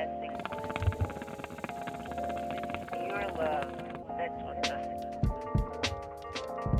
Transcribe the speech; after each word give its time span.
blessing. 0.00 0.32
Your 3.06 3.28
love. 3.36 3.70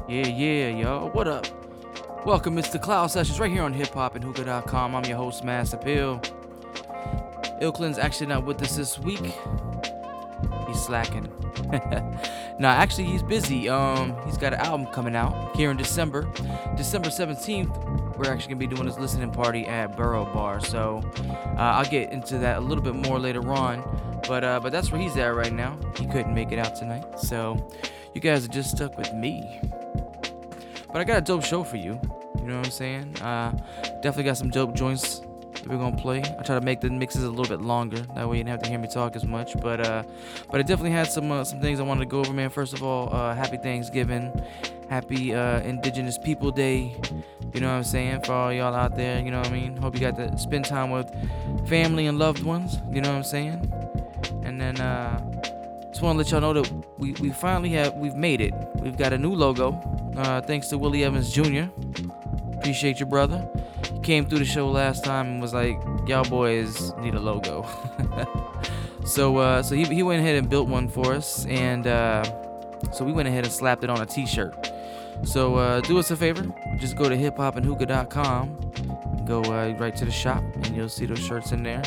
Yeah, 0.09 0.27
yeah, 0.27 0.69
yo. 0.69 1.11
What 1.13 1.29
up? 1.29 1.47
Welcome, 2.27 2.59
it's 2.59 2.71
the 2.71 2.79
Cloud 2.79 3.09
Sessions 3.09 3.39
right 3.39 3.51
here 3.51 3.63
on 3.63 3.73
hip 3.73 3.89
hop 3.89 4.15
and 4.15 4.25
hookah.com. 4.25 4.95
I'm 4.95 5.05
your 5.05 5.17
host, 5.17 5.45
Mass 5.45 5.73
Appeal. 5.73 6.21
Ilklin's 7.61 7.99
actually 7.99 8.27
not 8.27 8.45
with 8.45 8.63
us 8.63 8.77
this 8.77 8.99
week. 8.99 9.35
He's 10.67 10.83
slacking. 10.83 11.31
nah, 12.59 12.71
actually 12.71 13.05
he's 13.05 13.23
busy. 13.23 13.69
Um, 13.69 14.17
he's 14.25 14.39
got 14.39 14.55
an 14.55 14.61
album 14.61 14.87
coming 14.89 15.15
out 15.15 15.55
here 15.57 15.71
in 15.71 15.77
December. 15.77 16.23
December 16.77 17.09
17th, 17.09 17.90
we're 18.21 18.31
actually 18.31 18.53
gonna 18.53 18.69
be 18.69 18.75
doing 18.75 18.87
this 18.87 18.99
listening 18.99 19.31
party 19.31 19.67
at 19.67 19.97
Burro 19.97 20.27
Bar. 20.27 20.61
So 20.61 21.01
uh, 21.57 21.57
I'll 21.57 21.91
get 21.91 22.13
into 22.13 22.37
that 22.39 22.59
a 22.59 22.61
little 22.61 22.85
bit 22.85 22.95
more 22.95 23.19
later 23.19 23.51
on. 23.51 24.21
But 24.29 24.45
uh, 24.45 24.61
but 24.61 24.73
that's 24.73 24.93
where 24.93 25.01
he's 25.01 25.17
at 25.17 25.35
right 25.35 25.53
now. 25.53 25.79
He 25.97 26.07
couldn't 26.07 26.35
make 26.35 26.53
it 26.53 26.59
out 26.59 26.77
tonight. 26.77 27.19
So 27.19 27.71
you 28.15 28.21
guys 28.21 28.45
are 28.45 28.49
just 28.49 28.77
stuck 28.77 28.99
with 28.99 29.13
me. 29.15 29.61
But 30.93 30.99
I 30.99 31.05
got 31.05 31.17
a 31.17 31.23
dope 31.23 31.45
show 31.45 31.65
for 31.65 31.77
you. 31.77 31.99
You 32.39 32.47
know 32.47 32.59
what 32.59 32.67
I'm 32.67 32.73
saying? 32.73 33.17
Uh, 33.23 33.53
definitely 34.03 34.25
got 34.25 34.37
some 34.37 34.51
dope 34.51 34.75
joints 34.75 35.23
that 35.63 35.69
we're 35.69 35.79
gonna 35.79 35.97
play. 35.97 36.19
I 36.19 36.43
try 36.43 36.59
to 36.59 36.61
make 36.61 36.81
the 36.81 36.91
mixes 36.91 37.25
a 37.25 37.31
little 37.31 37.57
bit 37.57 37.65
longer. 37.65 38.01
That 38.15 38.29
way 38.29 38.39
you 38.39 38.45
didn't 38.45 38.51
have 38.51 38.63
to 38.63 38.69
hear 38.71 38.79
me 38.79 38.89
talk 38.89 39.17
as 39.17 39.25
much. 39.25 39.59
But 39.61 39.81
uh, 39.87 40.03
but 40.51 40.61
I 40.61 40.63
definitely 40.63 40.93
had 40.93 41.11
some 41.11 41.31
uh, 41.31 41.45
some 41.45 41.61
things 41.61 41.81
I 41.81 41.83
wanted 41.83 42.01
to 42.01 42.07
go 42.07 42.21
over, 42.21 42.33
man. 42.33 42.51
First 42.51 42.73
of 42.73 42.83
all, 42.83 43.13
uh, 43.15 43.35
happy 43.35 43.57
Thanksgiving, 43.57 44.33
happy 44.89 45.35
uh, 45.35 45.61
Indigenous 45.61 46.19
People 46.19 46.51
Day. 46.51 46.97
You 47.53 47.61
know 47.61 47.69
what 47.69 47.75
I'm 47.75 47.85
saying? 47.85 48.23
For 48.23 48.33
all 48.33 48.53
y'all 48.53 48.75
out 48.75 48.97
there, 48.97 49.21
you 49.21 49.31
know 49.31 49.39
what 49.39 49.49
I 49.49 49.53
mean? 49.53 49.77
Hope 49.77 49.95
you 49.95 50.01
got 50.01 50.17
to 50.17 50.39
spend 50.39 50.65
time 50.65 50.91
with 50.91 51.11
family 51.69 52.07
and 52.07 52.19
loved 52.19 52.43
ones. 52.43 52.79
You 52.93 53.01
know 53.01 53.11
what 53.11 53.19
I'm 53.19 53.25
saying? 53.25 53.73
And 54.45 54.61
then 54.61 54.81
uh, 54.81 55.19
just 55.91 56.03
want 56.03 56.15
to 56.15 56.19
let 56.19 56.31
y'all 56.31 56.41
know 56.41 56.63
that 56.63 56.99
we, 56.99 57.13
we 57.15 57.31
finally 57.31 57.71
have 57.71 57.95
we've 57.95 58.15
made 58.15 58.41
it. 58.41 58.55
We've 58.77 58.97
got 58.97 59.13
a 59.13 59.19
new 59.19 59.35
logo. 59.35 59.73
Uh, 60.17 60.41
thanks 60.41 60.69
to 60.69 60.79
Willie 60.79 61.05
Evans 61.05 61.33
Jr. 61.33 61.65
Appreciate 62.61 63.01
your 63.01 63.09
brother. 63.09 63.49
He 63.91 64.01
came 64.01 64.27
through 64.27 64.41
the 64.41 64.45
show 64.45 64.71
last 64.71 65.03
time 65.03 65.29
and 65.29 65.41
was 65.41 65.55
like, 65.55 65.81
"Y'all 66.07 66.29
boys 66.29 66.95
need 66.97 67.15
a 67.15 67.19
logo." 67.19 67.67
so 69.07 69.39
uh, 69.39 69.63
so 69.63 69.75
he, 69.75 69.85
he 69.85 70.03
went 70.03 70.21
ahead 70.21 70.37
and 70.37 70.51
built 70.51 70.69
one 70.69 70.87
for 70.87 71.15
us, 71.15 71.47
and 71.47 71.87
uh, 71.87 72.23
so 72.93 73.03
we 73.03 73.13
went 73.13 73.29
ahead 73.29 73.45
and 73.45 73.53
slapped 73.53 73.83
it 73.83 73.89
on 73.89 74.03
a 74.03 74.07
T-shirt. 74.07 74.71
So 75.25 75.57
uh, 75.57 75.81
do 75.81 75.99
us 75.99 76.11
a 76.11 76.17
favor, 76.17 76.45
just 76.77 76.97
go 76.97 77.09
to 77.09 77.17
hiphopandhookah.com, 77.17 79.25
go 79.27 79.43
uh, 79.45 79.75
right 79.79 79.97
to 79.97 80.05
the 80.05 80.11
shop, 80.11 80.45
and 80.55 80.77
you'll 80.77 80.91
see 80.91 81.07
those 81.07 81.19
shirts 81.19 81.53
in 81.53 81.63
there. 81.63 81.83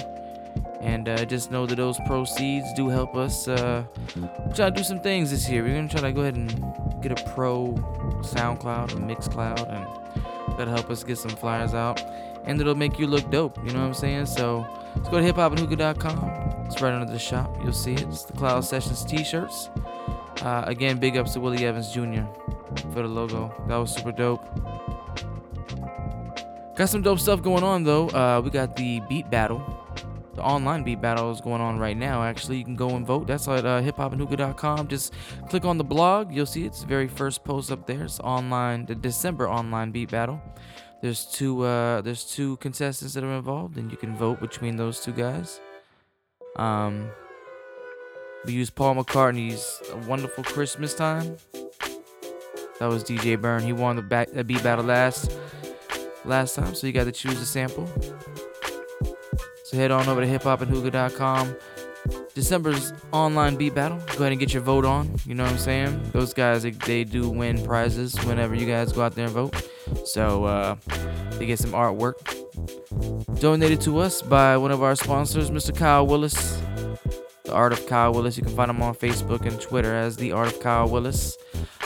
And 0.81 1.07
uh, 1.07 1.23
just 1.25 1.51
know 1.51 1.67
that 1.67 1.75
those 1.75 1.99
proceeds 2.07 2.73
do 2.73 2.89
help 2.89 3.15
us 3.15 3.47
uh, 3.47 3.83
try 4.55 4.69
to 4.69 4.75
do 4.75 4.83
some 4.83 5.01
things 5.01 5.29
this 5.29 5.47
year. 5.47 5.61
We're 5.63 5.75
gonna 5.75 5.87
try 5.87 6.01
to 6.01 6.11
go 6.11 6.21
ahead 6.21 6.35
and 6.35 6.49
get 7.01 7.11
a 7.11 7.23
pro 7.35 7.75
SoundCloud, 8.21 8.93
a 8.93 8.95
Mixcloud, 8.95 9.71
and 9.71 10.02
that'll 10.57 10.73
help 10.73 10.89
us 10.89 11.03
get 11.03 11.17
some 11.17 11.31
flyers 11.31 11.73
out. 11.73 12.01
And 12.45 12.59
it'll 12.59 12.75
make 12.75 12.99
you 12.99 13.07
look 13.07 13.29
dope. 13.31 13.57
You 13.65 13.71
know 13.73 13.79
what 13.79 13.87
I'm 13.87 13.93
saying? 13.93 14.25
So 14.25 14.67
let's 14.95 15.09
go 15.09 15.19
to 15.21 15.33
hiphopandhookah.com. 15.33 16.65
It's 16.65 16.81
right 16.81 16.93
under 16.93 17.11
the 17.11 17.19
shop. 17.19 17.55
You'll 17.63 17.73
see 17.73 17.93
it. 17.93 18.01
It's 18.03 18.23
the 18.23 18.33
Cloud 18.33 18.61
Sessions 18.65 19.05
T-shirts. 19.05 19.69
Uh, 20.41 20.63
again, 20.65 20.97
big 20.97 21.15
ups 21.15 21.33
to 21.33 21.39
Willie 21.39 21.65
Evans 21.65 21.91
Jr. 21.91 22.23
for 22.91 23.01
the 23.01 23.07
logo. 23.07 23.53
That 23.67 23.77
was 23.77 23.93
super 23.93 24.11
dope. 24.11 24.43
Got 26.75 26.89
some 26.89 27.03
dope 27.03 27.19
stuff 27.19 27.41
going 27.41 27.63
on 27.63 27.83
though. 27.83 28.09
Uh, 28.09 28.41
we 28.43 28.49
got 28.49 28.75
the 28.75 28.99
beat 29.01 29.29
battle. 29.29 29.82
The 30.35 30.41
online 30.41 30.83
beat 30.83 30.99
battle 30.99 31.31
is 31.31 31.41
going 31.41 31.61
on 31.61 31.77
right 31.77 31.95
now. 31.95 32.23
Actually, 32.23 32.57
you 32.57 32.63
can 32.63 32.75
go 32.75 32.89
and 32.89 33.05
vote. 33.05 33.27
That's 33.27 33.47
at 33.47 33.65
uh, 33.65 33.81
hiphopandhookah.com. 33.81 34.87
Just 34.87 35.13
click 35.49 35.63
on 35.63 35.77
the 35.77 35.83
blog. 35.83 36.33
You'll 36.33 36.47
see 36.47 36.65
it's 36.65 36.81
the 36.81 36.87
very 36.87 37.07
first 37.07 37.43
post 37.43 37.71
up 37.71 37.85
there. 37.85 38.03
It's 38.03 38.19
online, 38.19 38.85
the 38.85 38.95
December 38.95 39.47
online 39.47 39.91
beat 39.91 40.09
battle. 40.09 40.41
There's 41.03 41.25
two 41.25 41.63
uh, 41.63 42.01
there's 42.01 42.23
two 42.23 42.57
contestants 42.57 43.13
that 43.13 43.23
are 43.23 43.33
involved, 43.33 43.77
and 43.77 43.91
you 43.91 43.97
can 43.97 44.15
vote 44.15 44.39
between 44.39 44.77
those 44.77 45.01
two 45.01 45.11
guys. 45.11 45.59
Um, 46.55 47.09
we 48.45 48.53
used 48.53 48.73
Paul 48.73 48.95
McCartney's 48.95 49.81
"A 49.91 49.97
Wonderful 50.07 50.45
Christmas 50.45 50.95
Time." 50.95 51.37
That 52.79 52.89
was 52.89 53.03
DJ 53.03 53.39
Burn. 53.39 53.63
He 53.63 53.73
won 53.73 53.97
the, 53.97 54.01
back, 54.01 54.31
the 54.31 54.43
beat 54.43 54.63
battle 54.63 54.85
last 54.85 55.31
last 56.25 56.55
time, 56.55 56.73
so 56.73 56.87
you 56.87 56.93
got 56.93 57.03
to 57.03 57.11
choose 57.11 57.39
a 57.39 57.45
sample. 57.45 57.87
So 59.73 59.79
head 59.79 59.89
on 59.89 60.07
over 60.07 60.21
to 60.21 60.27
hiphopandhookah.com. 60.27 61.55
December's 62.35 62.93
online 63.11 63.55
beat 63.55 63.73
battle. 63.73 63.97
Go 63.97 64.17
ahead 64.17 64.31
and 64.31 64.39
get 64.39 64.53
your 64.53 64.61
vote 64.61 64.85
on. 64.85 65.15
You 65.25 65.33
know 65.33 65.41
what 65.45 65.53
I'm 65.53 65.57
saying? 65.57 66.11
Those 66.11 66.31
guys, 66.31 66.61
they, 66.61 66.69
they 66.69 67.03
do 67.03 67.27
win 67.27 67.65
prizes 67.65 68.13
whenever 68.25 68.53
you 68.53 68.67
guys 68.67 68.93
go 68.93 69.01
out 69.01 69.15
there 69.15 69.25
and 69.25 69.33
vote. 69.33 69.67
So 70.05 70.43
uh, 70.43 70.75
they 71.39 71.47
get 71.47 71.57
some 71.57 71.71
artwork 71.71 72.13
donated 73.39 73.81
to 73.81 73.97
us 73.97 74.21
by 74.21 74.57
one 74.57 74.69
of 74.69 74.83
our 74.83 74.95
sponsors, 74.95 75.49
Mr. 75.49 75.75
Kyle 75.75 76.05
Willis. 76.05 76.61
The 77.45 77.53
Art 77.53 77.73
of 77.73 77.83
Kyle 77.87 78.13
Willis. 78.13 78.37
You 78.37 78.43
can 78.43 78.55
find 78.55 78.69
him 78.69 78.79
on 78.83 78.93
Facebook 78.93 79.47
and 79.47 79.59
Twitter 79.59 79.95
as 79.95 80.17
The 80.17 80.33
Art 80.33 80.49
of 80.49 80.59
Kyle 80.59 80.87
Willis. 80.87 81.35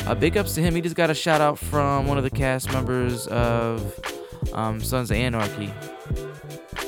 Uh, 0.06 0.14
big 0.14 0.36
ups 0.36 0.56
to 0.56 0.62
him. 0.62 0.76
He 0.76 0.82
just 0.82 0.98
got 0.98 1.10
a 1.10 1.16
shout 1.16 1.40
out 1.40 1.58
from 1.58 2.06
one 2.06 2.18
of 2.18 2.26
the 2.26 2.32
cast 2.32 2.70
members 2.74 3.28
of 3.28 3.98
um, 4.52 4.82
Sons 4.82 5.10
of 5.10 5.16
Anarchy. 5.16 5.72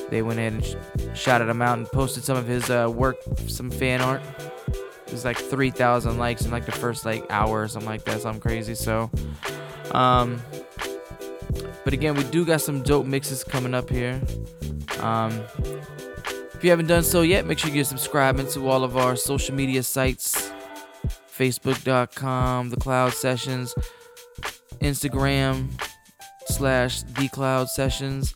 They 0.10 0.22
went 0.22 0.40
in 0.40 0.56
and 0.56 0.66
sh- 0.66 0.76
shouted 1.14 1.50
him 1.50 1.62
out 1.62 1.78
and 1.78 1.88
posted 1.88 2.24
some 2.24 2.38
of 2.38 2.48
his 2.48 2.70
uh, 2.70 2.92
work, 2.94 3.18
some 3.48 3.70
fan 3.70 4.02
art. 4.02 4.22
It 5.06 5.12
was 5.12 5.26
like 5.26 5.38
3,000 5.38 6.18
likes 6.18 6.46
in 6.46 6.52
like 6.52 6.66
the 6.66 6.72
first 6.72 7.06
like 7.06 7.26
hour 7.30 7.64
or 7.64 7.68
something 7.68 7.90
like 7.90 8.04
that, 8.06 8.22
something 8.22 8.42
crazy. 8.42 8.76
So, 8.76 9.10
um, 9.92 10.42
but 11.84 11.94
again, 11.94 12.16
we 12.16 12.24
do 12.26 12.46
got 12.46 12.62
some 12.62 12.84
dope 12.84 13.06
mixes 13.06 13.44
coming 13.44 13.74
up 13.74 13.90
here. 13.90 14.22
Um, 15.00 15.32
if 16.54 16.64
you 16.64 16.70
haven't 16.70 16.88
done 16.88 17.04
so 17.04 17.22
yet, 17.22 17.46
make 17.46 17.58
sure 17.58 17.72
you're 17.72 17.86
subscribing 17.86 18.48
to 18.50 18.68
all 18.68 18.84
of 18.84 18.98
our 18.98 19.16
social 19.16 19.56
media 19.56 19.82
sites 19.82 20.52
Facebook.com, 21.40 22.70
The 22.70 22.76
Cloud 22.76 23.14
Sessions, 23.14 23.74
Instagram 24.82 25.70
slash 26.48 27.04
The 27.04 27.30
Cloud 27.30 27.70
Sessions. 27.70 28.36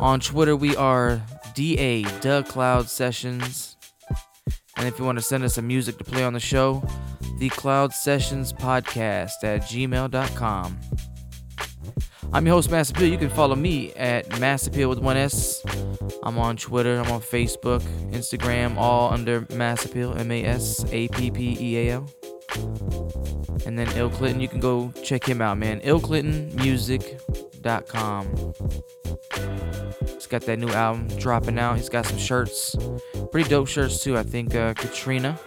On 0.00 0.20
Twitter, 0.20 0.54
we 0.54 0.76
are 0.76 1.20
DA, 1.54 2.04
The 2.04 2.44
Cloud 2.48 2.88
Sessions. 2.88 3.76
And 4.76 4.86
if 4.86 4.96
you 4.98 5.04
want 5.04 5.18
to 5.18 5.22
send 5.22 5.42
us 5.42 5.56
some 5.56 5.66
music 5.66 5.98
to 5.98 6.04
play 6.04 6.22
on 6.22 6.34
the 6.34 6.40
show, 6.40 6.84
The 7.40 7.48
Cloud 7.48 7.92
Sessions 7.92 8.52
Podcast 8.52 9.42
at 9.42 9.62
gmail.com. 9.62 10.78
I'm 12.32 12.46
your 12.46 12.54
host, 12.54 12.70
Mass 12.70 12.90
Appeal. 12.90 13.08
You 13.08 13.18
can 13.18 13.30
follow 13.30 13.56
me 13.56 13.92
at 13.94 14.38
Mass 14.38 14.68
Appeal 14.68 14.88
with 14.88 15.00
one 15.00 15.16
S. 15.16 15.64
I'm 16.22 16.38
on 16.38 16.56
Twitter, 16.56 17.00
I'm 17.00 17.10
on 17.10 17.20
Facebook, 17.20 17.80
Instagram, 18.12 18.76
all 18.76 19.12
under 19.12 19.48
Mass 19.50 19.84
Appeal, 19.84 20.16
M 20.16 20.30
A 20.30 20.44
S 20.44 20.84
A 20.92 21.08
P 21.08 21.32
P 21.32 21.56
E 21.58 21.88
A 21.88 21.94
L. 21.94 22.08
And 23.66 23.76
then 23.78 23.88
Il 23.96 24.10
Clinton, 24.10 24.40
you 24.40 24.48
can 24.48 24.60
go 24.60 24.92
check 25.02 25.28
him 25.28 25.42
out, 25.42 25.58
man. 25.58 25.80
IlClintonMusic.com. 25.80 28.54
He's 30.00 30.26
got 30.26 30.42
that 30.42 30.58
new 30.58 30.68
album 30.70 31.08
dropping 31.18 31.58
out. 31.58 31.76
He's 31.76 31.88
got 31.88 32.06
some 32.06 32.18
shirts, 32.18 32.76
pretty 33.30 33.48
dope 33.48 33.68
shirts 33.68 34.02
too. 34.02 34.16
I 34.16 34.22
think 34.22 34.54
uh, 34.54 34.74
Katrina. 34.74 35.38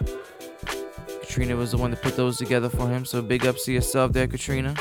Katrina 1.20 1.56
was 1.56 1.70
the 1.70 1.78
one 1.78 1.90
that 1.90 2.02
put 2.02 2.16
those 2.16 2.36
together 2.36 2.68
for 2.68 2.88
him. 2.88 3.04
So 3.04 3.22
big 3.22 3.46
ups 3.46 3.64
to 3.64 3.72
yourself 3.72 4.12
there, 4.12 4.26
Katrina. 4.26 4.74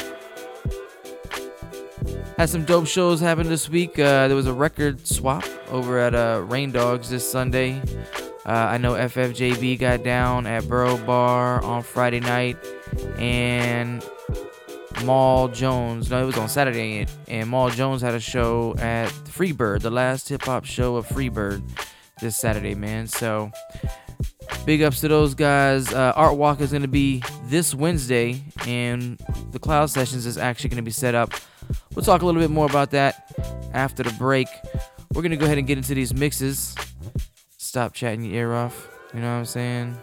Had 2.38 2.50
some 2.50 2.66
dope 2.66 2.88
shows 2.88 3.20
happen 3.20 3.47
this 3.47 3.70
week. 3.70 4.00
Uh, 4.00 4.28
there 4.28 4.36
was 4.36 4.47
a 4.47 4.53
record 4.53 5.06
swap 5.08 5.46
over 5.70 6.00
at 6.00 6.16
uh, 6.16 6.44
Rain 6.47 6.72
Dogs 6.72 7.09
this 7.09 7.29
Sunday. 7.29 7.82
Uh, 8.46 8.52
I 8.52 8.78
know 8.78 8.94
FFJB 8.94 9.79
got 9.79 10.03
down 10.03 10.47
at 10.47 10.67
Burro 10.67 10.97
Bar 10.97 11.64
on 11.64 11.84
Friday 11.84 12.20
night, 12.20 12.58
and 13.17 14.03
Maul 15.03 15.47
Jones. 15.47 16.09
No, 16.09 16.23
it 16.23 16.26
was 16.26 16.38
on 16.38 16.49
Saturday, 16.49 17.05
and, 17.28 17.49
Maul 17.49 17.70
Jones 17.70 18.02
had 18.02 18.14
a 18.14 18.20
show 18.20 18.76
at 18.78 19.09
Freebird, 19.09 19.82
the 19.82 19.90
last 19.90 20.29
hip 20.29 20.43
hop 20.43 20.66
show 20.66 20.96
of 20.96 21.08
Freebird 21.08 21.61
this 22.20 22.38
Saturday, 22.38 22.76
man. 22.76 23.08
So 23.08 23.52
big 24.66 24.82
ups 24.82 25.02
to 25.02 25.08
those 25.08 25.34
guys. 25.34 25.93
Uh, 25.93 26.14
Art 26.16 26.38
Walk 26.38 26.61
is 26.61 26.72
going 26.72 26.84
to 26.84 26.88
be 26.88 27.23
this 27.46 27.73
Wednesday, 27.73 28.41
and 28.67 29.20
the 29.52 29.59
Cloud 29.59 29.90
Sessions 29.90 30.26
is 30.26 30.38
actually 30.38 30.70
going 30.70 30.78
to 30.78 30.84
be 30.84 30.91
set 30.91 31.16
up. 31.16 31.34
We'll 31.96 32.05
talk 32.05 32.22
a 32.22 32.26
little 32.26 32.41
bit 32.41 32.52
more 32.52 32.66
about 32.66 32.91
that 32.91 33.32
after 33.73 34.03
the 34.03 34.14
break. 34.14 34.47
We're 35.14 35.22
going 35.22 35.32
to 35.32 35.37
go 35.37 35.46
ahead 35.46 35.58
and 35.58 35.67
get 35.67 35.78
into 35.78 35.94
these 35.94 36.14
mixes. 36.14 36.76
Stop 37.58 37.94
chatting 37.94 38.23
your 38.23 38.35
ear 38.35 38.53
off. 38.53 38.87
You 39.14 39.20
know 39.20 39.28
what 39.28 39.40
I'm 39.40 39.46
saying? 39.46 39.97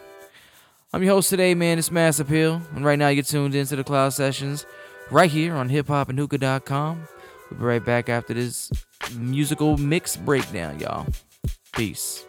I'm 0.90 1.02
your 1.02 1.12
host 1.16 1.28
today, 1.28 1.54
man. 1.54 1.78
It's 1.78 1.90
Mass 1.90 2.18
Appeal. 2.18 2.62
And 2.74 2.82
right 2.82 2.98
now, 2.98 3.08
you're 3.08 3.22
tuned 3.22 3.54
into 3.54 3.76
the 3.76 3.84
Cloud 3.84 4.14
Sessions 4.14 4.64
right 5.10 5.30
here 5.30 5.54
on 5.54 5.68
hiphopandhookah.com. 5.68 7.08
We'll 7.50 7.60
be 7.60 7.64
right 7.64 7.84
back 7.84 8.08
after 8.08 8.32
this 8.32 8.70
musical 9.14 9.76
mix 9.76 10.16
breakdown, 10.16 10.80
y'all. 10.80 11.06
Peace. 11.74 12.24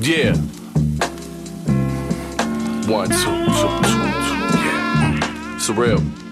Yeah. 0.00 0.36
One, 2.86 3.10
two, 3.10 3.16
two, 3.16 3.80
two, 3.82 3.82
two. 3.82 4.38
Yeah. 4.62 5.58
Surreal. 5.58 6.27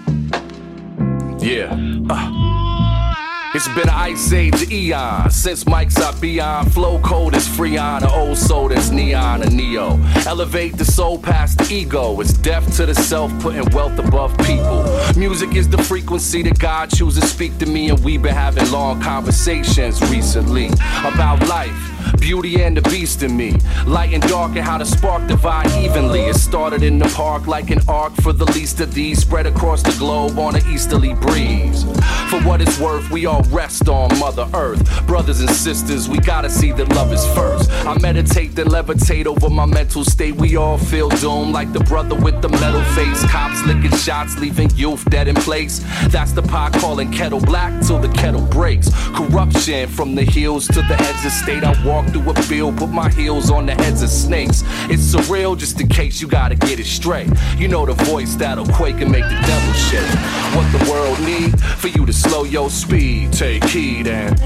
It's 3.57 3.67
been 3.69 3.89
an 3.89 3.89
ice 3.89 4.31
age 4.33 4.71
eon 4.71 5.31
since 5.31 5.63
mics 5.63 5.99
are 5.99 6.15
beyond. 6.21 6.71
Flow 6.71 6.99
code 6.99 7.35
is 7.35 7.47
freon, 7.47 8.03
an 8.03 8.09
old 8.09 8.37
soul 8.37 8.67
that's 8.69 8.91
neon, 8.91 9.41
a 9.41 9.49
neo. 9.49 9.99
Elevate 10.27 10.77
the 10.77 10.85
soul 10.85 11.17
past 11.17 11.57
the 11.57 11.73
ego. 11.73 12.21
It's 12.21 12.33
death 12.33 12.77
to 12.77 12.85
the 12.85 12.93
self, 12.93 13.31
putting 13.39 13.67
wealth 13.71 13.97
above 13.97 14.37
people. 14.37 14.85
Music 15.15 15.55
is 15.55 15.67
the 15.67 15.79
frequency 15.79 16.43
that 16.43 16.59
God 16.59 16.91
chooses 16.91 17.23
to 17.23 17.27
speak 17.27 17.57
to 17.57 17.65
me, 17.65 17.89
and 17.89 17.97
we've 18.03 18.21
been 18.21 18.35
having 18.35 18.69
long 18.69 19.01
conversations 19.01 20.07
recently 20.11 20.67
about 21.03 21.39
life 21.47 21.96
beauty 22.19 22.61
and 22.61 22.77
the 22.77 22.81
beast 22.89 23.23
in 23.23 23.35
me. 23.35 23.55
Light 23.85 24.13
and 24.13 24.23
dark 24.23 24.55
and 24.55 24.65
how 24.65 24.77
the 24.77 24.85
spark 24.85 25.27
divide 25.27 25.71
evenly. 25.83 26.21
It 26.21 26.35
started 26.35 26.83
in 26.83 26.99
the 26.99 27.07
park 27.15 27.47
like 27.47 27.69
an 27.69 27.79
arc 27.87 28.13
for 28.15 28.33
the 28.33 28.45
least 28.45 28.79
of 28.79 28.93
these, 28.93 29.19
spread 29.19 29.45
across 29.45 29.81
the 29.81 29.95
globe 29.97 30.37
on 30.37 30.55
an 30.55 30.63
easterly 30.69 31.13
breeze. 31.15 31.83
For 32.29 32.41
what 32.41 32.61
it's 32.61 32.79
worth, 32.79 33.09
we 33.09 33.25
all 33.25 33.43
rest 33.43 33.87
on 33.89 34.17
Mother 34.19 34.47
Earth. 34.53 35.07
Brothers 35.07 35.39
and 35.39 35.49
sisters, 35.49 36.09
we 36.09 36.19
gotta 36.19 36.49
see 36.49 36.71
that 36.73 36.89
love 36.89 37.11
is 37.13 37.25
first. 37.33 37.71
I 37.71 37.97
meditate 37.99 38.55
then 38.55 38.67
levitate 38.67 39.25
over 39.25 39.49
my 39.49 39.65
mental 39.65 40.03
state. 40.03 40.35
We 40.35 40.55
all 40.55 40.77
feel 40.77 41.09
doomed 41.09 41.53
like 41.53 41.71
the 41.73 41.79
brother 41.81 42.15
with 42.15 42.41
the 42.41 42.49
metal 42.49 42.83
face. 42.95 43.23
Cops 43.31 43.65
licking 43.65 43.97
shots, 43.97 44.37
leaving 44.39 44.69
youth 44.71 45.03
dead 45.09 45.27
in 45.27 45.35
place. 45.35 45.79
That's 46.07 46.31
the 46.31 46.41
pot 46.41 46.73
calling 46.73 47.11
kettle 47.11 47.39
black 47.39 47.81
till 47.85 47.99
the 47.99 48.09
kettle 48.09 48.45
breaks. 48.47 48.89
Corruption 49.15 49.87
from 49.87 50.15
the 50.15 50.23
hills 50.23 50.67
to 50.67 50.81
the 50.81 50.97
edge 50.99 51.25
of 51.25 51.31
state. 51.31 51.63
I 51.63 51.71
walk 51.85 51.96
through 52.05 52.29
a 52.31 52.33
field, 52.43 52.77
put 52.77 52.89
my 52.89 53.09
heels 53.09 53.49
on 53.49 53.65
the 53.65 53.73
heads 53.73 54.01
of 54.01 54.09
snakes. 54.09 54.63
It's 54.89 55.13
surreal 55.13 55.57
just 55.57 55.79
in 55.81 55.87
case 55.87 56.21
you 56.21 56.27
gotta 56.27 56.55
get 56.55 56.79
it 56.79 56.85
straight. 56.85 57.29
You 57.57 57.67
know 57.67 57.85
the 57.85 57.93
voice 58.05 58.35
that'll 58.35 58.67
quake 58.67 59.01
and 59.01 59.11
make 59.11 59.23
the 59.23 59.39
devil 59.45 59.73
shake. 59.73 60.13
What 60.55 60.71
the 60.71 60.91
world 60.91 61.19
need 61.21 61.59
for 61.59 61.87
you 61.87 62.05
to 62.05 62.13
slow 62.13 62.43
your 62.43 62.69
speed. 62.69 63.33
Take 63.33 63.63
heed 63.65 64.07
and 64.07 64.39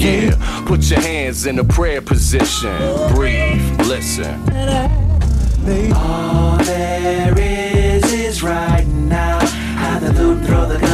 yeah, 0.00 0.64
put 0.66 0.90
your 0.90 1.00
hands 1.00 1.46
in 1.46 1.58
a 1.58 1.64
prayer 1.64 2.00
position. 2.00 2.76
Breathe, 3.14 3.86
listen. 3.86 4.40
All 5.94 6.56
there 6.58 7.38
is 7.38 8.12
is 8.12 8.42
right 8.42 8.86
now. 8.86 9.38
How 9.76 9.98
the 9.98 10.12
loot 10.12 10.44
throw 10.46 10.66
the 10.66 10.89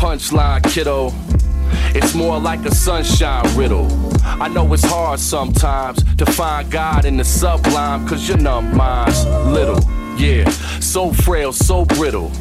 punchline, 0.00 0.62
kiddo. 0.62 1.12
It's 1.94 2.14
more 2.14 2.40
like 2.40 2.64
a 2.64 2.74
sunshine 2.74 3.44
riddle. 3.54 3.86
I 4.24 4.48
know 4.48 4.72
it's 4.72 4.82
hard 4.82 5.20
sometimes 5.20 6.02
to 6.14 6.24
find 6.24 6.70
God 6.70 7.04
in 7.04 7.18
the 7.18 7.24
sublime, 7.24 8.08
cause 8.08 8.26
your 8.26 8.38
numb 8.38 8.74
mind's 8.74 9.26
little. 9.26 9.78
Yeah, 10.16 10.48
so 10.80 11.12
frail, 11.12 11.52
so 11.52 11.84
brittle. 11.84 12.32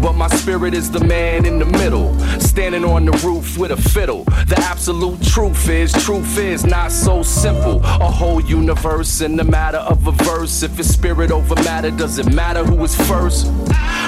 But 0.00 0.14
my 0.14 0.28
spirit 0.28 0.72
is 0.72 0.90
the 0.90 1.00
man 1.00 1.44
in 1.44 1.58
the 1.58 1.66
middle, 1.66 2.18
standing 2.40 2.84
on 2.84 3.04
the 3.04 3.12
roof 3.26 3.58
with 3.58 3.70
a 3.70 3.76
fiddle. 3.76 4.24
The 4.24 4.56
absolute 4.58 5.22
truth 5.22 5.68
is, 5.68 5.92
truth 5.92 6.38
is 6.38 6.64
not 6.64 6.90
so 6.90 7.22
simple. 7.22 7.80
A 7.84 8.10
whole 8.10 8.40
universe 8.40 9.20
in 9.20 9.36
the 9.36 9.44
matter 9.44 9.78
of 9.78 10.06
a 10.06 10.12
verse. 10.12 10.62
If 10.62 10.78
it's 10.78 10.88
spirit 10.88 11.30
over 11.30 11.54
matter, 11.56 11.90
does 11.90 12.18
it 12.18 12.32
matter 12.32 12.64
who 12.64 12.82
is 12.82 12.94
first? 13.08 13.46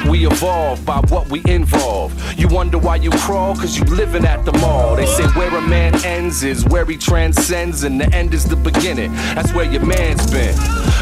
We 0.08 0.26
evolve 0.26 0.84
by 0.84 1.00
what 1.08 1.28
we 1.28 1.42
involve. 1.46 2.12
You 2.38 2.48
wonder 2.48 2.78
why 2.78 2.96
you 2.96 3.10
crawl, 3.10 3.56
cause 3.56 3.76
you 3.76 3.84
living 3.84 4.24
at 4.24 4.44
the 4.44 4.52
mall. 4.52 4.96
They 4.96 5.06
say 5.06 5.24
where 5.28 5.54
a 5.56 5.60
man 5.60 5.94
ends 6.04 6.42
is 6.42 6.64
where 6.64 6.84
he 6.84 6.96
transcends, 6.96 7.82
and 7.82 8.00
the 8.00 8.12
end 8.14 8.32
is 8.32 8.44
the 8.44 8.56
beginning. 8.56 9.12
That's 9.34 9.52
where 9.52 9.70
your 9.70 9.84
man's 9.84 10.30
been. 10.30 10.54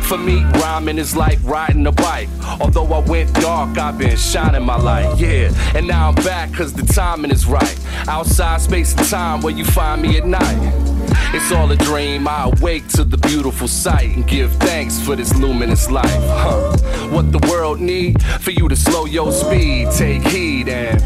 For 0.04 0.18
me, 0.18 0.44
rhyming 0.60 0.98
is 0.98 1.14
like 1.16 1.38
riding 1.42 1.86
a 1.86 1.92
bike. 1.92 2.28
Although 2.60 2.86
I 2.92 3.00
went 3.00 3.32
dark, 3.34 3.78
I've 3.78 3.98
been 3.98 4.16
shining 4.16 4.64
my 4.64 4.76
light. 4.76 5.18
Yeah, 5.18 5.52
and 5.74 5.86
now 5.86 6.08
I'm 6.08 6.14
back 6.16 6.52
cause 6.52 6.72
the 6.72 6.82
timing 6.82 7.30
is 7.30 7.46
right. 7.46 7.78
Outside 8.08 8.60
space 8.60 8.94
and 8.94 9.06
time 9.08 9.40
where 9.42 9.54
you 9.54 9.64
find 9.64 10.00
me 10.02 10.16
at 10.18 10.26
night. 10.26 10.83
It's 11.32 11.52
all 11.52 11.70
a 11.70 11.76
dream. 11.76 12.28
I 12.28 12.50
awake 12.56 12.86
to 12.88 13.04
the 13.04 13.18
beautiful 13.18 13.68
sight 13.68 14.16
and 14.16 14.26
give 14.26 14.52
thanks 14.54 15.00
for 15.00 15.16
this 15.16 15.34
luminous 15.36 15.90
life. 15.90 16.06
Huh. 16.10 16.76
What 17.08 17.32
the 17.32 17.46
world 17.50 17.80
need 17.80 18.22
for 18.22 18.50
you 18.50 18.68
to 18.68 18.76
slow 18.76 19.06
your 19.06 19.32
speed. 19.32 19.88
Take 19.92 20.22
heed 20.22 20.68
and 20.68 21.00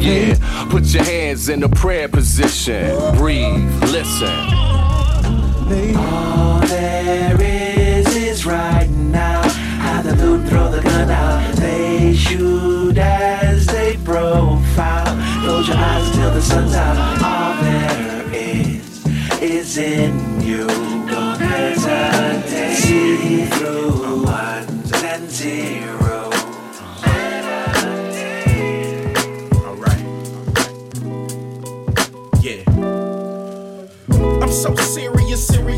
yeah, 0.00 0.34
put 0.70 0.84
your 0.94 1.04
hands 1.04 1.48
in 1.48 1.62
a 1.62 1.68
prayer 1.68 2.08
position. 2.08 2.96
Breathe, 3.16 3.82
listen. 3.90 4.28
All 5.96 6.60
there 6.60 7.36
is 7.40 8.16
is 8.16 8.46
right 8.46 8.88
now. 8.88 9.42
How 9.80 10.02
the 10.02 10.14
loot 10.16 10.48
throw 10.48 10.70
the 10.70 10.80
gun 10.80 11.10
out. 11.10 11.56
They 11.56 12.14
shoot 12.14 12.96
as 12.96 13.66
they 13.66 13.96
profile. 14.04 15.16
Close 15.42 15.68
your 15.68 15.76
eyes 15.76 16.10
till 16.14 16.32
the 16.32 16.42
sun's 16.42 16.74
out. 16.74 17.22
All 17.22 17.62
there 17.62 18.17
is 19.42 19.78
in 19.78 20.40
you. 20.40 20.66
Don't 20.66 21.40
hesitate. 21.40 22.74
See 22.74 23.44
through 23.46 24.24
ones 24.24 24.92
and 24.92 25.30
zeros. 25.30 26.07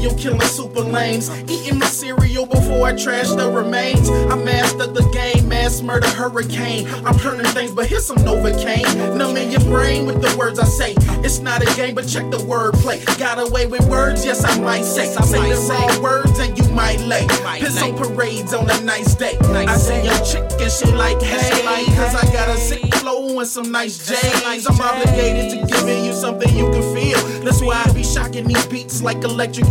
Serial 0.01 0.19
killing 0.19 0.41
super 0.49 0.81
lames. 0.81 1.31
Eating 1.51 1.79
my 1.79 1.87
cereal 1.87 2.47
before 2.47 2.87
I 2.87 2.97
trash 2.97 3.29
the 3.29 3.51
remains. 3.51 4.09
I 4.09 4.37
mastered 4.37 4.95
the 4.95 5.09
game, 5.13 5.49
mass 5.49 5.83
murder 5.83 6.09
hurricane. 6.09 6.87
I'm 7.05 7.19
turning 7.19 7.47
things, 7.47 7.73
but 7.73 7.87
here's 7.87 8.07
some 8.07 8.19
Novocaine. 8.19 9.17
Numbing 9.17 9.51
your 9.51 9.61
brain 9.61 10.07
with 10.07 10.23
the 10.23 10.35
words 10.39 10.59
I 10.59 10.65
say. 10.65 10.95
It's 11.23 11.41
not 11.41 11.63
a 11.63 11.77
game, 11.77 11.95
but 11.95 12.07
check 12.09 12.31
the 12.31 12.39
wordplay. 12.39 13.05
Got 13.19 13.39
away 13.39 13.67
with 13.67 13.87
words, 13.89 14.25
yes, 14.25 14.45
I 14.45 14.59
might 14.61 14.85
say. 14.85 15.15
I 15.15 15.25
say 15.25 15.53
the 15.53 15.61
wrong 15.69 16.03
words 16.03 16.39
and 16.39 16.57
you 16.57 16.69
might 16.71 17.01
lay. 17.01 17.27
Piss 17.59 17.83
on 17.83 17.97
parades 17.97 18.55
on 18.55 18.71
a 18.71 18.81
nice 18.83 19.15
day. 19.15 19.37
I 19.41 19.77
see 19.77 20.03
your 20.05 20.19
chick 20.25 20.61
and 20.61 20.73
she 20.73 20.87
like, 20.93 21.21
hey, 21.21 21.85
cause 21.97 22.15
I 22.15 22.33
got 22.33 22.49
a 22.49 22.57
sick 22.57 22.95
flow 22.97 23.39
and 23.39 23.49
some 23.49 23.71
nice 23.71 23.99
J's. 24.09 24.67
I'm 24.67 24.81
obligated 24.81 25.51
to 25.51 25.67
giving 25.67 26.05
you 26.05 26.13
something 26.13 26.55
you 26.57 26.71
can 26.71 26.95
feel. 26.95 27.19
That's 27.45 27.61
why 27.63 27.83
I 27.85 27.93
be 27.93 28.03
shocking 28.03 28.47
these 28.47 28.67
beats 28.67 29.03
like 29.03 29.23
electric 29.25 29.67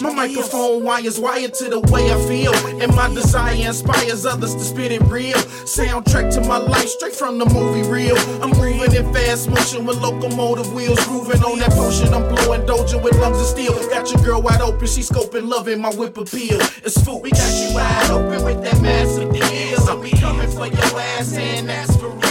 My 0.00 0.12
microphone 0.12 0.84
wires 0.84 1.18
wired 1.18 1.54
to 1.54 1.68
the 1.68 1.80
way 1.80 2.12
I 2.12 2.18
feel. 2.26 2.54
And 2.82 2.94
my 2.94 3.08
desire 3.12 3.54
inspires 3.54 4.26
others 4.26 4.54
to 4.54 4.60
spit 4.60 4.92
it 4.92 5.02
real. 5.02 5.36
Soundtrack 5.64 6.32
to 6.34 6.40
my 6.42 6.58
life 6.58 6.88
straight 6.88 7.14
from 7.14 7.38
the 7.38 7.46
movie 7.46 7.88
reel. 7.88 8.16
I'm 8.42 8.50
moving 8.50 8.94
in 8.94 9.12
fast 9.12 9.48
motion 9.48 9.86
with 9.86 10.00
locomotive 10.00 10.72
wheels. 10.72 11.04
Grooving 11.06 11.42
on 11.42 11.58
that 11.60 11.70
potion. 11.70 12.12
I'm 12.12 12.28
blowing 12.34 12.62
doja 12.62 13.02
with 13.02 13.18
lungs 13.18 13.40
of 13.40 13.46
steel. 13.46 13.72
Got 13.88 14.10
your 14.10 14.22
girl 14.22 14.42
wide 14.42 14.60
open. 14.60 14.86
She 14.86 15.00
scoping, 15.00 15.48
loving 15.48 15.80
my 15.80 15.90
whip 15.94 16.16
appeal. 16.16 16.58
It's 16.84 17.02
food. 17.02 17.22
We 17.22 17.30
got 17.30 17.52
you 17.60 17.74
wide 17.74 18.10
open 18.10 18.44
with 18.44 18.62
that 18.62 18.80
massive 18.80 19.32
deal. 19.32 19.80
I'll 19.88 20.02
be 20.02 20.10
coming 20.10 20.50
for 20.50 20.66
your 20.66 21.00
ass 21.00 21.34
and 21.36 21.68
that's 21.68 21.96
for 21.96 22.08
real. 22.08 22.25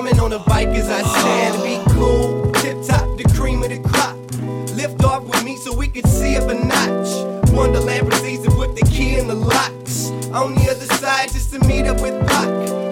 Coming 0.00 0.18
on 0.18 0.32
a 0.32 0.38
bike 0.38 0.68
as 0.68 0.88
I 0.88 1.02
stand. 1.02 1.62
Be 1.62 1.92
cool, 1.92 2.50
tip 2.52 2.82
top, 2.86 3.18
the 3.18 3.24
cream 3.36 3.62
of 3.62 3.68
the 3.68 3.80
crop. 3.86 4.16
Lift 4.74 5.04
off 5.04 5.24
with 5.24 5.44
me 5.44 5.56
so 5.56 5.76
we 5.76 5.88
could 5.88 6.06
see 6.06 6.38
up 6.38 6.48
a 6.48 6.54
notch. 6.54 7.50
Wonderland 7.52 8.08
proceeds 8.08 8.42
to 8.44 8.50
put 8.50 8.74
the 8.74 8.86
key 8.86 9.18
in 9.18 9.28
the 9.28 9.34
locks. 9.34 10.08
On 10.32 10.54
the 10.54 10.70
other 10.70 10.86
side, 10.96 11.30
just 11.30 11.52
to 11.52 11.58
meet 11.66 11.86
up 11.86 12.00
with 12.00 12.18
Pac. 12.26 12.89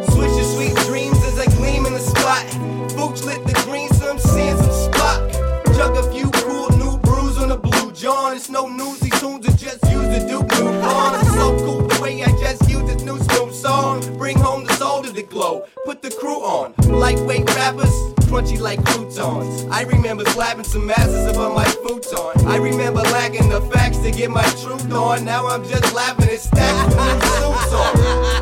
Crunchy 18.49 18.61
like 18.61 18.85
croutons. 18.85 19.67
I 19.71 19.83
remember 19.83 20.25
slapping 20.27 20.65
some 20.65 20.91
asses 20.91 21.27
upon 21.27 21.55
my 21.55 21.65
futon. 21.65 22.47
I 22.47 22.57
remember 22.57 23.01
lacking 23.01 23.49
the 23.49 23.61
facts 23.61 23.99
to 23.99 24.11
get 24.11 24.31
my 24.31 24.43
truth 24.63 24.91
on. 24.93 25.25
Now 25.25 25.47
I'm 25.47 25.65
just 25.65 25.95
laughing 25.95 26.29
at 26.29 26.41
stacks 26.41 26.95
with 26.95 27.23
suits 27.25 27.73
on. 27.73 28.38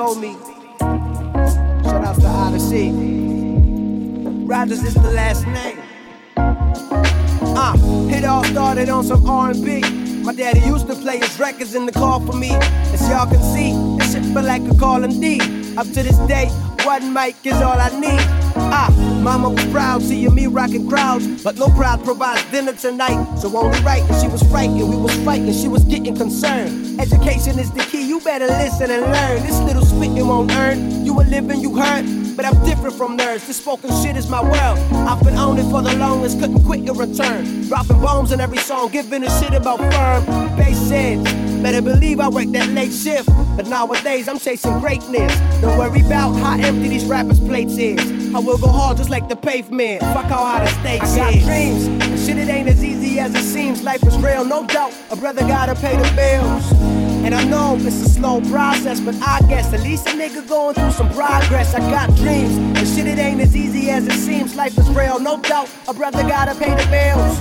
Told 0.00 0.18
me. 0.18 0.32
Shout 1.84 2.04
outs 2.06 2.20
to 2.20 2.26
Odyssey. 2.26 2.90
Rogers 4.46 4.82
is 4.82 4.94
the 4.94 5.12
last 5.12 5.46
name. 5.46 5.78
Uh, 6.38 7.76
it 8.10 8.24
all 8.24 8.42
started 8.44 8.88
on 8.88 9.04
some 9.04 9.28
R&B. 9.28 9.82
My 10.22 10.32
daddy 10.32 10.60
used 10.60 10.86
to 10.86 10.94
play 10.94 11.18
his 11.18 11.38
records 11.38 11.74
in 11.74 11.84
the 11.84 11.92
car 11.92 12.18
for 12.18 12.32
me. 12.32 12.52
As 12.94 13.06
y'all 13.10 13.26
can 13.26 13.42
see, 13.54 13.72
this 13.98 14.14
shit 14.14 14.24
feel 14.32 14.42
like 14.42 14.62
a 14.72 14.74
calling 14.78 15.20
D. 15.20 15.38
Up 15.76 15.86
to 15.88 16.02
this 16.02 16.16
day, 16.26 16.46
one 16.84 17.12
mic 17.12 17.36
is 17.44 17.60
all 17.60 17.78
I 17.78 17.90
need. 17.90 18.24
Ah, 18.56 18.90
mama 19.22 19.50
was 19.50 19.64
proud 19.66 20.00
seeing 20.00 20.34
me 20.34 20.46
rocking 20.46 20.88
crowds, 20.88 21.44
but 21.44 21.56
no 21.56 21.68
crowd 21.68 22.02
provides 22.04 22.42
dinner 22.50 22.72
tonight. 22.72 23.22
So 23.36 23.54
only 23.56 23.80
right, 23.80 24.02
and 24.02 24.20
she 24.20 24.28
was 24.28 24.42
frightened, 24.44 24.88
we 24.88 24.96
was 24.96 25.14
fighting, 25.24 25.52
she 25.52 25.68
was 25.68 25.84
getting 25.84 26.16
concerned. 26.16 27.00
Education 27.00 27.58
is 27.58 27.70
the 27.70 27.80
key, 27.80 28.08
you 28.20 28.24
better 28.24 28.46
listen 28.46 28.90
and 28.90 29.02
learn. 29.02 29.42
This 29.42 29.58
little 29.60 29.84
spitting 29.84 30.26
won't 30.26 30.52
earn. 30.52 31.04
You 31.04 31.20
a 31.20 31.22
living, 31.22 31.60
you 31.60 31.76
hurt, 31.76 32.04
but 32.36 32.44
I'm 32.44 32.62
different 32.64 32.96
from 32.96 33.16
nerds. 33.16 33.46
This 33.46 33.56
spoken 33.56 33.90
shit 34.02 34.16
is 34.16 34.28
my 34.28 34.42
world. 34.42 34.78
I've 35.08 35.22
been 35.24 35.36
on 35.36 35.58
it 35.58 35.70
for 35.70 35.82
the 35.82 35.96
longest, 35.96 36.38
couldn't 36.40 36.64
quit 36.64 36.80
in 36.80 36.96
return. 36.96 37.68
Dropping 37.68 38.00
bombs 38.00 38.32
in 38.32 38.40
every 38.40 38.58
song, 38.58 38.90
giving 38.90 39.24
a 39.24 39.30
shit 39.40 39.54
about 39.54 39.78
firm. 39.78 40.50
Heads, 40.90 41.22
better 41.62 41.80
believe 41.80 42.18
I 42.18 42.28
work 42.28 42.48
that 42.48 42.68
late 42.70 42.92
shift. 42.92 43.28
But 43.56 43.68
nowadays 43.68 44.28
I'm 44.28 44.38
chasing 44.38 44.80
greatness. 44.80 45.32
Don't 45.60 45.78
worry 45.78 46.00
about 46.00 46.32
how 46.32 46.58
empty 46.58 46.88
these 46.88 47.04
rappers' 47.04 47.38
plates 47.38 47.78
is. 47.78 48.34
I 48.34 48.40
will 48.40 48.58
go 48.58 48.68
hard 48.68 48.96
just 48.96 49.08
like 49.08 49.28
the 49.28 49.36
pavement. 49.36 50.00
Fuck 50.00 50.30
all 50.32 50.44
how 50.46 50.58
high 50.58 50.64
the 50.64 50.70
stakes 50.80 51.12
I 51.12 51.32
got 51.32 51.44
dreams. 51.44 52.26
Shit, 52.26 52.38
it 52.38 52.48
ain't 52.48 52.68
as 52.68 52.82
easy 52.82 53.20
as 53.20 53.34
it 53.34 53.44
seems. 53.44 53.82
Life 53.82 54.02
is 54.02 54.16
real, 54.18 54.44
no 54.44 54.66
doubt. 54.66 54.92
A 55.10 55.16
brother 55.16 55.42
gotta 55.42 55.74
pay 55.76 55.96
the 55.96 56.12
bills. 56.16 56.89
And 57.22 57.34
I 57.34 57.44
know 57.44 57.76
it's 57.78 58.02
a 58.02 58.08
slow 58.08 58.40
process, 58.50 58.98
but 59.00 59.14
I 59.16 59.40
guess 59.48 59.72
at 59.72 59.80
least 59.80 60.06
a 60.08 60.10
nigga 60.10 60.46
going 60.48 60.74
through 60.74 60.92
some 60.92 61.08
progress. 61.10 61.74
I 61.74 61.80
got 61.80 62.14
dreams, 62.16 62.56
and 62.56 62.88
shit, 62.88 63.06
it 63.06 63.18
ain't 63.18 63.40
as 63.40 63.54
easy 63.54 63.90
as 63.90 64.06
it 64.06 64.12
seems. 64.12 64.56
Life 64.56 64.76
is 64.78 64.88
real, 64.90 65.20
no 65.20 65.40
doubt. 65.40 65.68
A 65.86 65.94
brother 65.94 66.22
gotta 66.22 66.54
pay 66.54 66.70
the 66.70 66.88
bills. 66.90 67.38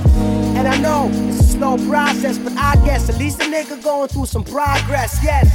And 0.57 0.67
I 0.67 0.77
know 0.77 1.09
it's 1.29 1.39
a 1.39 1.43
slow 1.43 1.77
process, 1.87 2.37
but 2.37 2.53
I 2.53 2.75
guess 2.85 3.09
at 3.09 3.17
least 3.17 3.41
a 3.41 3.45
nigga 3.45 3.81
going 3.81 4.09
through 4.09 4.25
some 4.25 4.43
progress. 4.43 5.17
Yes. 5.23 5.47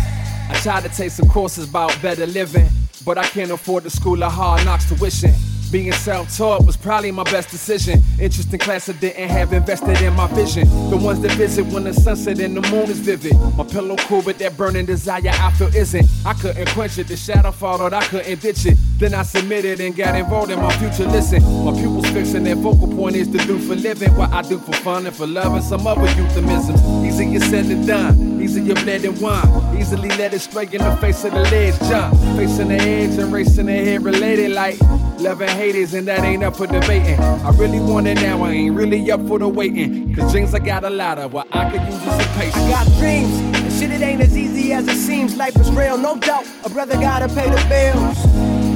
I 0.49 0.55
tried 0.63 0.83
to 0.85 0.89
take 0.89 1.11
some 1.11 1.29
courses 1.29 1.69
about 1.69 2.01
better 2.01 2.27
living, 2.27 2.69
but 3.05 3.19
I 3.19 3.27
can't 3.27 3.51
afford 3.51 3.85
the 3.85 3.91
school 3.91 4.23
of 4.25 4.33
hard 4.33 4.65
knocks 4.65 4.89
tuition. 4.89 5.35
Being 5.75 5.91
self-taught 5.91 6.65
was 6.65 6.77
probably 6.77 7.11
my 7.11 7.25
best 7.25 7.51
decision. 7.51 8.01
Interest 8.21 8.53
in 8.53 8.61
class 8.61 8.89
I 8.89 8.93
didn't 8.93 9.29
have 9.29 9.53
invested 9.53 10.01
in 10.03 10.15
my 10.15 10.29
vision. 10.29 10.69
The 10.89 10.97
ones 10.97 11.21
that 11.23 11.33
visit 11.33 11.67
when 11.67 11.83
the 11.83 11.93
sunset 11.93 12.39
and 12.39 12.57
the 12.57 12.61
moon 12.71 12.89
is 12.89 13.01
vivid. 13.01 13.35
My 13.57 13.65
pillow 13.65 13.97
cool, 13.97 14.23
but 14.23 14.39
that 14.39 14.57
burning 14.57 14.87
desire 14.87 15.21
I 15.25 15.51
feel 15.51 15.75
isn't. 15.75 16.09
I 16.25 16.35
couldn't 16.35 16.69
quench 16.69 16.99
it. 16.99 17.09
The 17.09 17.17
shadow 17.17 17.51
followed, 17.51 17.93
I 17.93 18.05
couldn't 18.05 18.41
ditch 18.41 18.67
it. 18.67 18.79
Then 19.01 19.15
I 19.15 19.25
submitted 19.25 19.81
and 19.81 19.97
got 19.97 20.15
involved 20.15 20.53
in 20.53 20.61
my 20.61 20.73
future. 20.79 21.09
Listen, 21.11 21.43
my 21.65 21.73
pupils 21.73 22.07
fixing 22.11 22.45
their 22.45 22.55
focal 22.55 22.87
point 22.87 23.17
is 23.17 23.27
to 23.33 23.39
do 23.39 23.59
for 23.59 23.75
living 23.75 24.17
what 24.17 24.33
I 24.33 24.43
do 24.43 24.61
for 24.61 24.75
fun 24.75 25.07
and 25.07 25.17
for 25.17 25.27
love 25.27 25.55
and 25.55 25.65
some 25.65 25.89
other 25.89 26.07
euphemisms. 26.07 26.81
Easier 27.15 27.41
said 27.41 27.67
than 27.67 27.87
done. 27.87 28.43
Easier 28.43 28.75
bled 28.75 29.03
than 29.03 29.19
wine. 29.21 29.77
Easily 29.77 30.09
led 30.11 30.35
astray 30.35 30.69
in 30.73 30.83
the 30.83 30.97
face 31.01 31.25
of 31.25 31.33
the 31.33 31.43
ledge. 31.43 31.79
Jump, 31.89 32.19
facing 32.37 32.69
the 32.69 32.75
edge 32.75 33.17
and 33.19 33.33
racing 33.33 33.69
ahead 33.69 34.03
related 34.05 34.51
like 34.51 34.81
loving 35.21 35.49
haters, 35.49 35.95
and 35.95 36.09
that 36.09 36.21
ain't 36.21 36.43
up 36.43 36.57
for 36.57 36.67
debating. 36.67 37.19
I 37.21 37.51
really 37.51 37.79
want 37.79 38.09
it 38.09 38.17
now, 38.17 38.43
I 38.43 38.51
ain't 38.51 38.75
really 38.75 39.11
up 39.13 39.27
for 39.29 39.39
the 39.39 39.49
waiting. 39.49 40.13
Cause 40.15 40.33
dreams 40.33 40.55
I 40.55 40.59
got 40.59 40.85
a 40.85 40.91
lot 40.91 41.19
of, 41.19 41.33
what 41.33 41.47
I 41.53 41.71
could 41.71 41.83
use 41.83 41.95
is 41.95 42.03
some 42.03 42.35
patience. 42.35 42.57
I 42.57 42.71
got 42.71 42.87
dreams, 42.99 43.33
and 43.33 43.73
shit, 43.73 43.91
it 43.91 44.03
ain't 44.03 44.21
as 44.21 44.37
easy 44.37 44.73
as 44.73 44.89
it 44.89 44.97
seems. 44.97 45.37
Life 45.37 45.57
is 45.57 45.71
real, 45.71 45.97
no 45.97 46.17
doubt. 46.17 46.45
A 46.65 46.69
brother 46.69 46.95
gotta 46.95 47.29
pay 47.29 47.49
the 47.49 47.65
bills. 47.69 48.19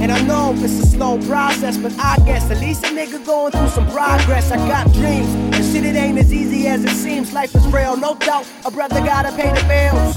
And 0.01 0.13
I 0.13 0.21
know 0.23 0.55
it's 0.55 0.79
a 0.79 0.87
slow 0.87 1.19
process, 1.27 1.77
but 1.77 1.93
I 1.99 2.17
guess 2.25 2.49
at 2.53 2.61
least 2.61 2.85
a 2.85 2.89
nigga 2.89 3.25
going 3.27 3.51
through 3.51 3.69
some 3.71 3.87
progress. 3.91 4.53
I 4.53 4.57
got 4.69 4.93
dreams, 4.93 5.29
and 5.35 5.48
shit, 5.73 5.85
it 5.85 5.97
ain't 5.97 6.19
as 6.19 6.33
easy 6.33 6.67
as 6.67 6.85
it 6.85 6.91
seems. 6.91 7.33
Life 7.33 7.55
is 7.55 7.67
frail, 7.67 7.97
no 7.97 8.15
doubt. 8.15 8.47
A 8.65 8.71
brother 8.71 9.01
gotta 9.01 9.31
pay 9.33 9.49
the 9.49 9.65
bills. 9.69 10.17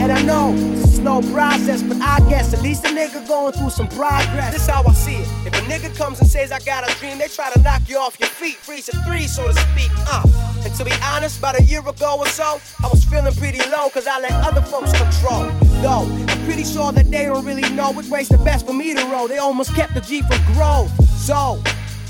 And 0.00 0.12
I 0.12 0.22
know 0.22 0.54
it's 0.54 0.84
a 0.84 0.96
slow 0.96 1.20
process, 1.32 1.82
but 1.82 1.96
I 2.00 2.20
guess 2.28 2.54
at 2.54 2.62
least 2.62 2.84
a 2.84 2.88
nigga 2.88 3.26
going 3.26 3.52
through 3.52 3.70
some 3.70 3.88
progress. 3.88 4.52
This 4.52 4.66
how 4.66 4.84
I 4.84 4.92
see 4.92 5.16
it. 5.16 5.28
If 5.46 5.54
a 5.54 5.62
nigga 5.70 5.96
comes 5.96 6.20
and 6.20 6.28
says 6.28 6.52
I 6.52 6.60
got 6.60 6.88
a 6.88 6.94
dream, 6.98 7.18
they 7.18 7.28
try 7.28 7.50
to 7.52 7.60
knock 7.60 7.82
you 7.88 7.98
off 7.98 8.18
your 8.20 8.28
feet, 8.28 8.56
freeze 8.56 8.88
at 8.88 9.04
three, 9.06 9.26
so 9.26 9.46
to 9.46 9.54
speak. 9.54 9.90
Uh. 10.06 10.22
And 10.64 10.74
to 10.76 10.84
be 10.84 10.92
honest, 11.02 11.38
about 11.38 11.58
a 11.58 11.62
year 11.62 11.80
ago 11.80 12.16
or 12.18 12.26
so, 12.28 12.60
I 12.82 12.88
was 12.88 13.04
feeling 13.04 13.34
pretty 13.34 13.58
low, 13.70 13.88
cause 13.90 14.06
I 14.06 14.20
let 14.20 14.32
other 14.32 14.62
folks 14.62 14.92
control. 14.92 15.50
Though, 15.82 16.06
I'm 16.28 16.44
pretty 16.44 16.64
sure 16.64 16.92
that 16.92 17.10
they 17.10 17.26
don't 17.26 17.44
really 17.44 17.68
know 17.70 17.92
which 17.92 18.08
way's 18.08 18.28
the 18.28 18.38
best 18.38 18.66
for 18.66 18.72
me 18.72 18.94
to 18.94 19.04
roll. 19.06 19.28
They 19.28 19.38
almost 19.38 19.74
kept 19.74 19.94
the 19.94 20.00
G 20.00 20.22
from 20.22 20.40
growth. 20.54 20.90
So, 21.18 21.62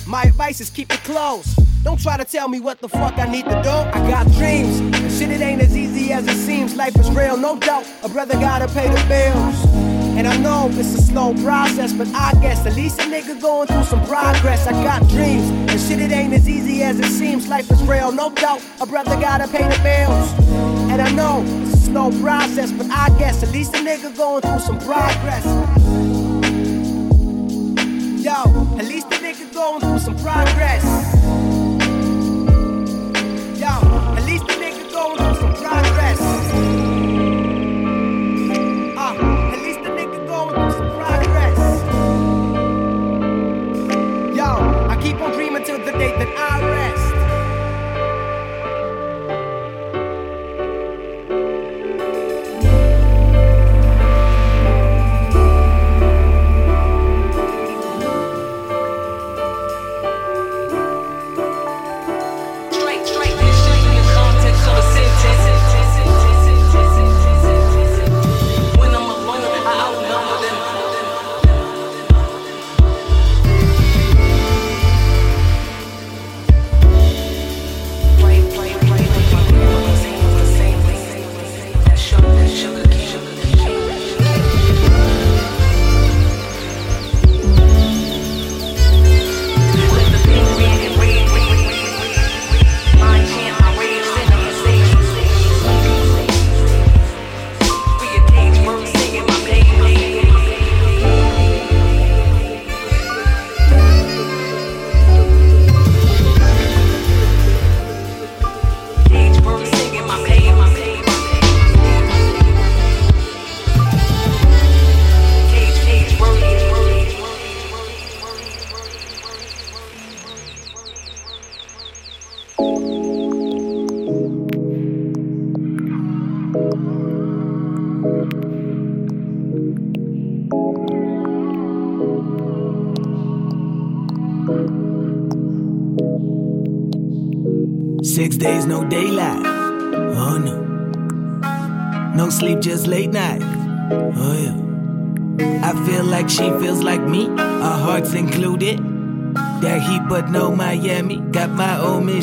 my 0.07 0.25
advice 0.25 0.61
is 0.61 0.71
keep 0.71 0.93
it 0.93 1.03
close. 1.03 1.55
Don't 1.85 2.01
try 2.01 2.17
to 2.17 2.25
tell 2.25 2.49
me 2.49 2.61
what 2.61 2.81
the 2.81 2.89
fuck 2.89 3.19
I 3.19 3.27
need 3.27 3.45
to 3.45 3.63
do. 3.63 3.69
I 3.69 4.11
got 4.11 4.27
dreams, 4.33 4.81
and 4.81 5.13
shit, 5.13 5.31
it 5.31 5.43
ain't 5.43 5.61
as 5.61 5.77
easy 5.77 6.13
as 6.13 6.27
it 6.27 6.39
seems. 6.39 6.75
Life 6.75 6.97
is 6.97 7.11
real, 7.11 7.37
no 7.37 7.59
doubt. 7.59 7.87
A 8.03 8.09
brother 8.09 8.33
gotta 8.41 8.67
pay 8.69 8.89
the 8.89 9.05
bills. 9.07 9.67
And 10.17 10.27
I 10.27 10.35
know 10.39 10.71
it's 10.71 10.95
a 10.95 11.03
slow 11.03 11.35
process, 11.45 11.93
but 11.93 12.09
I 12.09 12.33
guess 12.41 12.65
at 12.65 12.75
least 12.75 13.01
a 13.01 13.03
nigga 13.03 13.39
going 13.39 13.69
through 13.69 13.85
some 13.85 14.03
progress. 14.07 14.67
I 14.67 14.73
got 14.83 15.07
dreams, 15.11 15.51
and 15.51 15.79
shit, 15.79 16.01
it 16.01 16.11
ain't 16.11 16.33
as 16.33 16.49
easy 16.49 16.83
as 16.83 16.99
it 16.99 17.05
seems. 17.05 17.49
Life 17.49 17.71
is 17.71 17.83
real, 17.83 18.11
no 18.13 18.31
doubt. 18.31 18.63
A 18.81 18.87
brother 18.87 19.21
gotta 19.21 19.47
pay 19.47 19.69
the 19.69 19.79
bills. 19.83 20.33
And 20.91 21.03
I 21.03 21.11
know 21.13 21.43
it's 21.65 21.75
a 21.75 21.81
slow 21.85 22.11
process, 22.23 22.73
but 22.73 22.87
I 22.91 23.11
guess 23.19 23.43
at 23.43 23.53
least 23.53 23.75
a 23.75 23.81
nigga 23.81 24.17
going 24.17 24.41
through 24.41 24.61
some 24.61 24.79
progress. 24.79 25.45
Yo, 28.25 28.41
at 28.79 28.87
least 28.87 29.09
a 29.09 29.17
nigga 29.17 29.53
going 29.53 29.81
through 29.81 29.99
some 29.99 30.17
progress. 30.17 31.14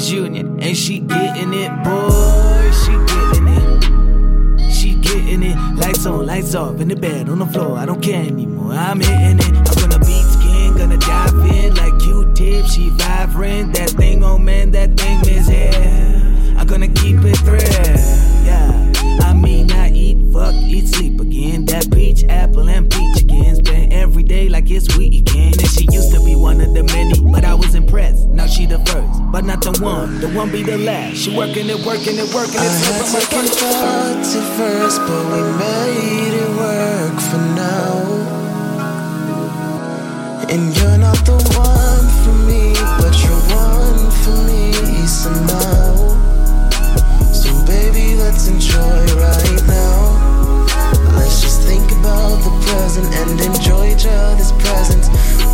My 0.01 0.08
Union, 0.08 0.60
and 0.62 0.75
she 0.75 1.00
getting 1.00 1.53
it, 1.53 1.70
boy. 1.84 2.72
She 2.84 2.91
getting 3.13 3.48
it. 3.48 4.74
She 4.74 4.96
getting 4.96 5.43
it. 5.43 5.58
Lights 5.75 6.05
on, 6.05 6.25
lights 6.25 6.55
off, 6.55 6.79
in 6.79 6.88
the 6.88 6.96
bed, 6.96 7.29
on 7.29 7.39
the 7.39 7.46
floor. 7.46 7.77
I 7.77 7.86
don't 7.86 8.01
care 8.01 8.25
anymore. 8.25 8.74
I'm 8.74 9.00
hitting 9.00 9.39
it. 9.39 9.70
I'm 9.70 9.89
gonna 9.89 10.00
beat 10.00 10.25
skin, 10.25 10.77
gonna 10.77 10.98
dive 10.98 11.36
in 11.36 11.75
like 11.75 12.00
Q-tip. 12.00 12.65
She 12.65 12.89
vibrant. 12.89 13.75
One. 29.81 30.19
The 30.19 30.29
one 30.29 30.51
be 30.51 30.63
the 30.63 30.77
last. 30.77 31.17
She 31.17 31.35
working 31.35 31.67
it, 31.69 31.83
working 31.85 32.17
it, 32.17 32.29
working 32.33 32.61
it. 32.61 32.69
I 32.69 32.93
had 32.93 33.05
second 33.05 33.50
thoughts 33.50 34.35
at 34.35 34.47
first, 34.55 35.00
but 35.01 35.23
we 35.33 35.41
made 35.57 36.33
it 36.38 36.51
work 36.55 37.17
for 37.19 37.41
now. 37.57 37.97
And 40.53 40.75
you're 40.77 40.97
not 40.97 41.17
the 41.25 41.38
one 41.57 42.07
for 42.21 42.35
me, 42.45 42.73
but 43.01 43.13
you're 43.23 43.45
one 43.57 44.11
for 44.21 44.38
me 44.45 44.71
somehow. 45.07 46.13
So 47.33 47.50
baby, 47.65 48.15
let's 48.15 48.47
enjoy 48.47 49.05
right 49.17 49.63
now. 49.65 50.67
Let's 51.17 51.41
just 51.41 51.61
think 51.63 51.91
about 51.91 52.38
the 52.45 52.53
present 52.69 53.07
and 53.15 53.41
enjoy 53.41 53.93
each 53.93 54.05
other's 54.05 54.51
presence. 54.63 55.09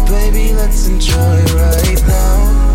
Baby, 0.09 0.53
let's 0.53 0.87
enjoy 0.87 1.43
right 1.55 2.03
now. 2.07 2.66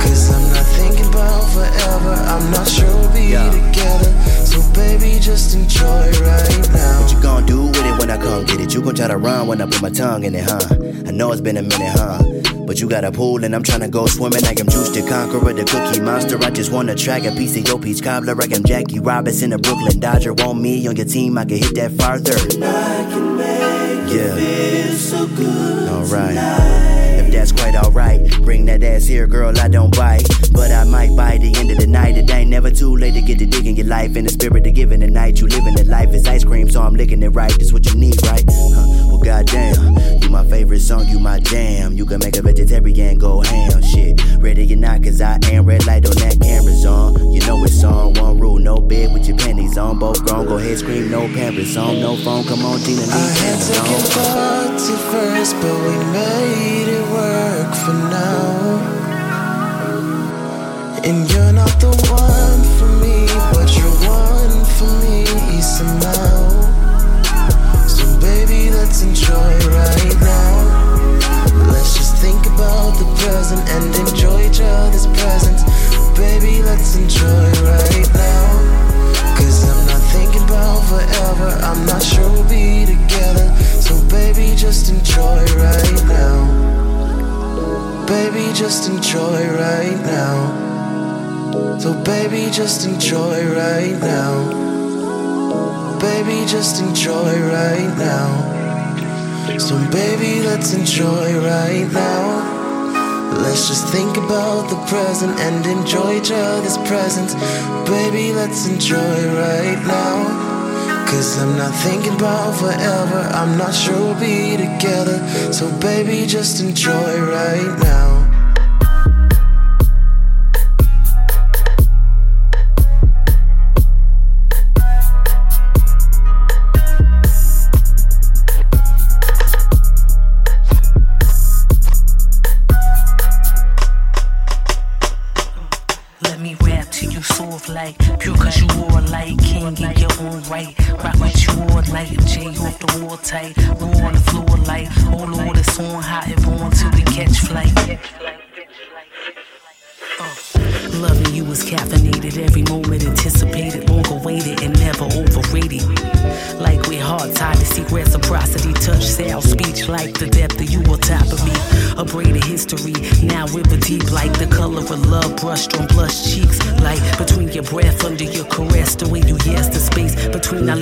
Cause 0.00 0.30
I'm 0.34 0.52
not 0.52 0.66
thinking 0.66 1.06
about 1.08 1.44
forever. 1.52 2.14
I'm 2.14 2.50
not 2.50 2.66
sure 2.66 2.86
we'll 2.86 3.12
be 3.12 3.30
together. 3.30 4.10
So 4.44 4.60
baby, 4.72 5.18
just 5.20 5.54
enjoy 5.54 6.10
right 6.22 6.68
now. 6.72 7.00
What 7.00 7.12
you 7.12 7.22
gonna 7.22 7.46
do 7.46 7.66
with 7.66 7.86
it 7.86 7.98
when 7.98 8.10
I 8.10 8.16
come 8.16 8.44
get 8.44 8.60
it? 8.60 8.74
You 8.74 8.82
gon' 8.82 8.94
try 8.94 9.08
to 9.08 9.16
run 9.16 9.46
when 9.46 9.60
I 9.60 9.66
put 9.66 9.82
my 9.82 9.90
tongue 9.90 10.24
in 10.24 10.34
it, 10.34 10.44
huh? 10.44 10.60
I 11.06 11.10
know 11.12 11.32
it's 11.32 11.40
been 11.40 11.56
a 11.56 11.62
minute, 11.62 11.92
huh? 11.92 12.22
But 12.66 12.80
you 12.80 12.88
got 12.88 13.04
a 13.04 13.10
pool 13.10 13.44
and 13.44 13.54
I'm 13.54 13.62
tryna 13.64 13.90
go 13.90 14.06
swimming. 14.06 14.44
I 14.44 14.50
am 14.50 14.66
Joose 14.68 14.90
the 14.90 15.02
Conqueror, 15.08 15.52
the 15.52 15.64
Cookie 15.64 16.00
Monster. 16.00 16.38
I 16.38 16.50
just 16.50 16.72
wanna 16.72 16.94
track 16.94 17.24
a 17.24 17.32
piece 17.32 17.56
of 17.56 17.66
your 17.66 17.80
peach 17.80 18.02
cobbler. 18.02 18.36
I 18.40 18.44
am 18.54 18.64
Jackie 18.64 19.00
Robinson, 19.00 19.52
a 19.52 19.58
Brooklyn 19.58 19.98
Dodger. 19.98 20.34
Want 20.34 20.60
me 20.60 20.86
on 20.86 20.96
your 20.96 21.06
team? 21.06 21.36
I 21.36 21.44
can 21.44 21.58
hit 21.58 21.74
that 21.74 21.92
farther. 21.92 22.36
Yeah. 24.08 24.94
So 24.94 25.26
good. 25.28 25.88
Alright. 25.88 26.36
If 26.36 26.99
that's 27.32 27.52
quite 27.52 27.74
alright, 27.74 28.20
bring 28.42 28.64
that 28.66 28.82
ass 28.82 29.04
here, 29.04 29.26
girl. 29.26 29.58
I 29.58 29.68
don't 29.68 29.94
bite, 29.96 30.26
but 30.52 30.70
I 30.70 30.84
might 30.84 31.14
by 31.16 31.38
the 31.38 31.54
end 31.56 31.70
of 31.70 31.78
the 31.78 31.86
night. 31.86 32.16
It 32.16 32.30
ain't 32.30 32.50
never 32.50 32.70
too 32.70 32.96
late 32.96 33.14
to 33.14 33.22
get 33.22 33.38
to 33.38 33.46
digging 33.46 33.76
your 33.76 33.86
life 33.86 34.16
in 34.16 34.24
the 34.24 34.30
spirit 34.30 34.66
of 34.66 34.74
giving 34.74 35.00
the 35.00 35.10
night. 35.10 35.40
You 35.40 35.46
living 35.46 35.74
the 35.74 35.84
life 35.84 36.12
is 36.14 36.26
ice 36.26 36.44
cream, 36.44 36.70
so 36.70 36.82
I'm 36.82 36.94
licking 36.94 37.22
it 37.22 37.28
right. 37.28 37.50
That's 37.50 37.72
what 37.72 37.86
you 37.86 37.94
need, 37.94 38.20
right? 38.26 38.44
Huh. 38.48 38.89
Goddamn, 39.22 40.20
you 40.22 40.28
my 40.30 40.44
favorite 40.44 40.80
song, 40.80 41.06
you 41.08 41.18
my 41.18 41.38
jam. 41.40 41.92
You 41.92 42.06
can 42.06 42.20
make 42.20 42.36
a 42.36 42.42
vegetarian 42.42 43.18
go 43.18 43.40
ham, 43.40 43.82
shit. 43.82 44.20
Ready 44.38 44.72
or 44.72 44.76
not, 44.76 45.02
cause 45.02 45.20
I 45.20 45.38
am 45.52 45.66
red 45.66 45.86
light 45.86 46.06
on 46.06 46.14
that 46.16 46.38
camera's 46.40 46.84
on. 46.86 47.30
You 47.32 47.40
know 47.46 47.62
it's 47.64 47.84
on. 47.84 48.14
One 48.14 48.38
rule, 48.40 48.58
no 48.58 48.76
bed 48.80 49.12
with 49.12 49.28
your 49.28 49.36
panties 49.36 49.76
on. 49.76 49.98
Both 49.98 50.24
grown, 50.24 50.46
go 50.46 50.56
ahead, 50.58 50.78
scream, 50.78 51.10
no 51.10 51.28
pampers 51.28 51.76
on. 51.76 52.00
No 52.00 52.16
phone, 52.16 52.44
come 52.44 52.64
on, 52.64 52.80
Tina, 52.80 53.02
I 53.02 53.04
leave 53.04 53.38
had 53.38 53.58
second 53.60 53.94
on. 53.94 54.00
thoughts 54.00 54.90
at 54.90 54.98
first, 55.12 55.54
but 55.60 55.76
we 55.84 55.96
made 56.12 56.88
it 56.88 57.04
work 57.12 57.74
for 57.74 57.92
now. 57.92 59.00
And 61.04 61.30
you're 61.30 61.52
not 61.52 61.78
the 61.80 61.88
one 62.10 62.62
for 62.78 62.88
me, 63.00 63.26
but 63.52 63.76
you're 63.76 63.98
one 64.08 64.64
for 64.76 64.90
me 65.04 65.60
somehow. 65.60 66.79
Baby, 68.20 68.70
let's 68.70 69.02
enjoy 69.02 69.58
right 69.72 70.16
now. 70.20 71.20
Let's 71.72 71.96
just 71.96 72.16
think 72.16 72.44
about 72.46 72.92
the 72.98 73.06
present 73.24 73.66
and 73.70 74.08
enjoy 74.08 74.46
each 74.48 74.60
other's 74.60 75.06
presence. 75.06 75.62
Baby, 76.16 76.62
let's 76.62 76.96
enjoy 76.96 77.50
right 77.64 78.08
now. 78.12 79.36
Cause 79.36 79.64
I'm 79.64 79.86
not 79.86 80.02
thinking 80.12 80.42
about 80.44 80.80
forever. 80.84 81.48
I'm 81.64 81.86
not 81.86 82.02
sure 82.02 82.30
we'll 82.30 82.48
be 82.48 82.84
together. 82.84 83.48
So 83.80 83.96
baby, 84.08 84.54
just 84.54 84.90
enjoy 84.90 85.44
right 85.56 86.04
now. 86.04 86.44
Baby, 88.06 88.52
just 88.54 88.88
enjoy 88.90 89.48
right 89.56 89.98
now. 90.04 91.78
So 91.78 91.94
baby, 92.04 92.50
just 92.50 92.86
enjoy 92.86 93.54
right 93.54 93.98
now. 94.00 94.69
Baby, 96.00 96.46
just 96.46 96.80
enjoy 96.80 97.32
right 97.52 97.94
now. 97.98 99.58
So 99.58 99.76
baby, 99.90 100.40
let's 100.40 100.72
enjoy 100.72 101.38
right 101.40 101.88
now. 101.92 103.32
Let's 103.42 103.68
just 103.68 103.86
think 103.88 104.16
about 104.16 104.70
the 104.70 104.76
present 104.86 105.38
and 105.40 105.66
enjoy 105.66 106.16
each 106.18 106.30
other's 106.30 106.78
presence. 106.88 107.34
Baby, 107.88 108.32
let's 108.32 108.66
enjoy 108.66 108.98
right 109.36 109.80
now. 109.86 111.06
Cause 111.06 111.38
I'm 111.38 111.58
not 111.58 111.74
thinking 111.84 112.14
about 112.14 112.56
forever. 112.58 113.20
I'm 113.34 113.58
not 113.58 113.74
sure 113.74 113.98
we'll 113.98 114.20
be 114.20 114.56
together. 114.56 115.18
So 115.52 115.70
baby, 115.80 116.26
just 116.26 116.62
enjoy 116.62 117.20
right 117.20 117.78
now. 117.82 118.19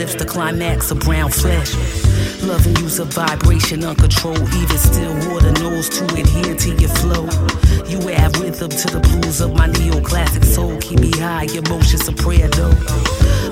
Lips, 0.08 0.22
the 0.22 0.24
climax 0.24 0.90
of 0.90 1.00
brown 1.00 1.30
flesh. 1.30 1.74
Loving 2.42 2.76
you's 2.76 2.98
a 2.98 3.04
vibration 3.04 3.84
uncontrolled, 3.84 4.48
even 4.54 4.78
still 4.78 5.14
water 5.30 5.52
knows 5.52 5.88
to 5.88 6.04
adhere 6.14 6.54
to 6.54 6.70
your 6.76 6.90
flow. 7.00 7.24
You 7.86 7.98
add 8.10 8.36
rhythm 8.38 8.70
to 8.70 8.86
the 8.88 9.00
blues 9.00 9.40
of 9.40 9.54
my 9.54 9.68
neoclassic 9.68 10.44
soul. 10.44 10.76
Keep 10.80 11.00
me 11.00 11.10
high, 11.12 11.46
emotions 11.54 12.08
a 12.08 12.12
prayer 12.12 12.48
though. 12.48 12.74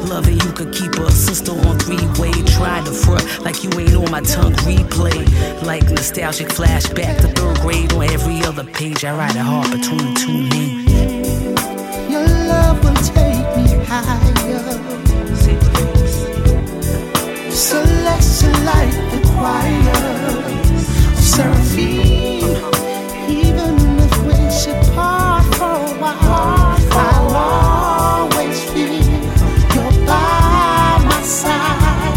Loving 0.08 0.38
you 0.38 0.52
could 0.52 0.72
keep 0.72 0.92
a 0.92 1.10
sister 1.10 1.52
on 1.52 1.78
three 1.78 2.06
way. 2.20 2.32
Try 2.56 2.82
to 2.84 2.92
front 2.92 3.24
like 3.44 3.62
you 3.64 3.70
ain't 3.78 3.96
on 3.96 4.10
my 4.10 4.20
tongue 4.20 4.54
replay. 4.64 5.18
Like 5.62 5.84
nostalgic 5.90 6.48
flashback 6.48 7.20
to 7.20 7.28
third 7.28 7.60
grade 7.60 7.92
on 7.92 8.04
every 8.04 8.42
other 8.44 8.64
page. 8.64 9.04
I 9.04 9.16
write 9.16 9.36
a 9.36 9.42
hard 9.42 9.70
between 9.70 10.14
two 10.14 10.48
names. 10.48 10.85
The 18.46 19.20
choir. 19.34 19.94
Seraphim, 21.14 22.44
even 23.28 23.74
if 23.98 24.14
we 24.24 24.34
for 25.56 25.64
a 25.64 25.94
while, 26.00 26.78
I'll 26.92 27.36
always 28.32 28.58
feel 28.70 28.94
you're 29.74 30.06
by 30.06 30.98
my 31.04 31.20
side. 31.22 32.16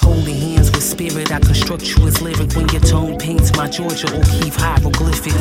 Holding 0.00 0.36
hands 0.36 0.70
with 0.70 0.82
spirit, 0.82 1.32
I 1.32 1.40
construct 1.40 1.84
you 1.96 2.06
as 2.06 2.20
lyric 2.22 2.54
when 2.54 2.68
your 2.68 2.82
tone 2.82 3.18
paints 3.18 3.56
my 3.56 3.68
Georgia 3.68 4.08
O'Keeffe 4.14 4.56
hieroglyphic. 4.56 5.34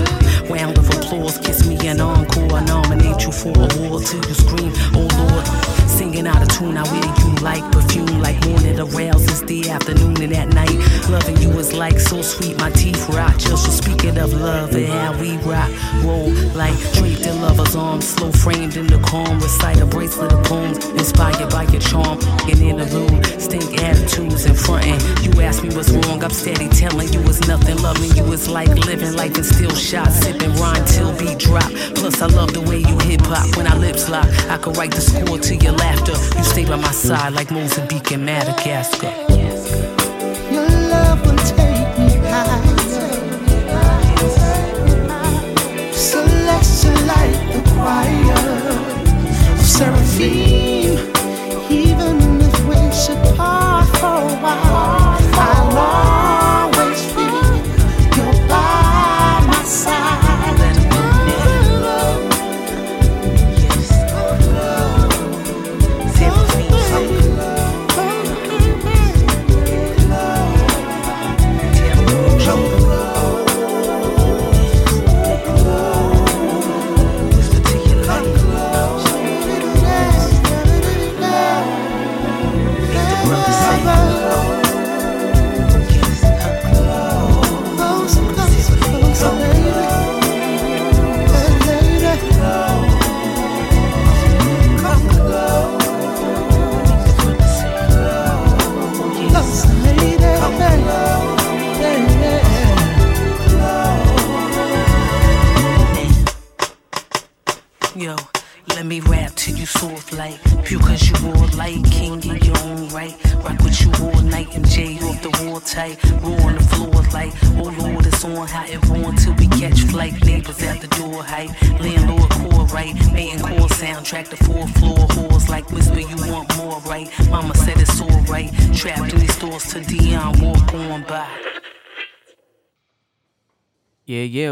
Round 0.50 0.78
of 0.78 0.90
applause, 0.90 1.38
kiss 1.38 1.68
me 1.68 1.78
an 1.88 2.02
encore, 2.02 2.54
I 2.54 2.64
nominate 2.66 3.24
you 3.26 3.32
for 3.32 3.50
a 3.50 3.68
whore 3.68 4.02
till 4.06 4.26
you 4.26 4.34
scream, 4.34 4.74
oh 4.96 5.08
Lord. 5.18 5.81
Singing 5.98 6.26
out 6.26 6.42
of 6.42 6.48
tune, 6.50 6.78
I 6.78 6.84
wear 6.92 7.04
you 7.04 7.36
like 7.42 7.64
perfume, 7.72 8.22
like 8.22 8.40
morning 8.48 8.80
arouses 8.80 9.42
the 9.44 9.70
afternoon 9.70 10.22
and 10.22 10.34
at 10.34 10.50
night. 10.54 10.78
Loving 11.10 11.38
you 11.42 11.50
is 11.60 11.74
like 11.74 12.00
so 12.00 12.22
sweet, 12.22 12.58
my 12.58 12.72
teeth 12.72 13.08
rot. 13.10 13.38
Just 13.38 13.66
for 13.66 13.72
speaking 13.72 14.18
of 14.18 14.34
love 14.34 14.74
and 14.74 14.88
how 14.88 15.12
we 15.20 15.38
rock, 15.38 15.70
roll 16.04 16.30
like 16.56 16.78
draped 16.94 17.26
in 17.28 17.42
lover's 17.42 17.76
arms, 17.76 18.08
slow 18.08 18.32
framed 18.32 18.78
in 18.78 18.88
the 18.88 19.00
calm. 19.00 19.40
Recite 19.40 19.80
a 19.82 19.86
bracelet 19.86 20.32
of 20.34 20.44
poems, 20.46 20.84
inspired 20.90 21.50
by 21.52 21.64
your 21.64 21.82
charm. 21.82 22.18
And 22.50 22.60
in 22.62 22.78
the 22.78 22.86
room, 22.86 23.24
stink 23.40 23.82
attitudes 23.84 24.46
in 24.46 24.56
frontin'. 24.56 25.00
You 25.24 25.42
ask 25.42 25.62
me 25.64 25.70
what's 25.76 25.92
wrong, 25.92 26.24
I'm 26.24 26.32
steady 26.32 26.70
telling 26.70 27.12
you 27.14 27.20
it's 27.22 27.48
nothing. 27.48 27.78
Loving 27.78 28.16
you 28.16 28.24
is 28.32 28.48
like 28.48 28.70
living 28.86 29.14
life 29.14 29.38
in 29.38 29.44
still 29.44 29.76
shots, 29.76 30.16
sipping 30.20 30.54
rhyme 30.56 30.86
till 30.86 31.14
beat 31.18 31.38
drop. 31.38 31.72
Plus, 31.96 32.22
I 32.22 32.28
love 32.28 32.54
the 32.54 32.62
way 32.62 32.80
you 32.80 32.98
hip 33.00 33.22
hop 33.22 33.56
when 33.58 33.68
I 33.68 33.76
lips 33.78 34.10
lock. 34.10 34.28
I 34.50 34.58
could 34.58 34.78
write 34.78 34.92
the 34.92 35.02
score 35.02 35.38
to 35.38 35.56
your 35.56 35.74
laughter. 35.82 36.18
You 36.38 36.44
stay 36.44 36.66
by 36.66 36.78
my 36.78 36.92
side 36.92 37.34
like 37.34 37.52
Mozambique 37.52 38.12
and 38.12 38.26
Madagascar. 38.26 40.01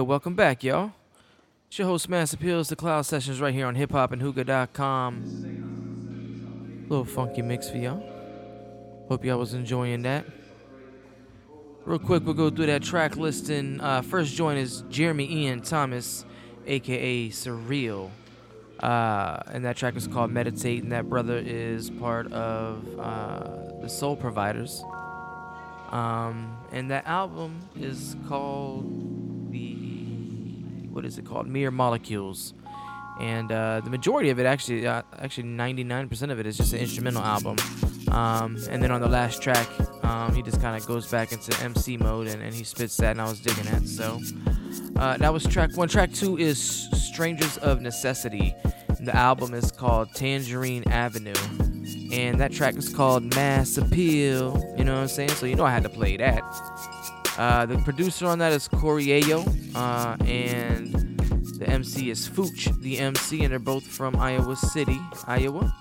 Welcome 0.09 0.33
back, 0.33 0.63
y'all. 0.63 0.91
It's 1.67 1.77
your 1.77 1.87
host, 1.87 2.09
Mass 2.09 2.33
Appeals, 2.33 2.69
the 2.69 2.75
Cloud 2.75 3.03
Sessions, 3.03 3.39
right 3.39 3.53
here 3.53 3.67
on 3.67 3.75
hip 3.75 3.91
hop 3.91 4.11
and 4.11 4.19
hookah.com. 4.19 5.21
Little 6.89 7.05
funky 7.05 7.43
mix 7.43 7.69
for 7.69 7.77
y'all. 7.77 8.01
Hope 9.07 9.23
y'all 9.23 9.37
was 9.37 9.53
enjoying 9.53 10.01
that. 10.01 10.25
Real 11.85 11.99
quick, 11.99 12.25
we'll 12.25 12.33
go 12.33 12.49
through 12.49 12.65
that 12.65 12.81
track 12.81 13.17
listing. 13.17 13.79
Uh, 13.81 14.01
first 14.01 14.35
joint 14.35 14.57
is 14.57 14.83
Jeremy 14.89 15.31
Ian 15.31 15.61
Thomas, 15.61 16.25
aka 16.65 17.29
Surreal. 17.29 18.09
Uh, 18.79 19.37
and 19.51 19.63
that 19.63 19.77
track 19.77 19.95
is 19.95 20.07
called 20.07 20.31
Meditate, 20.31 20.81
and 20.81 20.91
that 20.91 21.07
brother 21.07 21.37
is 21.37 21.91
part 21.91 22.33
of 22.33 22.83
uh, 22.99 23.43
the 23.79 23.87
Soul 23.87 24.15
Providers. 24.15 24.83
Um, 25.91 26.57
and 26.71 26.89
that 26.89 27.05
album 27.05 27.59
is 27.75 28.15
called 28.27 29.08
what 30.99 31.05
is 31.05 31.17
it 31.17 31.25
called? 31.25 31.47
Mere 31.47 31.71
Molecules. 31.71 32.53
And 33.21 33.49
uh, 33.53 33.79
the 33.81 33.89
majority 33.89 34.31
of 34.31 34.39
it, 34.39 34.45
actually, 34.45 34.85
uh, 34.85 35.01
actually 35.17 35.47
99% 35.47 36.29
of 36.29 36.39
it 36.41 36.45
is 36.45 36.57
just 36.57 36.73
an 36.73 36.79
instrumental 36.79 37.21
album. 37.21 37.55
Um, 38.11 38.57
and 38.69 38.83
then 38.83 38.91
on 38.91 38.99
the 38.99 39.07
last 39.07 39.41
track, 39.41 39.65
um, 40.03 40.35
he 40.35 40.41
just 40.41 40.59
kind 40.59 40.75
of 40.75 40.85
goes 40.85 41.09
back 41.09 41.31
into 41.31 41.57
MC 41.63 41.95
mode 41.95 42.27
and, 42.27 42.41
and 42.41 42.53
he 42.53 42.65
spits 42.65 42.97
that, 42.97 43.11
and 43.11 43.21
I 43.21 43.29
was 43.29 43.39
digging 43.39 43.63
that. 43.65 43.87
So 43.87 44.19
uh, 44.97 45.15
that 45.15 45.31
was 45.31 45.45
track 45.45 45.77
one. 45.77 45.87
Track 45.87 46.11
two 46.11 46.37
is 46.37 46.89
Strangers 47.11 47.57
of 47.59 47.79
Necessity. 47.79 48.53
The 48.99 49.15
album 49.15 49.53
is 49.53 49.71
called 49.71 50.13
Tangerine 50.13 50.83
Avenue. 50.89 51.33
And 52.11 52.41
that 52.41 52.51
track 52.51 52.75
is 52.75 52.89
called 52.89 53.33
Mass 53.35 53.77
Appeal. 53.77 54.75
You 54.77 54.83
know 54.83 54.95
what 54.95 55.01
I'm 55.01 55.07
saying? 55.07 55.29
So 55.29 55.45
you 55.45 55.55
know 55.55 55.63
I 55.63 55.71
had 55.71 55.83
to 55.83 55.89
play 55.89 56.17
that. 56.17 56.43
Uh, 57.39 57.65
the 57.65 57.77
producer 57.77 58.25
on 58.25 58.37
that 58.39 58.51
is 58.51 58.67
Coriello, 58.67 59.47
uh, 59.73 60.17
and 60.25 60.88
the 61.59 61.69
MC 61.69 62.09
is 62.09 62.27
Fooch, 62.27 62.73
the 62.81 62.99
MC, 62.99 63.43
and 63.43 63.51
they're 63.51 63.59
both 63.59 63.85
from 63.85 64.15
Iowa 64.15 64.55
City, 64.55 64.97
Iowa. 65.27 65.75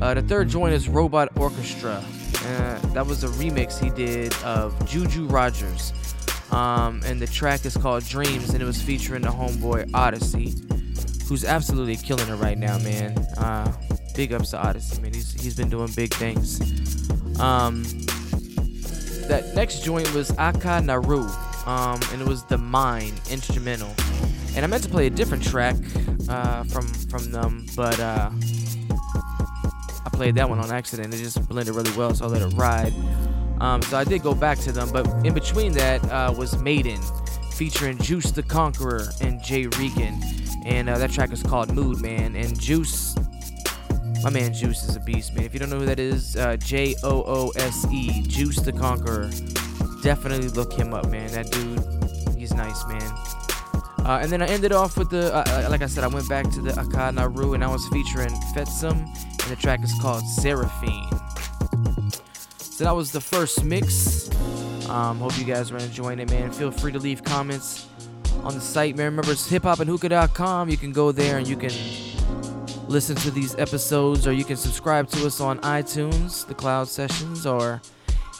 Uh, 0.00 0.14
the 0.14 0.22
third 0.22 0.48
joint 0.48 0.72
is 0.72 0.88
Robot 0.88 1.28
Orchestra. 1.36 2.02
Uh, 2.36 2.78
that 2.94 3.06
was 3.06 3.22
a 3.22 3.28
remix 3.28 3.78
he 3.78 3.90
did 3.90 4.32
of 4.42 4.74
Juju 4.88 5.26
Rogers. 5.26 5.92
Um, 6.50 7.02
and 7.04 7.20
the 7.20 7.26
track 7.26 7.66
is 7.66 7.76
called 7.76 8.06
Dreams, 8.06 8.50
and 8.54 8.62
it 8.62 8.64
was 8.64 8.80
featuring 8.80 9.20
the 9.20 9.28
homeboy 9.28 9.90
Odyssey, 9.92 10.54
who's 11.28 11.44
absolutely 11.44 11.96
killing 11.96 12.26
it 12.26 12.36
right 12.36 12.56
now, 12.56 12.78
man. 12.78 13.18
Uh, 13.36 13.70
big 14.14 14.32
ups 14.32 14.52
to 14.52 14.58
Odyssey, 14.58 15.02
man. 15.02 15.12
He's, 15.12 15.38
he's 15.38 15.54
been 15.54 15.68
doing 15.68 15.90
big 15.94 16.14
things. 16.14 16.60
Um, 17.38 17.82
that 19.28 19.52
next 19.54 19.84
joint 19.84 20.10
was 20.14 20.30
Akua 20.32 20.82
Naru, 20.82 21.28
um, 21.66 22.00
and 22.10 22.22
it 22.22 22.26
was 22.26 22.44
the 22.44 22.56
Mine 22.56 23.12
instrumental. 23.30 23.94
And 24.54 24.64
I 24.64 24.66
meant 24.66 24.82
to 24.84 24.88
play 24.88 25.06
a 25.06 25.10
different 25.10 25.42
track 25.42 25.76
uh, 26.28 26.64
from 26.64 26.86
from 26.86 27.30
them, 27.30 27.66
but 27.76 27.98
uh, 28.00 28.30
I 30.04 30.10
played 30.12 30.34
that 30.36 30.48
one 30.48 30.58
on 30.58 30.70
accident. 30.70 31.14
It 31.14 31.18
just 31.18 31.48
blended 31.48 31.74
really 31.74 31.96
well, 31.96 32.14
so 32.14 32.24
I 32.24 32.28
let 32.28 32.42
it 32.42 32.54
ride. 32.56 32.92
Um, 33.60 33.82
so 33.82 33.96
I 33.98 34.04
did 34.04 34.22
go 34.22 34.34
back 34.34 34.58
to 34.60 34.72
them, 34.72 34.90
but 34.92 35.06
in 35.26 35.34
between 35.34 35.72
that 35.72 36.02
uh, 36.10 36.32
was 36.36 36.56
Maiden, 36.58 37.00
featuring 37.52 37.98
Joose 37.98 38.30
the 38.30 38.42
Conqueror 38.42 39.08
and 39.20 39.42
Jay 39.42 39.66
Regan, 39.66 40.20
and 40.64 40.88
uh, 40.88 40.98
that 40.98 41.10
track 41.10 41.32
is 41.32 41.42
called 41.42 41.72
Mood 41.72 42.00
Man. 42.00 42.36
And 42.36 42.56
Joose 42.60 43.16
my 44.22 44.30
man 44.30 44.52
Joose 44.52 44.84
is 44.88 44.96
a 44.96 45.00
beast, 45.00 45.34
man. 45.34 45.44
If 45.44 45.54
you 45.54 45.60
don't 45.60 45.70
know 45.70 45.78
who 45.78 45.86
that 45.86 46.00
is, 46.00 46.36
uh, 46.36 46.56
J 46.56 46.94
O 47.04 47.22
O 47.26 47.50
S 47.56 47.86
E, 47.92 48.24
Joose 48.28 48.56
the 48.56 48.72
Conqueror. 48.72 49.30
Definitely 50.02 50.48
look 50.48 50.72
him 50.72 50.92
up, 50.92 51.08
man. 51.08 51.30
That 51.32 51.50
dude, 51.50 52.36
he's 52.36 52.52
nice, 52.52 52.84
man. 52.86 53.47
Uh, 54.08 54.20
and 54.22 54.32
then 54.32 54.40
I 54.40 54.46
ended 54.46 54.72
off 54.72 54.96
with 54.96 55.10
the, 55.10 55.34
uh, 55.34 55.68
like 55.68 55.82
I 55.82 55.86
said, 55.86 56.02
I 56.02 56.06
went 56.06 56.26
back 56.30 56.50
to 56.52 56.62
the 56.62 56.70
Akua 56.70 57.12
Naru 57.12 57.52
and 57.52 57.62
I 57.62 57.70
was 57.70 57.86
featuring 57.88 58.30
Fetsum, 58.54 58.92
and 58.92 59.50
the 59.50 59.56
track 59.56 59.84
is 59.84 59.92
called 60.00 60.22
Seraphine. 60.24 61.10
So 62.58 62.84
that 62.84 62.96
was 62.96 63.12
the 63.12 63.20
first 63.20 63.62
mix. 63.64 64.30
Um, 64.88 65.18
hope 65.18 65.38
you 65.38 65.44
guys 65.44 65.70
are 65.70 65.76
enjoying 65.76 66.20
it, 66.20 66.30
man. 66.30 66.50
Feel 66.52 66.70
free 66.70 66.90
to 66.92 66.98
leave 66.98 67.22
comments 67.22 67.86
on 68.44 68.54
the 68.54 68.62
site, 68.62 68.96
man. 68.96 69.06
Remember, 69.06 69.32
it's 69.32 69.46
hiphopandhookah.com. 69.46 70.70
You 70.70 70.78
can 70.78 70.92
go 70.92 71.12
there 71.12 71.36
and 71.36 71.46
you 71.46 71.56
can 71.56 71.72
listen 72.88 73.14
to 73.16 73.30
these 73.30 73.56
episodes, 73.56 74.26
or 74.26 74.32
you 74.32 74.44
can 74.44 74.56
subscribe 74.56 75.10
to 75.10 75.26
us 75.26 75.38
on 75.38 75.58
iTunes, 75.58 76.46
the 76.46 76.54
Cloud 76.54 76.88
Sessions, 76.88 77.44
or 77.44 77.82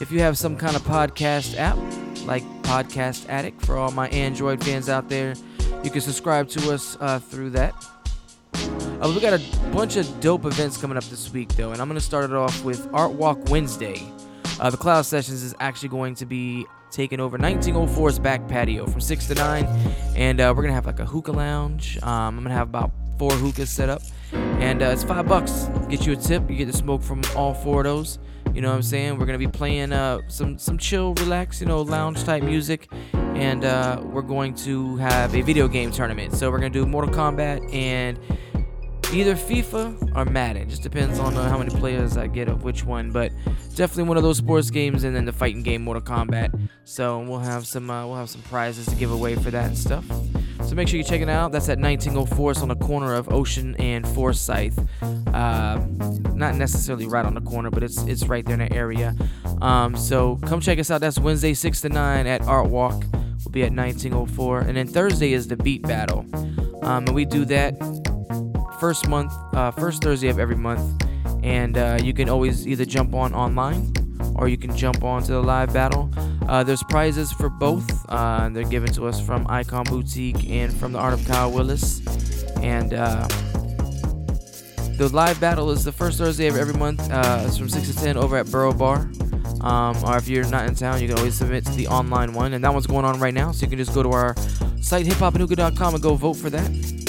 if 0.01 0.11
you 0.11 0.19
have 0.21 0.35
some 0.35 0.57
kind 0.57 0.75
of 0.75 0.81
podcast 0.81 1.55
app 1.59 1.77
like 2.25 2.43
Podcast 2.63 3.29
Addict 3.29 3.63
for 3.63 3.77
all 3.77 3.91
my 3.91 4.09
Android 4.09 4.63
fans 4.63 4.89
out 4.89 5.09
there, 5.09 5.35
you 5.83 5.89
can 5.89 6.01
subscribe 6.01 6.47
to 6.49 6.71
us 6.71 6.97
uh, 6.99 7.19
through 7.19 7.51
that. 7.51 7.73
Uh, 8.53 9.11
we 9.15 9.21
got 9.21 9.33
a 9.33 9.41
bunch 9.71 9.95
of 9.95 10.19
dope 10.19 10.45
events 10.45 10.75
coming 10.75 10.97
up 10.97 11.03
this 11.05 11.31
week, 11.31 11.49
though, 11.55 11.71
and 11.71 11.81
I'm 11.81 11.87
going 11.87 11.99
to 11.99 12.05
start 12.05 12.25
it 12.25 12.33
off 12.33 12.63
with 12.65 12.87
Art 12.93 13.11
Walk 13.11 13.49
Wednesday. 13.49 14.01
Uh, 14.59 14.69
the 14.69 14.77
Cloud 14.77 15.03
Sessions 15.03 15.41
is 15.41 15.55
actually 15.61 15.89
going 15.89 16.15
to 16.15 16.25
be 16.25 16.65
taking 16.91 17.19
over 17.21 17.37
1904's 17.37 18.19
back 18.19 18.45
patio 18.49 18.85
from 18.87 18.99
6 18.99 19.27
to 19.27 19.35
9, 19.35 19.65
and 20.15 20.41
uh, 20.41 20.53
we're 20.55 20.63
going 20.63 20.71
to 20.71 20.75
have 20.75 20.85
like 20.85 20.99
a 20.99 21.05
hookah 21.05 21.31
lounge. 21.31 21.97
Um, 22.03 22.09
I'm 22.09 22.35
going 22.35 22.49
to 22.49 22.55
have 22.55 22.67
about 22.67 22.91
four 23.17 23.31
hookahs 23.31 23.69
set 23.69 23.87
up, 23.87 24.01
and 24.33 24.81
uh, 24.81 24.87
it's 24.87 25.03
five 25.03 25.27
bucks. 25.27 25.69
Get 25.89 26.05
you 26.05 26.11
a 26.13 26.17
tip. 26.17 26.49
You 26.49 26.57
get 26.57 26.65
to 26.65 26.73
smoke 26.73 27.01
from 27.01 27.21
all 27.37 27.53
four 27.53 27.81
of 27.81 27.85
those. 27.85 28.19
You 28.53 28.61
know 28.61 28.69
what 28.69 28.75
I'm 28.75 28.81
saying? 28.83 29.17
We're 29.17 29.25
gonna 29.25 29.37
be 29.37 29.47
playing 29.47 29.93
uh, 29.93 30.21
some 30.27 30.57
some 30.57 30.77
chill, 30.77 31.13
relax, 31.15 31.61
you 31.61 31.67
know, 31.67 31.81
lounge 31.81 32.23
type 32.23 32.43
music, 32.43 32.91
and 33.13 33.63
uh, 33.63 34.01
we're 34.03 34.21
going 34.21 34.53
to 34.55 34.97
have 34.97 35.35
a 35.35 35.41
video 35.41 35.67
game 35.67 35.91
tournament. 35.91 36.33
So 36.33 36.49
we're 36.51 36.57
gonna 36.57 36.69
do 36.69 36.85
Mortal 36.85 37.13
Kombat 37.13 37.73
and 37.73 38.19
either 39.13 39.35
FIFA 39.35 40.15
or 40.15 40.25
Madden. 40.25 40.69
Just 40.69 40.83
depends 40.83 41.19
on 41.19 41.35
uh, 41.35 41.49
how 41.49 41.57
many 41.57 41.69
players 41.69 42.17
I 42.17 42.27
get 42.27 42.47
of 42.49 42.63
which 42.63 42.83
one, 42.83 43.11
but 43.11 43.31
definitely 43.75 44.03
one 44.03 44.17
of 44.17 44.23
those 44.23 44.37
sports 44.37 44.69
games, 44.69 45.03
and 45.03 45.15
then 45.15 45.25
the 45.25 45.33
fighting 45.33 45.63
game 45.63 45.83
Mortal 45.83 46.03
Kombat. 46.03 46.59
So 46.85 47.19
we'll 47.19 47.39
have 47.39 47.65
some 47.65 47.89
uh, 47.89 48.05
we'll 48.05 48.17
have 48.17 48.29
some 48.29 48.41
prizes 48.43 48.87
to 48.87 48.95
give 48.95 49.11
away 49.11 49.35
for 49.35 49.51
that 49.51 49.65
and 49.67 49.77
stuff. 49.77 50.05
So 50.69 50.75
make 50.75 50.87
sure 50.87 50.97
you 50.97 51.03
check 51.03 51.21
it 51.21 51.29
out. 51.29 51.51
That's 51.51 51.67
at 51.67 51.79
1904. 51.79 52.51
It's 52.51 52.61
on 52.61 52.67
the 52.67 52.75
corner 52.75 53.15
of 53.15 53.33
Ocean 53.33 53.75
and 53.79 54.07
Forsyth. 54.07 54.77
Uh, 55.01 55.83
not 56.35 56.57
necessarily 56.57 57.07
right 57.07 57.25
on 57.25 57.33
the 57.33 57.41
corner, 57.41 57.71
but 57.71 57.81
it's 57.81 58.03
it's 58.03 58.27
right 58.27 58.45
there 58.45 58.53
in 58.53 58.59
the 58.59 58.71
area. 58.71 59.15
Um, 59.63 59.97
so 59.97 60.35
come 60.45 60.61
check 60.61 60.77
us 60.77 60.91
out. 60.91 61.01
That's 61.01 61.17
Wednesday 61.17 61.55
6 61.55 61.81
to 61.81 61.89
9 61.89 62.27
at 62.27 62.43
Art 62.43 62.69
Walk. 62.69 63.03
We'll 63.11 63.51
be 63.51 63.63
at 63.63 63.73
1904, 63.73 64.59
and 64.59 64.77
then 64.77 64.85
Thursday 64.85 65.33
is 65.33 65.47
the 65.47 65.57
Beat 65.57 65.81
Battle, 65.81 66.23
um, 66.83 67.05
and 67.05 67.15
we 67.15 67.25
do 67.25 67.45
that 67.45 67.73
first 68.79 69.07
month, 69.07 69.33
uh, 69.53 69.71
first 69.71 70.03
Thursday 70.03 70.27
of 70.27 70.37
every 70.37 70.55
month, 70.55 71.03
and 71.41 71.79
uh, 71.79 71.97
you 71.99 72.13
can 72.13 72.29
always 72.29 72.67
either 72.67 72.85
jump 72.85 73.15
on 73.15 73.33
online 73.33 73.91
or 74.39 74.47
you 74.47 74.57
can 74.57 74.75
jump 74.75 75.03
on 75.03 75.21
to 75.23 75.31
the 75.33 75.41
live 75.41 75.73
battle. 75.73 76.09
Uh, 76.47 76.63
there's 76.63 76.83
prizes 76.83 77.31
for 77.31 77.49
both. 77.49 78.05
Uh, 78.09 78.49
they're 78.49 78.63
given 78.63 78.91
to 78.93 79.05
us 79.05 79.19
from 79.19 79.45
Icon 79.49 79.83
Boutique 79.83 80.49
and 80.49 80.73
from 80.73 80.93
the 80.93 80.99
Art 80.99 81.13
of 81.13 81.25
Kyle 81.25 81.51
Willis. 81.51 82.01
And 82.57 82.93
uh, 82.93 83.27
the 84.97 85.09
live 85.13 85.39
battle 85.39 85.71
is 85.71 85.83
the 85.83 85.91
first 85.91 86.17
Thursday 86.17 86.47
of 86.47 86.55
every 86.55 86.73
month. 86.73 87.01
Uh, 87.11 87.43
it's 87.45 87.57
from 87.57 87.69
6 87.69 87.87
to 87.87 87.95
10 87.95 88.17
over 88.17 88.37
at 88.37 88.49
Burro 88.49 88.73
Bar. 88.73 89.09
Um, 89.61 90.01
or 90.05 90.17
if 90.17 90.27
you're 90.27 90.47
not 90.47 90.67
in 90.67 90.75
town, 90.75 91.01
you 91.01 91.09
can 91.09 91.17
always 91.17 91.35
submit 91.35 91.65
to 91.65 91.71
the 91.71 91.87
online 91.87 92.33
one. 92.33 92.53
And 92.53 92.63
that 92.63 92.73
one's 92.73 92.87
going 92.87 93.05
on 93.05 93.19
right 93.19 93.33
now. 93.33 93.51
So 93.51 93.65
you 93.65 93.69
can 93.69 93.77
just 93.77 93.93
go 93.93 94.03
to 94.03 94.11
our 94.11 94.35
site, 94.81 95.05
hiphopandhookah.com, 95.05 95.93
and 95.95 96.03
go 96.03 96.15
vote 96.15 96.35
for 96.35 96.49
that 96.49 96.99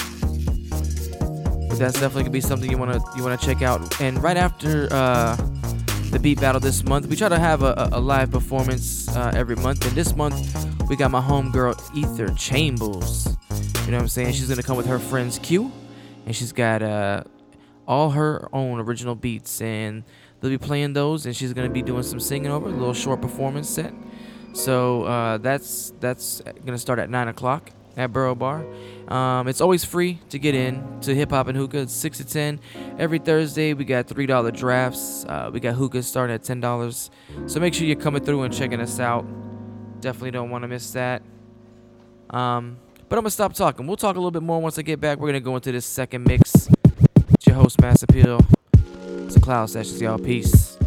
but 1.71 1.79
that's 1.79 1.95
definitely 1.95 2.25
gonna 2.25 2.33
be 2.33 2.41
something 2.41 2.69
you 2.69 2.77
wanna 2.77 3.01
you 3.17 3.23
wanna 3.23 3.37
check 3.37 3.63
out. 3.63 4.01
And 4.01 4.21
right 4.21 4.37
after 4.37 4.89
uh, 4.91 5.37
the 6.11 6.19
beat 6.19 6.41
battle 6.41 6.61
this 6.61 6.83
month, 6.85 7.07
we 7.07 7.17
try 7.17 7.29
to 7.29 7.39
have 7.39 7.63
a, 7.63 7.89
a 7.93 8.01
live 8.01 8.31
performance 8.31 9.09
uh, 9.09 9.33
every 9.35 9.57
month. 9.57 9.87
And 9.87 9.95
this 9.97 10.15
month, 10.17 10.89
we 10.89 10.97
got 10.97 11.11
my 11.11 11.21
homegirl 11.21 11.97
Ether 11.97 12.35
Chambers. 12.35 13.27
You 13.85 13.93
know 13.93 13.99
what 13.99 14.03
I'm 14.03 14.09
saying? 14.09 14.33
She's 14.33 14.49
gonna 14.49 14.63
come 14.63 14.77
with 14.77 14.87
her 14.87 14.99
friends 14.99 15.39
Q, 15.39 15.71
and 16.27 16.35
she's 16.35 16.53
got 16.53 16.83
uh, 16.83 17.25
all 17.87 18.11
her 18.11 18.49
own 18.53 18.81
original 18.81 19.15
beats, 19.15 19.61
and 19.61 20.03
they'll 20.41 20.51
be 20.51 20.59
playing 20.59 20.95
those. 20.95 21.27
And 21.27 21.37
she's 21.37 21.53
gonna 21.53 21.71
be 21.71 21.83
doing 21.83 22.03
some 22.03 22.21
singing 22.21 22.51
over 22.51 22.69
a 22.69 22.73
little 22.73 22.95
short 22.95 23.23
performance 23.23 23.69
set. 23.69 23.95
So 24.53 25.05
uh, 25.05 25.39
that's 25.39 25.93
that's 26.01 26.43
gonna 26.65 26.79
start 26.79 26.99
at 26.99 27.09
nine 27.09 27.29
o'clock 27.29 27.71
at 27.97 28.13
Burro 28.13 28.35
Bar. 28.35 28.65
Um, 29.09 29.49
it's 29.49 29.61
always 29.61 29.85
free 29.85 30.21
to 30.31 30.39
get 30.39 30.55
in 30.55 31.01
to 31.03 31.15
Hip 31.15 31.31
Hop 31.31 31.49
and 31.49 31.57
Hookah. 31.57 31.79
It's 31.79 31.93
six 31.93 32.19
to 32.19 32.25
ten 32.25 32.61
every 32.99 33.19
Thursday. 33.19 33.75
We 33.75 33.85
got 33.85 34.07
three 34.07 34.27
dollar 34.27 34.51
drafts. 34.51 35.25
Uh, 35.25 35.51
we 35.53 35.61
got 35.61 35.75
hookahs 35.75 36.07
starting 36.07 36.35
at 36.35 36.43
ten 36.43 36.61
dollars. 36.61 37.11
So 37.47 37.61
make 37.61 37.75
sure 37.75 37.87
you're 37.87 37.97
coming 37.97 38.25
through 38.25 38.43
and 38.43 38.55
checking 38.55 38.81
us 38.81 39.01
out. 39.01 39.27
Definitely 40.01 40.31
don't 40.31 40.51
want 40.51 40.63
to 40.63 40.69
miss 40.69 40.93
that. 40.93 41.23
Um, 42.31 42.79
but 43.09 43.17
I'm 43.17 43.23
gonna 43.23 43.31
stop 43.31 43.55
talking. 43.55 43.87
We'll 43.87 43.97
talk 43.97 44.15
a 44.15 44.19
little 44.19 44.31
bit 44.31 44.43
more 44.43 44.61
once 44.61 44.79
I 44.79 44.83
get 44.83 45.01
back. 45.01 45.19
We're 45.19 45.29
gonna 45.29 45.41
go 45.41 45.57
into 45.57 45.73
this 45.73 45.85
second 45.85 46.25
mix. 46.25 46.69
It's 47.35 47.47
your 47.47 47.57
host, 47.57 47.81
Mass 47.81 48.03
Appeal. 48.03 48.41
It's 49.25 49.37
a 49.37 49.41
Cloud 49.41 49.69
Sessions, 49.71 50.01
y'all. 50.01 50.19
Peace. 50.19 50.79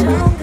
Ain't 0.00 0.39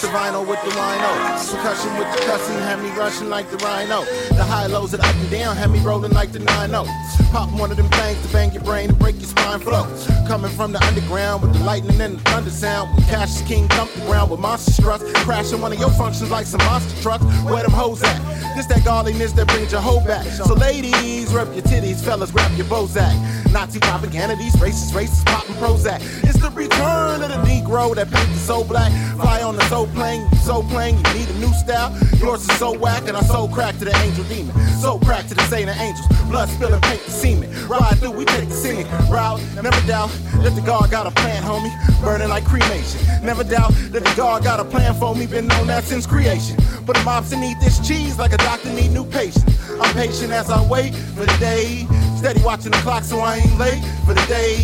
The 0.00 0.06
vinyl 0.06 0.46
with 0.46 0.62
the 0.62 0.70
rhino. 0.78 1.08
Percussion 1.50 1.98
with 1.98 2.06
the 2.14 2.24
cussing, 2.24 2.54
had 2.58 2.80
me 2.80 2.88
rushing 2.90 3.28
like 3.28 3.50
the 3.50 3.56
rhino. 3.56 4.04
The 4.28 4.44
high 4.44 4.68
lows 4.68 4.92
that 4.92 5.00
up 5.00 5.12
and 5.12 5.28
down, 5.28 5.56
had 5.56 5.72
me 5.72 5.80
rolling 5.80 6.12
like 6.12 6.30
the 6.30 6.38
9 6.38 6.70
0. 6.70 6.84
Pop 7.32 7.50
one 7.58 7.72
of 7.72 7.76
them 7.76 7.88
things 7.88 8.24
to 8.24 8.32
bang 8.32 8.52
your 8.52 8.62
brain 8.62 8.90
and 8.90 8.98
break 8.98 9.16
your 9.16 9.24
spine 9.24 9.58
flow. 9.58 9.82
Coming 10.28 10.52
from 10.52 10.70
the 10.70 10.80
underground 10.84 11.42
with 11.42 11.52
the 11.52 11.64
lightning 11.64 12.00
and 12.00 12.16
the 12.16 12.30
thunder 12.30 12.50
sound. 12.50 12.94
When 12.94 13.02
Cash 13.06 13.42
King 13.42 13.66
dump 13.66 13.90
the 13.94 14.02
ground 14.02 14.30
with 14.30 14.38
monster 14.38 14.70
struts. 14.70 15.02
Crashing 15.24 15.60
one 15.60 15.72
of 15.72 15.80
your 15.80 15.90
functions 15.90 16.30
like 16.30 16.46
some 16.46 16.64
monster 16.64 17.02
trucks. 17.02 17.24
Where 17.42 17.64
them 17.64 17.72
hoes 17.72 18.00
at? 18.04 18.22
This 18.54 18.66
that 18.66 18.84
godliness 18.84 19.32
that 19.32 19.48
brings 19.48 19.72
your 19.72 19.80
hoe 19.80 19.98
back. 20.06 20.24
So 20.26 20.54
ladies, 20.54 21.34
rub 21.34 21.52
your 21.54 21.64
titties, 21.64 22.04
fellas, 22.04 22.30
grab 22.30 22.56
your 22.56 22.66
Bozak. 22.66 23.14
Nazi 23.52 23.80
propaganda, 23.80 24.36
these 24.36 24.54
racist, 24.56 24.92
racist, 24.92 25.26
popping 25.26 25.56
Prozac. 25.56 26.00
The 26.38 26.50
return 26.54 27.22
of 27.22 27.30
the 27.30 27.40
Negro 27.48 27.94
that 27.96 28.10
paint 28.10 28.28
the 28.28 28.38
soul 28.38 28.64
black. 28.64 28.92
Fly 29.16 29.42
on 29.42 29.56
the 29.56 29.68
soul 29.68 29.88
plane, 29.88 30.30
soul 30.36 30.62
plane, 30.62 30.96
you 30.96 31.14
need 31.14 31.28
a 31.28 31.38
new 31.38 31.52
style. 31.52 31.90
Yours 32.18 32.48
is 32.48 32.58
so 32.58 32.78
whack, 32.78 33.08
and 33.08 33.16
I 33.16 33.22
soul 33.22 33.48
crack 33.48 33.76
to 33.78 33.84
the 33.84 33.96
angel 33.96 34.24
demon. 34.24 34.54
So 34.80 34.98
crack 35.00 35.26
to 35.26 35.34
the 35.34 35.42
saint 35.42 35.68
angels. 35.68 36.06
Blood 36.30 36.48
spilling, 36.48 36.80
paint 36.80 37.02
the 37.04 37.10
semen. 37.10 37.50
Ride 37.68 37.98
through, 37.98 38.12
we 38.12 38.24
take 38.24 38.48
the 38.48 38.54
singing 38.54 38.86
route. 39.10 39.40
Never 39.56 39.80
doubt 39.86 40.10
that 40.42 40.54
the 40.54 40.62
God 40.62 40.90
got 40.90 41.06
a 41.06 41.10
plan, 41.10 41.42
homie. 41.42 41.74
Burning 42.00 42.28
like 42.28 42.44
cremation. 42.44 43.00
Never 43.22 43.42
doubt 43.42 43.72
that 43.90 44.04
the 44.04 44.14
God 44.16 44.44
got 44.44 44.60
a 44.60 44.64
plan 44.64 44.94
for 44.94 45.14
me. 45.16 45.26
Been 45.26 45.48
known 45.48 45.66
that 45.66 45.84
since 45.84 46.06
creation. 46.06 46.56
But 46.86 46.96
the 46.96 47.02
mobs 47.02 47.36
need 47.36 47.58
this 47.60 47.86
cheese 47.86 48.18
like 48.18 48.32
a 48.32 48.38
doctor 48.38 48.72
need 48.72 48.92
new 48.92 49.04
patients. 49.04 49.44
I'm 49.80 49.92
patient 49.94 50.32
as 50.32 50.50
I 50.50 50.64
wait 50.68 50.94
for 50.94 51.26
the 51.26 51.36
day. 51.38 51.86
Steady 52.16 52.42
watching 52.42 52.70
the 52.70 52.78
clock 52.78 53.04
so 53.04 53.18
I 53.18 53.36
ain't 53.36 53.58
late 53.58 53.82
for 54.06 54.14
the 54.14 54.24
day. 54.26 54.62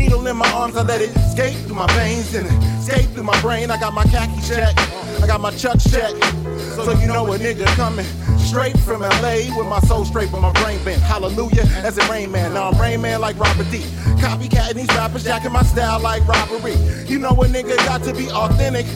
Needle 0.00 0.26
in 0.28 0.36
my 0.38 0.50
arms, 0.52 0.78
I 0.78 0.82
let 0.82 1.02
it 1.02 1.14
escape 1.14 1.58
through 1.66 1.76
my 1.76 1.86
veins 1.92 2.34
and 2.34 2.46
escape 2.80 3.10
through 3.10 3.24
my 3.24 3.38
brain. 3.42 3.70
I 3.70 3.78
got 3.78 3.92
my 3.92 4.04
khaki 4.04 4.40
check, 4.48 4.74
I 5.20 5.26
got 5.26 5.42
my 5.42 5.50
chucks 5.50 5.90
check. 5.90 6.14
So 6.74 6.92
you 6.92 7.06
know 7.06 7.30
a 7.30 7.38
nigga 7.38 7.66
coming 7.76 8.06
straight 8.38 8.78
from 8.78 9.02
LA 9.02 9.54
with 9.58 9.68
my 9.68 9.78
soul 9.80 10.06
straight, 10.06 10.32
but 10.32 10.40
my 10.40 10.52
brain 10.52 10.82
bent. 10.84 11.02
Hallelujah, 11.02 11.66
as 11.84 11.98
a 11.98 12.10
Rain 12.10 12.32
Man. 12.32 12.54
Now 12.54 12.70
I'm 12.70 12.80
Rain 12.80 13.02
Man 13.02 13.20
like 13.20 13.38
Robert 13.38 13.70
D. 13.70 13.80
Copycatting 14.24 14.76
these 14.76 14.88
rappers, 14.88 15.24
jacking 15.24 15.52
my 15.52 15.64
style 15.64 16.00
like 16.00 16.26
robbery. 16.26 16.76
You 17.04 17.18
know 17.18 17.32
a 17.32 17.44
nigga 17.44 17.76
got 17.84 18.02
to 18.04 18.14
be 18.14 18.30
authentic. 18.30 18.86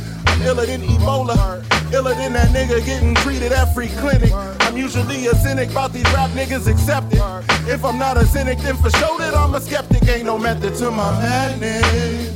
Iller 0.45 0.67
than 0.67 0.83
Ebola, 0.83 1.65
iller 1.93 2.15
than 2.15 2.35
that 2.35 2.49
nigga 2.49 2.85
getting 2.85 3.15
treated 3.17 3.51
at 3.53 3.73
free 3.73 3.89
clinic. 3.89 4.31
I'm 4.61 4.77
usually 4.77 5.27
a 5.27 5.35
cynic 5.35 5.71
about 5.71 5.93
these 5.93 6.05
rap 6.13 6.31
niggas 6.31 6.67
accepted. 6.67 7.23
If 7.67 7.83
I'm 7.83 7.99
not 7.99 8.19
a 8.19 8.27
cynic, 8.27 8.59
then 8.59 8.77
for 8.77 8.91
sure 8.91 9.19
that 9.19 9.35
I'm 9.35 9.55
a 9.55 9.61
skeptic. 9.61 10.07
Ain't 10.07 10.27
no 10.27 10.37
method 10.37 10.75
to 10.77 10.91
my 10.91 11.11
madness. 11.13 12.31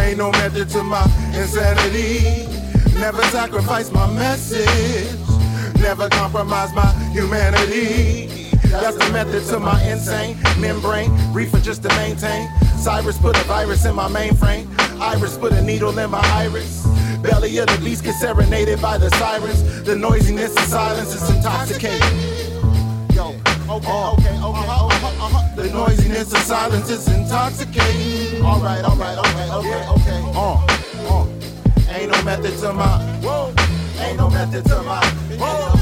Ain't 0.00 0.18
no 0.18 0.30
method 0.30 0.68
to 0.70 0.82
my 0.84 1.02
insanity. 1.34 2.46
Never 3.00 3.22
sacrifice 3.24 3.90
my 3.90 4.06
message. 4.14 5.18
Never 5.80 6.08
compromise 6.08 6.72
my 6.72 6.86
humanity. 7.12 8.28
That's 8.68 8.96
the 8.96 9.10
method 9.12 9.44
to 9.48 9.58
my 9.58 9.82
insane 9.82 10.36
membrane. 10.60 11.10
Reefer 11.32 11.58
just 11.58 11.82
to 11.82 11.88
maintain. 11.96 12.48
Cyrus 12.78 13.18
put 13.18 13.36
a 13.36 13.42
virus 13.44 13.84
in 13.86 13.96
my 13.96 14.08
mainframe. 14.08 14.68
Iris 15.00 15.36
put 15.36 15.52
a 15.52 15.62
needle 15.62 15.98
in 15.98 16.10
my 16.10 16.20
iris. 16.32 16.86
Belly 17.22 17.58
of 17.58 17.66
the 17.66 17.78
beast 17.84 18.04
get 18.04 18.14
serenaded 18.14 18.80
by 18.80 18.96
the 18.98 19.10
sirens. 19.10 19.82
The 19.82 19.94
noisiness 19.94 20.56
and 20.56 20.66
silence 20.66 21.14
is 21.14 21.28
intoxicating. 21.30 22.00
Yo, 23.14 23.28
okay, 23.28 23.76
okay, 23.76 23.86
okay, 23.86 24.38
uh-huh, 24.40 25.26
uh-huh. 25.26 25.56
The 25.56 25.68
noisiness 25.70 26.32
and 26.32 26.42
silence 26.44 26.88
is 26.88 27.06
intoxicating. 27.08 28.42
Alright, 28.42 28.84
alright, 28.84 29.18
okay, 29.18 29.50
okay, 29.52 29.82
okay. 29.94 30.20
Uh, 30.34 30.64
uh. 31.08 31.26
Ain't 31.92 32.10
no 32.10 32.22
method 32.22 32.56
to 32.60 32.72
my. 32.72 32.98
Whoa. 33.20 33.52
Ain't 34.00 34.16
no 34.16 34.30
method 34.30 34.64
to 34.64 34.82
my. 34.82 35.04
Whoa. 35.36 35.80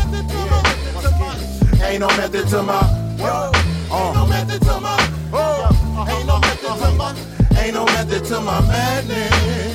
Ain't 1.84 2.00
no 2.00 2.08
method 2.16 2.48
to 2.48 2.62
my. 2.62 2.82
Whoa. 3.18 3.52
Ain't 3.90 4.14
no 4.14 4.26
method 4.26 4.60
to 4.62 4.80
my. 4.80 5.00
Whoa. 5.30 5.70
Ain't 6.08 6.26
no 6.26 6.40
method 6.40 6.78
to 6.78 6.90
my. 6.96 7.14
Ain't 7.60 7.74
no 7.74 7.84
method 7.84 8.24
to 8.24 8.40
my 8.40 8.60
madness. 8.62 9.67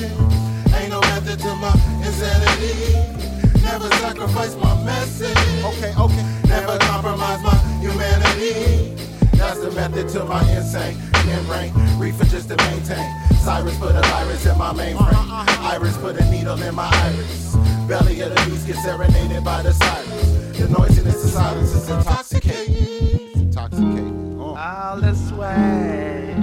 Ain't 1.44 1.60
no 1.60 1.66
method 1.66 1.84
to 1.84 2.00
my 2.00 2.06
insanity. 2.06 3.62
Never 3.62 3.90
sacrifice 3.96 4.56
my 4.56 4.84
message. 4.84 5.36
Okay, 5.64 5.92
okay. 5.98 6.40
Never 6.48 6.78
compromise 6.78 7.42
my 7.42 7.54
humanity. 7.80 8.94
That's 9.36 9.60
the 9.60 9.70
method 9.72 10.08
to 10.10 10.24
my 10.24 10.40
insane 10.52 10.96
membrane. 11.26 11.72
Reefer 11.98 12.24
just 12.24 12.48
to 12.48 12.56
maintain. 12.56 13.04
Cyrus 13.40 13.76
put 13.78 13.94
a 13.94 14.00
virus 14.00 14.46
in 14.46 14.56
my 14.56 14.72
mainframe. 14.72 15.12
Uh-huh, 15.12 15.42
uh-huh. 15.42 15.74
Iris 15.74 15.96
put 15.98 16.16
a 16.18 16.30
needle 16.30 16.60
in 16.62 16.74
my 16.74 16.88
iris. 16.90 17.56
Belly 17.88 18.20
of 18.20 18.30
the 18.30 18.50
beast 18.50 18.66
gets 18.66 18.82
serenaded 18.82 19.44
by 19.44 19.62
the 19.62 19.72
sirens. 19.72 20.58
The 20.58 20.68
noisiness 20.68 21.24
and 21.24 21.32
silence 21.32 21.74
is 21.74 21.90
intoxicating. 21.90 22.74
It's 22.74 23.36
intoxicating. 23.36 24.38
Oh. 24.40 24.56
All 24.56 25.00
this 25.00 25.30
way. 25.32 26.36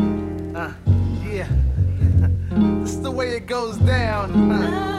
Uh, 0.56 0.74
yeah. 1.26 1.48
this 2.82 2.92
is 2.92 3.02
the 3.02 3.12
way 3.12 3.36
it 3.36 3.48
goes 3.48 3.78
down. 3.78 4.91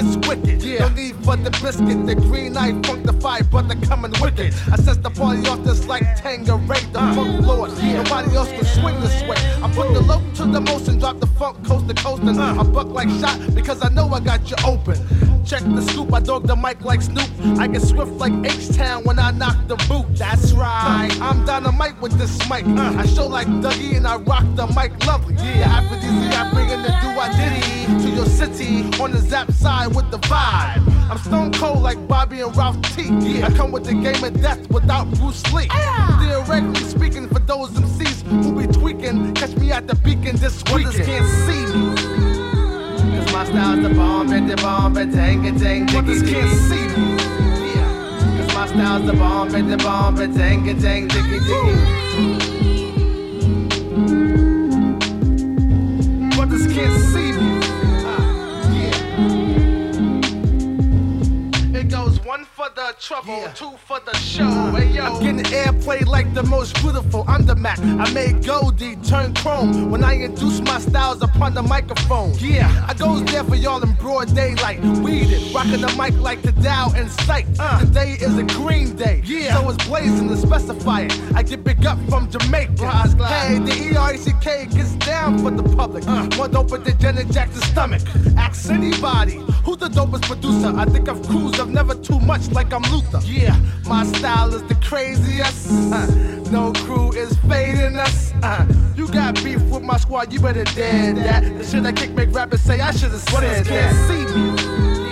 Gets 0.00 0.16
wicked. 0.26 0.49
Yeah. 0.62 0.80
No 0.80 0.88
need 0.88 1.16
for 1.24 1.36
the 1.36 1.50
biscuit. 1.50 2.06
The 2.06 2.14
green 2.14 2.56
eye 2.56 2.72
funkified, 2.72 3.50
but 3.50 3.68
the 3.68 3.76
coming 3.86 4.12
wicked. 4.20 4.54
I 4.70 4.76
set 4.76 5.02
the 5.02 5.10
party 5.10 5.46
off 5.48 5.64
just 5.64 5.88
like 5.88 6.02
Tanqueray, 6.16 6.80
the 6.92 7.00
uh. 7.00 7.14
funk 7.14 7.46
lord. 7.46 7.70
Nobody 7.70 8.36
else 8.36 8.50
can 8.50 8.64
swing 8.64 9.00
this 9.00 9.22
way. 9.22 9.36
I 9.62 9.70
put 9.74 9.92
the 9.94 10.00
low 10.00 10.22
to 10.34 10.46
the 10.46 10.60
motion, 10.60 10.98
drop 10.98 11.20
the 11.20 11.26
funk 11.26 11.64
coast 11.66 11.88
to 11.88 11.94
coast, 11.94 12.22
and 12.22 12.38
uh. 12.38 12.60
I 12.60 12.62
buck 12.62 12.88
like 12.88 13.08
shot 13.20 13.38
because 13.54 13.82
I 13.84 13.88
know 13.88 14.08
I 14.12 14.20
got 14.20 14.50
you 14.50 14.56
open. 14.64 14.96
Check 15.44 15.62
the 15.62 15.82
scoop, 15.82 16.12
I 16.12 16.20
dog 16.20 16.46
the 16.46 16.54
mic 16.54 16.84
like 16.84 17.02
Snoop. 17.02 17.28
I 17.58 17.66
get 17.66 17.82
swift 17.82 18.12
like 18.12 18.32
H-Town 18.44 19.04
when 19.04 19.18
I 19.18 19.30
knock 19.32 19.56
the 19.66 19.76
boot. 19.88 20.06
That's 20.16 20.52
right. 20.52 21.10
I'm 21.20 21.44
dynamite 21.44 22.00
with 22.00 22.12
this 22.18 22.38
mic. 22.48 22.64
Uh. 22.66 22.94
I 22.98 23.06
show 23.06 23.26
like 23.26 23.48
Dougie 23.48 23.96
and 23.96 24.06
I 24.06 24.16
rock 24.16 24.44
the 24.54 24.66
mic 24.68 24.92
lovely. 25.06 25.34
Yeah, 25.34 25.78
aphrodisiac 25.78 26.52
bringing 26.52 26.82
the 26.82 26.88
do 27.02 27.08
I 27.18 27.30
diddy 27.36 28.04
to 28.04 28.10
your 28.14 28.26
city 28.26 28.82
on 29.02 29.12
the 29.12 29.18
zap 29.18 29.50
side 29.52 29.94
with 29.94 30.10
the 30.10 30.18
vibe. 30.18 30.49
I'm 30.50 31.18
stone 31.18 31.52
cold 31.52 31.82
like 31.82 32.08
Bobby 32.08 32.40
and 32.40 32.56
Ralph 32.56 32.80
T. 32.94 33.04
Yeah, 33.20 33.46
I 33.46 33.50
come 33.50 33.70
with 33.72 33.84
the 33.84 33.94
game 33.94 34.22
of 34.22 34.40
death 34.40 34.68
without 34.70 35.10
Bruce 35.14 35.42
Lee. 35.52 35.68
Theoretically 36.20 36.84
speaking, 36.84 37.28
for 37.28 37.38
those 37.40 37.70
MCs 37.70 38.22
who 38.22 38.60
be 38.60 38.72
tweaking, 38.72 39.34
catch 39.34 39.56
me 39.56 39.70
at 39.72 39.86
the 39.86 39.94
beacon 39.96 40.36
this 40.36 40.62
weekend. 40.72 41.04
Can't 41.04 41.26
see 41.46 41.78
me. 41.78 41.96
Cause 43.16 43.32
my 43.32 43.44
style's 43.44 43.82
the 43.82 43.94
bomb, 43.94 44.32
and 44.32 44.50
the 44.50 44.56
bomb, 44.56 44.96
and 44.96 45.12
dang, 45.12 45.46
and 45.46 45.60
dang, 45.60 45.86
Brothers 45.86 46.22
can't 46.22 46.58
see 46.68 46.86
me. 46.96 47.16
Yeah. 47.74 48.38
Cause 48.38 48.54
my 48.54 48.66
style's 48.66 49.06
the 49.06 49.12
bomb, 49.12 49.54
and 49.54 49.70
the 49.70 49.76
bomb, 49.78 50.20
and 50.20 50.36
dang, 50.36 50.68
and 50.68 50.82
dang, 50.82 51.08
diggy, 51.08 51.38
diggy. 51.38 52.59
Trouble, 63.10 63.50
two 63.56 63.76
for 63.76 63.98
the 63.98 64.14
show. 64.18 64.59
I'm 65.10 65.20
getting 65.20 65.44
airplay 65.52 66.06
like 66.06 66.32
the 66.34 66.44
most 66.44 66.74
beautiful 66.80 67.24
undermac. 67.24 67.78
I 68.00 68.12
made 68.12 68.44
Goldie 68.44 68.94
turn 68.96 69.34
chrome 69.34 69.90
when 69.90 70.04
I 70.04 70.14
induce 70.14 70.60
my 70.60 70.78
styles 70.78 71.20
upon 71.20 71.54
the 71.54 71.62
microphone. 71.62 72.32
Yeah, 72.38 72.86
I 72.88 72.94
goes 72.94 73.24
there 73.24 73.42
for 73.42 73.56
y'all 73.56 73.82
in 73.82 73.92
broad 73.94 74.32
daylight. 74.34 74.80
Weeded, 74.80 75.52
rocking 75.52 75.80
the 75.80 75.92
mic 75.98 76.14
like 76.20 76.42
the 76.42 76.52
Dow 76.52 76.92
in 76.92 77.08
sight. 77.08 77.46
Uh, 77.58 77.80
today 77.80 78.12
is 78.20 78.36
a 78.38 78.44
green 78.44 78.94
day, 78.94 79.22
yeah. 79.24 79.54
so 79.54 79.70
it's 79.70 79.84
blazing 79.86 80.28
to 80.28 80.36
specify 80.36 81.00
it. 81.02 81.20
I 81.34 81.42
get 81.42 81.64
big 81.64 81.84
up 81.86 81.98
from 82.08 82.30
Jamaica. 82.30 82.90
Hey, 83.26 83.58
the 83.58 83.72
ERCK 83.72 84.72
gets 84.72 84.92
down 85.06 85.38
for 85.38 85.50
the 85.50 85.64
public. 85.76 86.06
Uh. 86.06 86.28
More 86.36 86.48
dope 86.48 86.70
than 86.70 86.98
Janet 86.98 87.30
Jackson's 87.30 87.64
stomach. 87.64 88.02
Ask 88.36 88.70
anybody 88.70 89.40
who's 89.64 89.78
the 89.78 89.88
dopest 89.88 90.22
producer. 90.22 90.72
I 90.76 90.84
think 90.84 91.08
I've 91.08 91.22
cruised, 91.26 91.58
I've 91.58 91.68
never 91.68 91.94
too 91.94 92.20
much 92.20 92.50
like 92.52 92.72
I'm 92.72 92.82
Luther. 92.92 93.20
Yeah, 93.24 93.58
my 93.86 94.04
style 94.04 94.54
is 94.54 94.62
the 94.64 94.74
craziest. 95.00 95.70
Uh, 95.92 96.06
no 96.50 96.72
crew 96.84 97.12
is 97.12 97.34
fading 97.48 97.96
us. 97.96 98.32
Uh, 98.42 98.66
you 98.94 99.08
got 99.08 99.34
beef 99.42 99.62
with 99.62 99.82
my 99.82 99.96
squad, 99.96 100.32
you 100.32 100.40
better 100.40 100.64
dead 100.64 101.16
that. 101.16 101.42
The 101.42 101.64
shit 101.64 101.86
I 101.86 101.92
kick 101.92 102.10
make 102.10 102.34
rappers 102.34 102.60
say 102.60 102.80
I 102.80 102.90
should've 102.90 103.20
said 103.20 103.64
that. 103.64 103.66
Can't 103.66 103.96
see 104.08 104.24
me. 104.34 104.46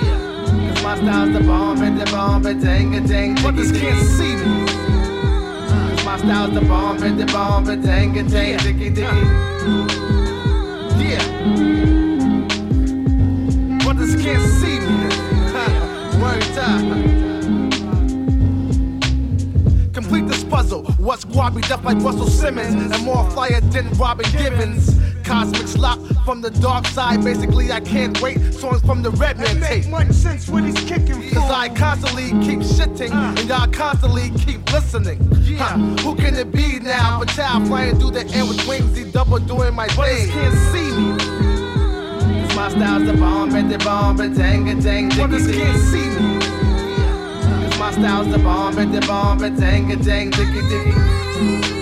Yeah, 0.07 0.75
Cause 0.75 0.83
my 0.83 0.97
style's 0.97 1.33
the 1.33 1.41
bomb 1.41 1.83
and 1.83 1.99
the 1.99 2.05
bomb 2.07 2.45
and 2.47 2.63
dang 2.63 2.95
and 2.97 3.09
dang. 3.09 3.35
Brothers 3.37 3.73
can't 3.73 4.07
see 4.07 4.37
me. 4.37 4.65
Uh, 4.69 5.95
Cause 5.97 6.05
my 6.05 6.19
style's 6.19 6.55
the 6.55 6.61
bomb 6.61 7.03
and 7.03 7.19
the 7.19 7.27
bomb 7.27 7.69
and 7.69 7.83
dang 7.83 8.19
and 8.19 8.31
dang. 8.31 8.59
Diggy 8.59 8.95
diggy. 8.95 9.25
Yeah. 11.01 11.25
Brothers 13.85 14.15
can't 14.23 14.47
see 14.61 14.81
me. 14.81 15.09
Huh. 16.61 17.18
Complete 20.09 20.29
this 20.29 20.45
puzzle. 20.45 20.85
What's 20.97 21.27
squabby 21.27 21.61
deaf 21.69 21.85
like 21.85 21.99
Russell 21.99 22.29
Simmons 22.29 22.97
and 22.97 23.05
more 23.05 23.31
flyer 23.31 23.61
than 23.61 23.91
Robin 23.91 24.25
Givens. 24.33 24.99
Cosmic 25.23 25.67
slop 25.69 25.99
from 26.25 26.41
the 26.41 26.51
dark 26.51 26.87
side. 26.87 27.23
Basically, 27.23 27.71
I 27.71 27.81
can't 27.81 28.19
wait. 28.23 28.55
Songs 28.55 28.81
from 28.81 29.03
the 29.03 29.11
Redman 29.11 29.61
tape. 29.61 29.87
much 29.89 30.11
sense 30.13 30.49
when 30.49 30.65
he's 30.65 30.81
kicking 30.89 31.31
Cause 31.31 31.51
I 31.51 31.69
constantly 31.69 32.31
keep 32.43 32.61
shitting 32.61 33.13
uh. 33.13 33.39
and 33.39 33.47
y'all 33.51 33.71
constantly 33.71 34.31
keep 34.31 34.73
listening. 34.73 35.19
Huh, 35.59 35.77
who 36.01 36.15
can 36.15 36.35
it 36.37 36.53
be 36.53 36.79
now? 36.79 37.19
But 37.19 37.29
child 37.29 37.67
flying 37.67 37.99
through 37.99 38.13
the 38.13 38.27
air 38.35 38.47
with 38.47 38.67
wings, 38.67 38.97
he 38.97 39.05
double 39.11 39.41
doing 39.41 39.75
my 39.75 39.89
thing. 39.89 40.31
can't 40.31 40.55
see 40.73 40.91
me. 40.91 41.19
Cause 42.47 42.57
my 42.57 42.71
style's 42.71 43.05
the 43.05 43.13
bomb, 43.13 43.55
and 43.55 43.71
the 43.71 43.77
bomb, 43.77 44.19
and 44.21 44.35
dang, 44.35 44.71
and 44.71 44.83
dang, 44.83 45.11
Brothers 45.11 45.55
can't 45.55 45.83
see 45.83 46.19
me. 46.19 46.28
Style's 47.99 48.31
the 48.31 48.39
bomb, 48.39 48.79
and 48.79 48.95
the 48.95 49.01
bomb, 49.01 49.43
and 49.43 49.59
dang, 49.59 49.91
and 49.91 50.05
dang, 50.05 50.31
diggy, 50.31 50.63
diggy. 50.71 51.78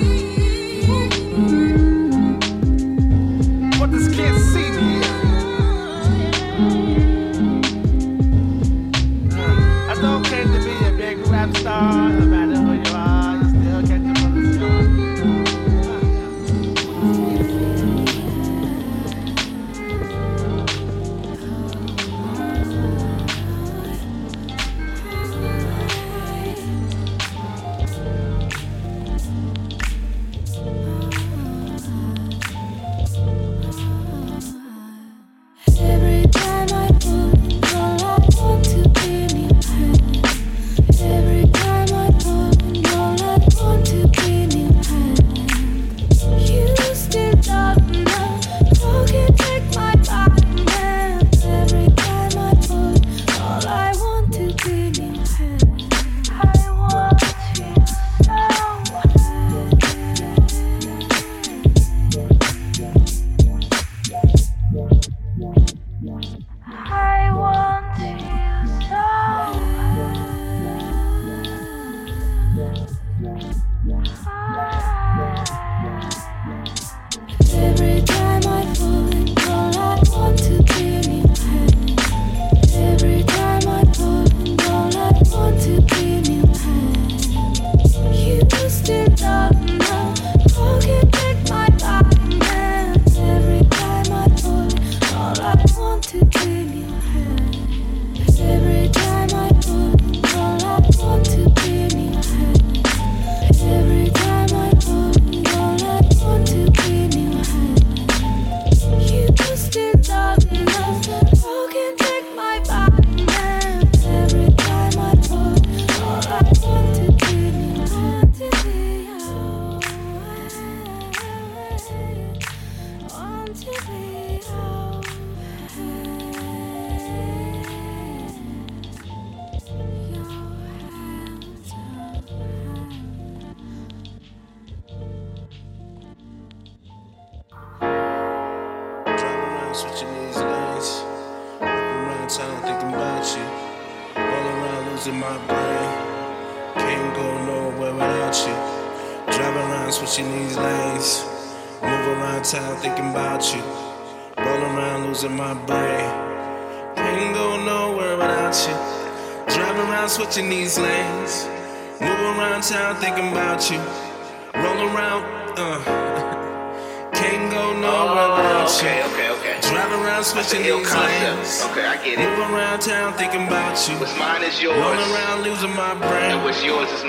Yours 176.67 176.91
is 176.91 177.06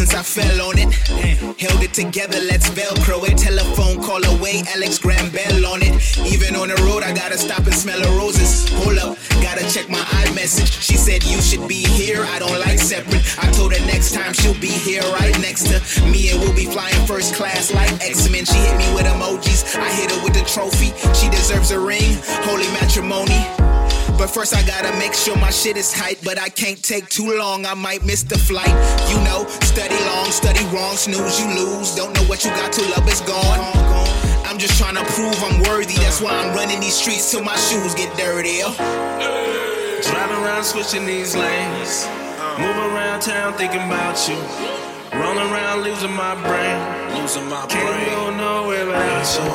since 0.00 0.14
I 0.14 0.22
fell 0.22 0.68
on 0.68 0.78
it. 0.78 0.88
Held 1.60 1.82
it 1.82 1.92
together, 1.92 2.40
let's 2.48 2.70
velcro 2.70 3.20
it. 3.28 3.36
Telephone 3.36 4.02
call 4.02 4.24
away, 4.24 4.62
Alex 4.72 4.98
Graham 4.98 5.30
Bell 5.30 5.66
on 5.66 5.82
it. 5.82 5.92
Even 6.24 6.56
on 6.56 6.68
the 6.68 6.80
road, 6.88 7.02
I 7.02 7.12
gotta 7.12 7.36
stop 7.36 7.66
and 7.66 7.74
smell 7.74 8.00
the 8.00 8.08
roses. 8.16 8.68
Hold 8.80 8.96
up, 8.96 9.18
gotta 9.42 9.68
check 9.68 9.90
my 9.90 10.00
iMessage. 10.24 10.72
She 10.80 10.96
said 10.96 11.22
you 11.24 11.42
should 11.42 11.68
be 11.68 11.84
here, 11.84 12.24
I 12.24 12.38
don't 12.38 12.58
like 12.60 12.78
separate. 12.78 13.20
I 13.44 13.50
told 13.52 13.74
her 13.76 13.86
next 13.86 14.14
time 14.14 14.32
she'll 14.32 14.58
be 14.58 14.72
here 14.72 15.02
right 15.20 15.38
next 15.40 15.68
to 15.68 15.76
me 16.08 16.30
and 16.30 16.40
we'll 16.40 16.56
be 16.56 16.64
flying 16.64 17.00
first 17.06 17.34
class 17.34 17.70
like 17.70 17.92
X-Men. 18.00 18.46
She 18.46 18.56
hit 18.56 18.78
me 18.78 18.88
with 18.94 19.04
emojis, 19.04 19.76
I 19.76 19.90
hit 19.92 20.10
her 20.12 20.24
with 20.24 20.32
the 20.32 20.44
trophy. 20.48 20.96
She 21.12 21.28
deserves 21.28 21.72
a 21.72 21.78
ring, 21.78 22.16
holy 22.48 22.68
matrimony. 22.72 23.59
But 24.20 24.28
first 24.28 24.54
I 24.54 24.60
gotta 24.68 24.92
make 24.98 25.14
sure 25.14 25.34
my 25.36 25.48
shit 25.48 25.78
is 25.78 25.92
tight. 25.92 26.20
But 26.22 26.38
I 26.38 26.50
can't 26.50 26.76
take 26.84 27.08
too 27.08 27.38
long, 27.38 27.64
I 27.64 27.72
might 27.72 28.04
miss 28.04 28.22
the 28.22 28.36
flight. 28.36 28.68
You 29.08 29.16
know, 29.24 29.48
study 29.64 29.96
long, 30.12 30.28
study 30.28 30.60
wrong, 30.76 30.92
snooze, 30.92 31.40
you 31.40 31.48
lose. 31.56 31.96
Don't 31.96 32.12
know 32.12 32.24
what 32.28 32.44
you 32.44 32.50
got 32.50 32.70
till 32.70 32.84
love 32.90 33.08
is 33.08 33.22
gone. 33.22 33.60
I'm 34.44 34.58
just 34.58 34.76
trying 34.76 34.96
to 34.96 35.04
prove 35.16 35.32
I'm 35.42 35.62
worthy. 35.62 35.94
That's 36.04 36.20
why 36.20 36.36
I'm 36.36 36.54
running 36.54 36.80
these 36.80 37.00
streets 37.00 37.30
till 37.30 37.42
my 37.42 37.56
shoes 37.56 37.94
get 37.94 38.14
dirty. 38.18 38.60
Driving 40.04 40.36
around 40.44 40.64
switching 40.64 41.06
these 41.06 41.34
lanes. 41.34 42.04
Move 42.60 42.76
around 42.92 43.22
town 43.22 43.54
thinking 43.54 43.80
about 43.88 44.20
you. 44.28 44.36
Rolling 45.16 45.48
around 45.48 45.80
losing 45.80 46.12
my 46.12 46.36
brain. 46.44 46.76
Losing 47.16 47.48
my 47.48 47.64
Can't 47.72 47.88
brain. 47.88 48.04
Can't 48.04 48.36
go 48.36 48.36
nowhere 48.36 48.84
without 48.84 49.24
you. 49.32 49.48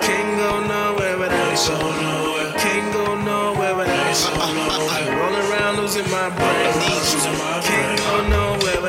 Can't 0.00 0.38
go 0.40 0.50
nowhere 0.64 1.18
without 1.18 2.24
you. 2.24 2.29
Can't 2.60 2.92
go 2.92 3.14
nowhere 3.16 3.74
without 3.74 4.16
you. 4.20 5.16
Rolling 5.20 5.50
around 5.50 5.76
losing 5.76 6.08
my 6.10 6.28
brain. 6.28 6.66
Losing 6.92 7.32
my 7.38 7.60
brain. 7.60 7.96
Can't 7.96 8.00
go 8.00 8.28
nowhere 8.28 8.79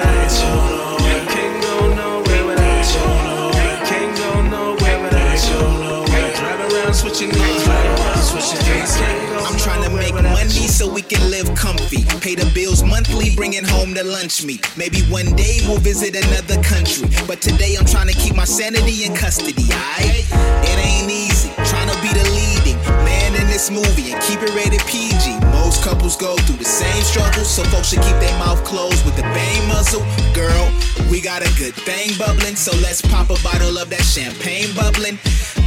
Pay 12.21 12.36
the 12.36 12.45
bills 12.53 12.84
monthly, 12.84 13.36
bringing 13.36 13.65
home 13.65 13.95
the 13.95 14.03
lunch 14.03 14.45
meat. 14.45 14.61
Maybe 14.77 15.01
one 15.09 15.36
day 15.36 15.57
we'll 15.65 15.82
visit 15.82 16.13
another 16.13 16.61
country. 16.61 17.09
But 17.25 17.41
today 17.41 17.75
I'm 17.75 17.84
trying 17.84 18.07
to 18.07 18.13
keep 18.13 18.36
my 18.36 18.45
sanity 18.45 19.03
in 19.03 19.15
custody, 19.15 19.65
alright? 19.73 20.23
It 20.63 20.77
ain't 20.79 21.09
easy, 21.09 21.49
trying 21.65 21.89
to 21.89 21.97
be 21.97 22.13
the 22.13 22.21
leading 22.32 22.77
man 23.01 23.34
in 23.41 23.47
this 23.47 23.71
movie 23.71 24.13
and 24.13 24.21
keep 24.21 24.39
it 24.45 24.53
rated 24.53 24.86
PG. 24.86 25.34
Most 25.49 25.84
couples 25.84 26.15
go 26.15 26.38
through 26.45 26.57
the 26.57 26.69
same 26.69 27.01
struggles, 27.01 27.49
so 27.49 27.63
folks 27.73 27.89
should 27.89 28.05
keep 28.05 28.15
their 28.21 28.38
mouth 28.38 28.63
closed 28.63 29.03
with 29.03 29.17
the 29.17 29.25
bang 29.34 29.67
muzzle. 29.67 30.05
Girl, 30.38 30.69
we 31.09 31.19
got 31.19 31.41
a 31.41 31.49
good 31.57 31.73
thing 31.73 32.15
bubbling, 32.21 32.55
so 32.55 32.71
let's 32.86 33.01
pop 33.01 33.32
a 33.32 33.39
bottle 33.41 33.77
of 33.77 33.89
that 33.89 34.05
champagne 34.05 34.69
bubbling. 34.75 35.17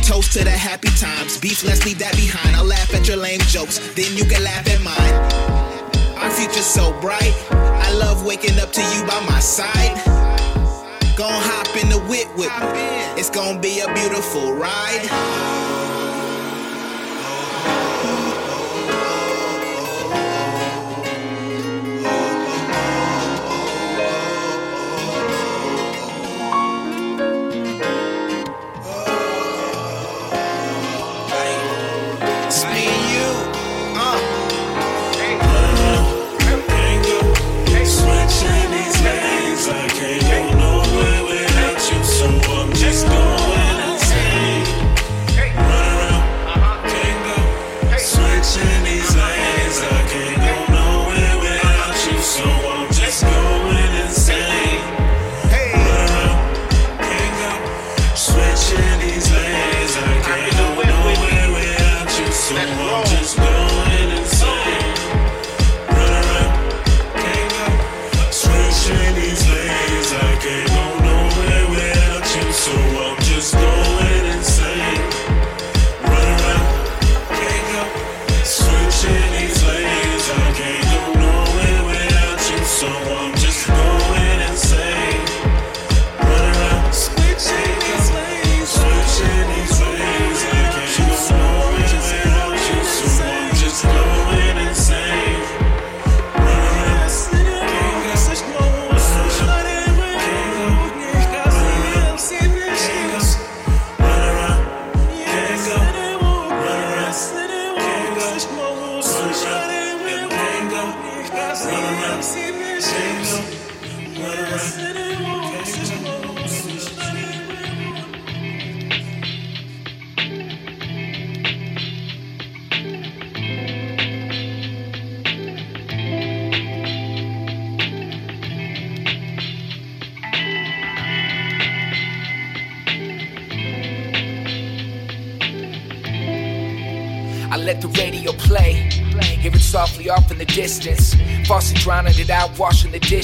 Toast 0.04 0.34
to 0.34 0.44
the 0.44 0.50
happy 0.50 0.88
times. 1.00 1.38
Beef, 1.38 1.64
let's 1.64 1.86
leave 1.86 1.98
that 1.98 2.14
behind. 2.14 2.54
I'll 2.56 2.64
laugh 2.64 2.92
at 2.92 3.08
your 3.08 3.16
lame 3.16 3.40
jokes, 3.48 3.78
then 3.94 4.14
you 4.14 4.26
can 4.26 4.44
laugh 4.44 4.68
at 4.68 4.82
mine. 4.82 5.14
Our 6.22 6.30
future's 6.30 6.66
so 6.66 6.92
bright. 7.00 7.32
I 7.50 7.90
love 7.94 8.24
waking 8.26 8.58
up 8.60 8.70
to 8.72 8.82
you 8.82 9.06
by 9.06 9.24
my 9.26 9.40
side. 9.40 9.96
Gon' 11.16 11.32
hop 11.32 11.74
in 11.82 11.88
the 11.88 12.00
whip 12.00 12.28
with 12.36 12.52
me. 12.74 12.84
It's 13.18 13.30
gonna 13.30 13.58
be 13.58 13.80
a 13.80 13.94
beautiful 13.94 14.52
ride. 14.52 15.63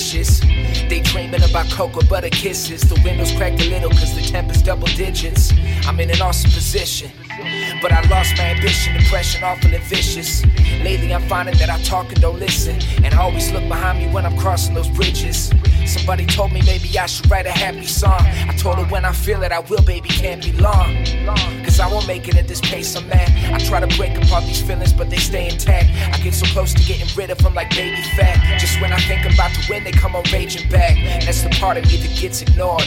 Washing 0.01 0.21
the 0.21 0.31
dishes. 0.31 0.41
Daydreaming 0.89 1.43
about 1.49 1.71
cocoa 1.71 2.03
butter 2.09 2.31
kisses. 2.31 2.83
The 2.83 3.01
windows 3.05 3.33
cracked 3.33 3.61
a 3.61 3.69
little 3.69 3.91
cause 3.91 4.15
the 4.15 4.23
temp 4.23 4.51
is 4.51 4.63
double 4.63 4.87
digits. 4.89 5.53
I'm 5.87 6.01
in 6.01 6.11
an 6.11 6.21
awesome 6.21 6.51
position. 6.51 7.11
But 7.83 7.93
I 7.93 8.03
lost 8.09 8.37
my 8.37 8.51
ambition, 8.55 8.97
depression, 8.99 9.45
awful 9.45 9.73
and 9.73 9.83
vicious. 9.85 10.45
Lately 10.83 11.15
I'm 11.15 11.23
finding 11.29 11.57
that 11.59 11.71
I 11.71 11.81
talk 11.83 12.13
and 12.13 12.21
don't 12.21 12.39
listen. 12.39 12.79
And 13.05 13.15
I 13.15 13.19
always 13.19 13.51
look 13.53 13.67
behind 13.69 13.99
me 13.99 14.13
when 14.13 14.27
I'm 14.27 14.37
crossing 14.37 14.75
those 14.75 14.89
bridges. 14.89 15.51
Somebody 15.87 16.27
told 16.27 16.53
me 16.53 16.61
maybe 16.67 16.99
I 16.99 17.07
should 17.07 17.31
write 17.31 17.47
a 17.47 17.51
happy 17.53 17.87
song. 17.87 18.21
I 18.21 18.55
told 18.57 18.77
her 18.77 18.85
when 18.85 19.05
I 19.05 19.13
feel 19.13 19.43
it, 19.43 19.53
I 19.53 19.61
will, 19.61 19.83
baby, 19.83 20.09
can't 20.09 20.43
be 20.43 20.53
long. 20.53 21.05
Cause 21.65 21.81
I 21.81 21.91
won't 21.91 22.07
make 22.07 22.29
it 22.29 22.37
at 22.37 22.47
this 22.47 22.61
pace 22.61 22.95
I'm 22.97 23.11
at. 23.13 23.30
I 23.53 23.59
try 23.59 23.81
to 23.81 23.97
break 23.97 24.17
apart 24.17 24.45
these 24.45 24.63
feelings, 24.63 24.93
but 24.93 25.11
they 25.11 25.17
stay 25.17 25.49
intact. 25.49 25.91
I 26.15 26.19
get 26.23 26.35
so 26.35 26.47
close 26.47 26.73
to 26.75 26.83
getting 26.85 27.09
rid 27.17 27.31
of 27.31 27.39
them 27.39 27.55
like 27.55 27.71
baby 27.71 28.01
fat. 28.17 28.59
Just 28.59 28.81
when 28.81 28.93
I 28.93 28.99
think 29.01 29.27
I'm 29.27 29.35
about 29.35 29.53
to 29.55 29.61
win, 29.69 29.85
they 29.85 29.91
come 29.91 30.15
on 30.15 30.25
raging 30.33 30.69
back. 30.71 30.97
That's 31.25 31.43
the 31.43 31.51
part 31.51 31.77
of 31.77 31.85
me 31.87 31.97
that 31.97 32.17
gets 32.19 32.43
ignored. 32.43 32.83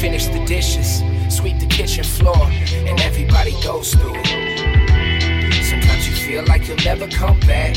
Finish 0.00 0.26
the 0.26 0.44
dishes, 0.46 1.02
sweep 1.34 1.58
the 1.58 1.66
kitchen 1.66 2.04
floor, 2.04 2.46
and 2.46 3.00
everybody 3.00 3.52
goes 3.62 3.94
through 3.94 4.14
it. 4.16 5.64
Sometimes 5.64 6.08
you 6.08 6.14
feel 6.14 6.44
like 6.44 6.68
you'll 6.68 6.76
never 6.84 7.06
come 7.08 7.38
back. 7.40 7.76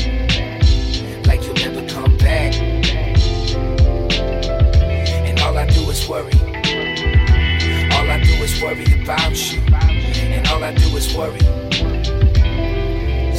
Like 1.26 1.42
you'll 1.44 1.54
never 1.54 1.86
come 1.88 2.16
back. 2.18 2.54
And 5.28 5.40
all 5.40 5.56
I 5.56 5.66
do 5.66 5.80
is 5.90 6.08
worry. 6.08 6.32
All 7.92 8.10
I 8.10 8.20
do 8.22 8.32
is 8.42 8.60
worry 8.62 9.02
about 9.02 9.52
you. 9.52 9.60
And 9.72 10.46
all 10.48 10.62
I 10.62 10.72
do 10.74 10.96
is 10.96 11.14
worry. 11.14 11.61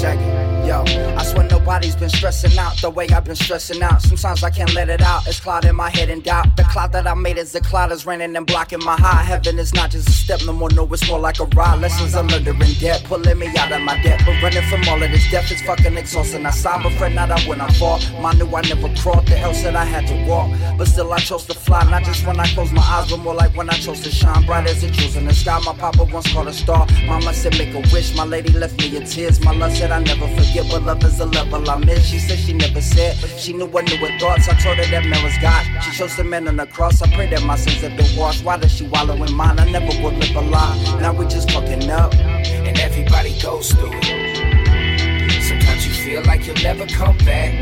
It. 0.05 0.52
Yo, 0.65 0.81
I 1.17 1.23
swear 1.25 1.45
nobody's 1.49 1.95
been 1.95 2.09
stressing 2.09 2.57
out 2.57 2.79
the 2.81 2.89
way 2.89 3.05
I've 3.09 3.25
been 3.25 3.35
stressing 3.35 3.83
out. 3.83 4.01
Sometimes 4.01 4.43
I 4.43 4.49
can't 4.49 4.73
let 4.73 4.87
it 4.89 5.01
out. 5.01 5.27
It's 5.27 5.39
cloud 5.39 5.65
in 5.65 5.75
my 5.75 5.89
head 5.89 6.09
and 6.09 6.23
doubt. 6.23 6.55
The 6.55 6.63
cloud 6.63 6.93
that 6.93 7.05
I 7.05 7.13
made 7.15 7.37
is 7.37 7.51
the 7.51 7.59
cloud 7.59 7.91
that's 7.91 8.05
raining 8.05 8.33
and 8.37 8.47
blocking 8.47 8.79
my 8.79 8.95
high. 8.95 9.23
Heaven 9.23 9.59
is 9.59 9.73
not 9.73 9.91
just 9.91 10.07
a 10.07 10.11
step 10.13 10.39
no 10.45 10.53
more. 10.53 10.69
No, 10.69 10.87
it's 10.93 11.05
more 11.09 11.19
like 11.19 11.39
a 11.41 11.45
ride. 11.45 11.81
Lessons 11.81 12.15
I 12.15 12.21
learned 12.21 12.47
are 12.47 12.51
in 12.51 12.73
debt, 12.79 13.03
pulling 13.03 13.39
me 13.39 13.47
out 13.57 13.73
of 13.73 13.81
my 13.81 14.01
debt. 14.03 14.21
But 14.25 14.41
running 14.41 14.63
from 14.69 14.87
all 14.87 15.03
of 15.03 15.11
this 15.11 15.29
death 15.29 15.51
is 15.51 15.61
fucking 15.63 15.97
exhausting. 15.97 16.45
I 16.45 16.51
saw 16.51 16.77
my 16.77 16.95
friend 16.97 17.15
not 17.15 17.29
out 17.31 17.45
when 17.45 17.59
I 17.59 17.69
fall. 17.73 17.99
Mine 18.21 18.37
knew 18.37 18.55
I 18.55 18.61
never 18.61 18.87
crawled. 19.01 19.27
The 19.27 19.35
hell 19.35 19.53
said 19.53 19.75
I 19.75 19.83
had 19.83 20.07
to 20.07 20.25
walk. 20.25 20.49
But 20.77 20.87
still 20.87 21.11
I 21.11 21.19
chose 21.19 21.45
to 21.47 21.53
fly. 21.53 21.83
Not 21.89 22.03
just 22.03 22.25
when 22.25 22.39
I 22.39 22.47
close 22.53 22.71
my 22.71 22.81
eyes, 22.81 23.11
but 23.11 23.17
more 23.17 23.35
like 23.35 23.53
when 23.57 23.69
I 23.69 23.73
chose 23.73 23.99
to 24.01 24.09
shine 24.11 24.45
bright 24.45 24.67
as 24.69 24.81
the 24.81 24.89
jewels 24.89 25.17
in 25.17 25.25
the 25.25 25.33
sky. 25.33 25.59
My 25.65 25.73
papa 25.73 26.05
once 26.05 26.31
called 26.31 26.47
a 26.47 26.53
star. 26.53 26.87
Mama 27.05 27.33
said 27.33 27.57
make 27.57 27.73
a 27.73 27.81
wish. 27.93 28.15
My 28.15 28.23
lady 28.23 28.53
left 28.53 28.79
me 28.79 28.95
in 28.95 29.03
tears. 29.05 29.41
My 29.41 29.51
love 29.51 29.73
said 29.73 29.91
I 29.91 29.99
never 29.99 30.27
forget, 30.27 30.52
but 30.61 30.83
love 30.83 31.03
is 31.03 31.19
a 31.19 31.25
level 31.25 31.67
I'm 31.69 31.81
miss. 31.85 32.05
She 32.05 32.19
said 32.19 32.37
she 32.37 32.53
never 32.53 32.81
said. 32.81 33.15
She 33.39 33.53
knew 33.53 33.65
I 33.65 33.81
knew 33.81 33.97
her 33.97 34.19
thoughts. 34.19 34.47
I 34.47 34.53
told 34.59 34.77
her 34.77 34.85
that 34.85 35.05
man 35.05 35.23
was 35.23 35.35
God. 35.41 35.65
She 35.83 35.91
chose 35.91 36.15
the 36.15 36.23
man 36.23 36.47
on 36.47 36.57
the 36.57 36.67
cross. 36.67 37.01
I 37.01 37.07
pray 37.13 37.27
that 37.29 37.43
my 37.43 37.55
sins 37.55 37.81
have 37.81 37.97
been 37.97 38.15
washed. 38.15 38.43
Why 38.43 38.57
does 38.57 38.71
she 38.71 38.85
wallow 38.87 39.15
in 39.23 39.33
mine? 39.33 39.59
I 39.59 39.69
never 39.71 39.93
would 40.03 40.15
live 40.15 40.35
a 40.35 40.41
lie. 40.41 40.99
Now 41.01 41.13
we 41.13 41.25
just 41.25 41.49
fucking 41.51 41.89
up. 41.89 42.13
And 42.13 42.77
everybody 42.79 43.39
goes 43.41 43.71
through 43.71 43.93
it. 43.93 45.43
Sometimes 45.43 45.87
you 45.87 45.93
feel 45.93 46.23
like 46.25 46.45
you'll 46.45 46.55
never 46.57 46.85
come 46.85 47.17
back. 47.19 47.53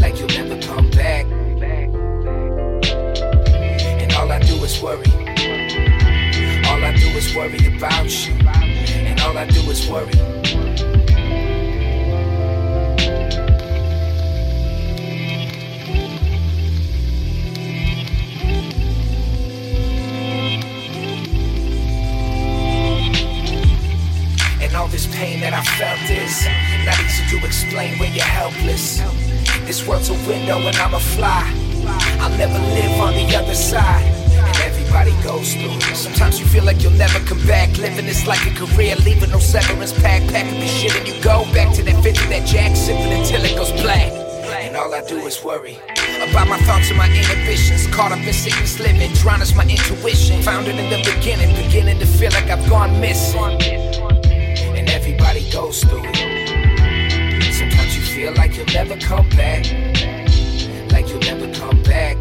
Like 0.00 0.18
you'll 0.18 0.28
never 0.28 0.60
come 0.60 0.90
back. 0.90 1.24
And 4.02 4.12
all 4.12 4.30
I 4.30 4.40
do 4.40 4.54
is 4.62 4.80
worry. 4.82 5.06
All 6.68 6.84
I 6.84 6.92
do 6.96 7.06
is 7.16 7.34
worry 7.34 7.74
about 7.74 8.26
you. 8.26 8.34
And 8.44 9.20
all 9.20 9.38
I 9.38 9.46
do 9.46 9.60
is 9.70 9.88
worry. 9.88 10.71
And 24.72 24.80
all 24.80 24.88
this 24.88 25.06
pain 25.14 25.40
that 25.40 25.52
I 25.52 25.60
felt 25.76 26.00
is 26.08 26.48
not 26.88 26.96
easy 27.04 27.28
to 27.36 27.44
explain 27.44 27.98
when 27.98 28.14
you're 28.14 28.24
helpless. 28.24 29.04
This 29.68 29.86
world's 29.86 30.08
a 30.08 30.14
window 30.26 30.56
and 30.64 30.74
I'm 30.76 30.94
a 30.94 30.98
fly. 30.98 31.44
I'll 32.24 32.32
never 32.38 32.56
live 32.72 32.98
on 32.98 33.12
the 33.12 33.36
other 33.36 33.54
side. 33.54 34.08
Everybody 34.64 35.12
goes 35.22 35.52
through. 35.52 35.78
Sometimes 35.94 36.40
you 36.40 36.46
feel 36.46 36.64
like 36.64 36.82
you'll 36.82 36.96
never 36.96 37.20
come 37.28 37.46
back. 37.46 37.76
Living 37.76 38.06
is 38.06 38.26
like 38.26 38.40
a 38.46 38.54
career, 38.56 38.96
leaving 39.04 39.28
no 39.28 39.40
severance 39.40 39.92
pack. 39.92 40.22
Packing 40.32 40.58
the 40.58 40.66
shit 40.66 40.96
and 40.96 41.06
you 41.06 41.22
go 41.22 41.44
back 41.52 41.76
to 41.76 41.82
that 41.82 42.02
50, 42.02 42.24
that 42.32 42.46
jack, 42.46 42.74
sipping 42.74 43.12
until 43.12 43.44
it 43.44 43.54
goes 43.54 43.72
black. 43.82 44.10
And 44.64 44.74
all 44.74 44.94
I 44.94 45.04
do 45.04 45.18
is 45.26 45.44
worry 45.44 45.76
about 46.30 46.48
my 46.48 46.56
thoughts 46.60 46.88
and 46.88 46.96
my 46.96 47.08
inhibitions. 47.08 47.86
Caught 47.88 48.12
up 48.12 48.24
in 48.24 48.32
sickness 48.32 48.80
living, 48.80 49.12
drowned 49.20 49.42
as 49.42 49.54
my 49.54 49.64
intuition. 49.64 50.40
Found 50.40 50.66
it 50.66 50.76
in 50.76 50.88
the 50.88 51.04
beginning, 51.04 51.54
beginning 51.62 51.98
to 51.98 52.06
feel 52.06 52.32
like 52.32 52.48
I've 52.48 52.66
gone 52.70 52.98
missing. 53.02 54.00
Goes 55.52 55.84
through. 55.84 56.02
Sometimes 57.52 57.94
you 57.94 58.02
feel 58.02 58.32
like 58.34 58.56
you'll 58.56 58.64
never 58.72 58.96
come 58.96 59.28
back. 59.30 59.66
Like 60.90 61.08
you'll 61.10 61.20
never 61.20 61.52
come 61.52 61.82
back. 61.82 62.16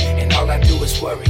And 0.00 0.32
all 0.32 0.50
I 0.50 0.58
do 0.58 0.82
is 0.82 1.02
worry. 1.02 1.26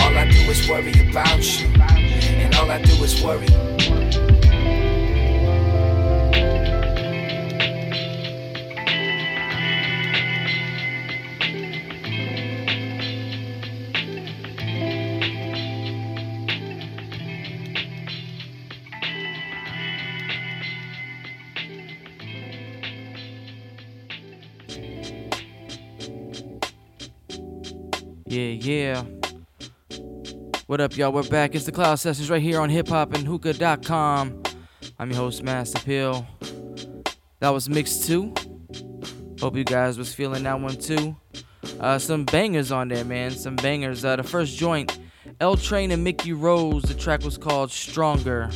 All 0.00 0.18
I 0.18 0.28
do 0.28 0.50
is 0.50 0.68
worry 0.68 1.08
about 1.08 1.60
you. 1.60 1.68
And 1.78 2.52
all 2.56 2.68
I 2.68 2.82
do 2.82 2.92
is 3.04 3.22
worry. 3.22 3.46
Yeah, 28.34 28.50
yeah. 28.50 29.04
What 30.66 30.80
up, 30.80 30.96
y'all? 30.96 31.12
We're 31.12 31.22
back. 31.22 31.54
It's 31.54 31.66
the 31.66 31.70
Cloud 31.70 31.94
Sessions 32.00 32.28
right 32.28 32.42
here 32.42 32.58
on 32.58 32.68
hip 32.68 32.88
hop 32.88 33.14
and 33.14 33.24
hookah.com. 33.24 34.42
I'm 34.98 35.10
your 35.10 35.18
host, 35.18 35.44
Master 35.44 35.78
Pill. 35.78 36.26
That 37.38 37.50
was 37.50 37.68
mix 37.68 37.98
two. 37.98 38.34
Hope 39.38 39.54
you 39.54 39.62
guys 39.62 39.96
was 39.98 40.12
feeling 40.12 40.42
that 40.42 40.58
one 40.58 40.76
too. 40.76 41.14
Uh, 41.78 41.96
some 42.00 42.24
bangers 42.24 42.72
on 42.72 42.88
there, 42.88 43.04
man. 43.04 43.30
Some 43.30 43.54
bangers. 43.54 44.04
Uh, 44.04 44.16
the 44.16 44.24
first 44.24 44.58
joint, 44.58 44.98
L 45.38 45.56
Train 45.56 45.92
and 45.92 46.02
Mickey 46.02 46.32
Rose. 46.32 46.82
The 46.82 46.94
track 46.94 47.22
was 47.22 47.38
called 47.38 47.70
Stronger. 47.70 48.50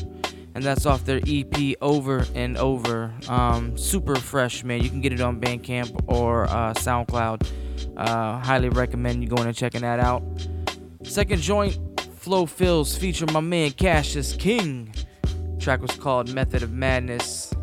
And 0.59 0.67
that's 0.67 0.87
off 0.87 1.05
their 1.05 1.21
EP 1.25 1.77
Over 1.81 2.27
and 2.35 2.59
Over. 2.59 3.15
Um, 3.29 3.79
super 3.79 4.17
fresh, 4.17 4.65
man. 4.65 4.83
You 4.83 4.91
can 4.91 5.01
get 5.01 5.13
it 5.13 5.21
on 5.21 5.41
Bandcamp 5.41 6.07
or 6.09 6.47
uh, 6.47 6.75
SoundCloud. 6.75 7.47
Uh, 7.97 8.41
highly 8.41 8.69
recommend 8.69 9.23
you 9.23 9.29
going 9.29 9.47
and 9.47 9.55
checking 9.55 9.83
that 9.83 10.01
out. 10.01 10.21
Second 11.05 11.43
joint, 11.43 11.79
Flow 12.17 12.45
Fills, 12.45 12.97
featuring 12.97 13.33
my 13.33 13.39
man 13.39 13.71
Cassius 13.71 14.33
King. 14.35 14.93
Track 15.61 15.81
was 15.81 15.93
called 15.93 16.35
Method 16.35 16.65
of 16.65 16.73
Madness. 16.73 17.55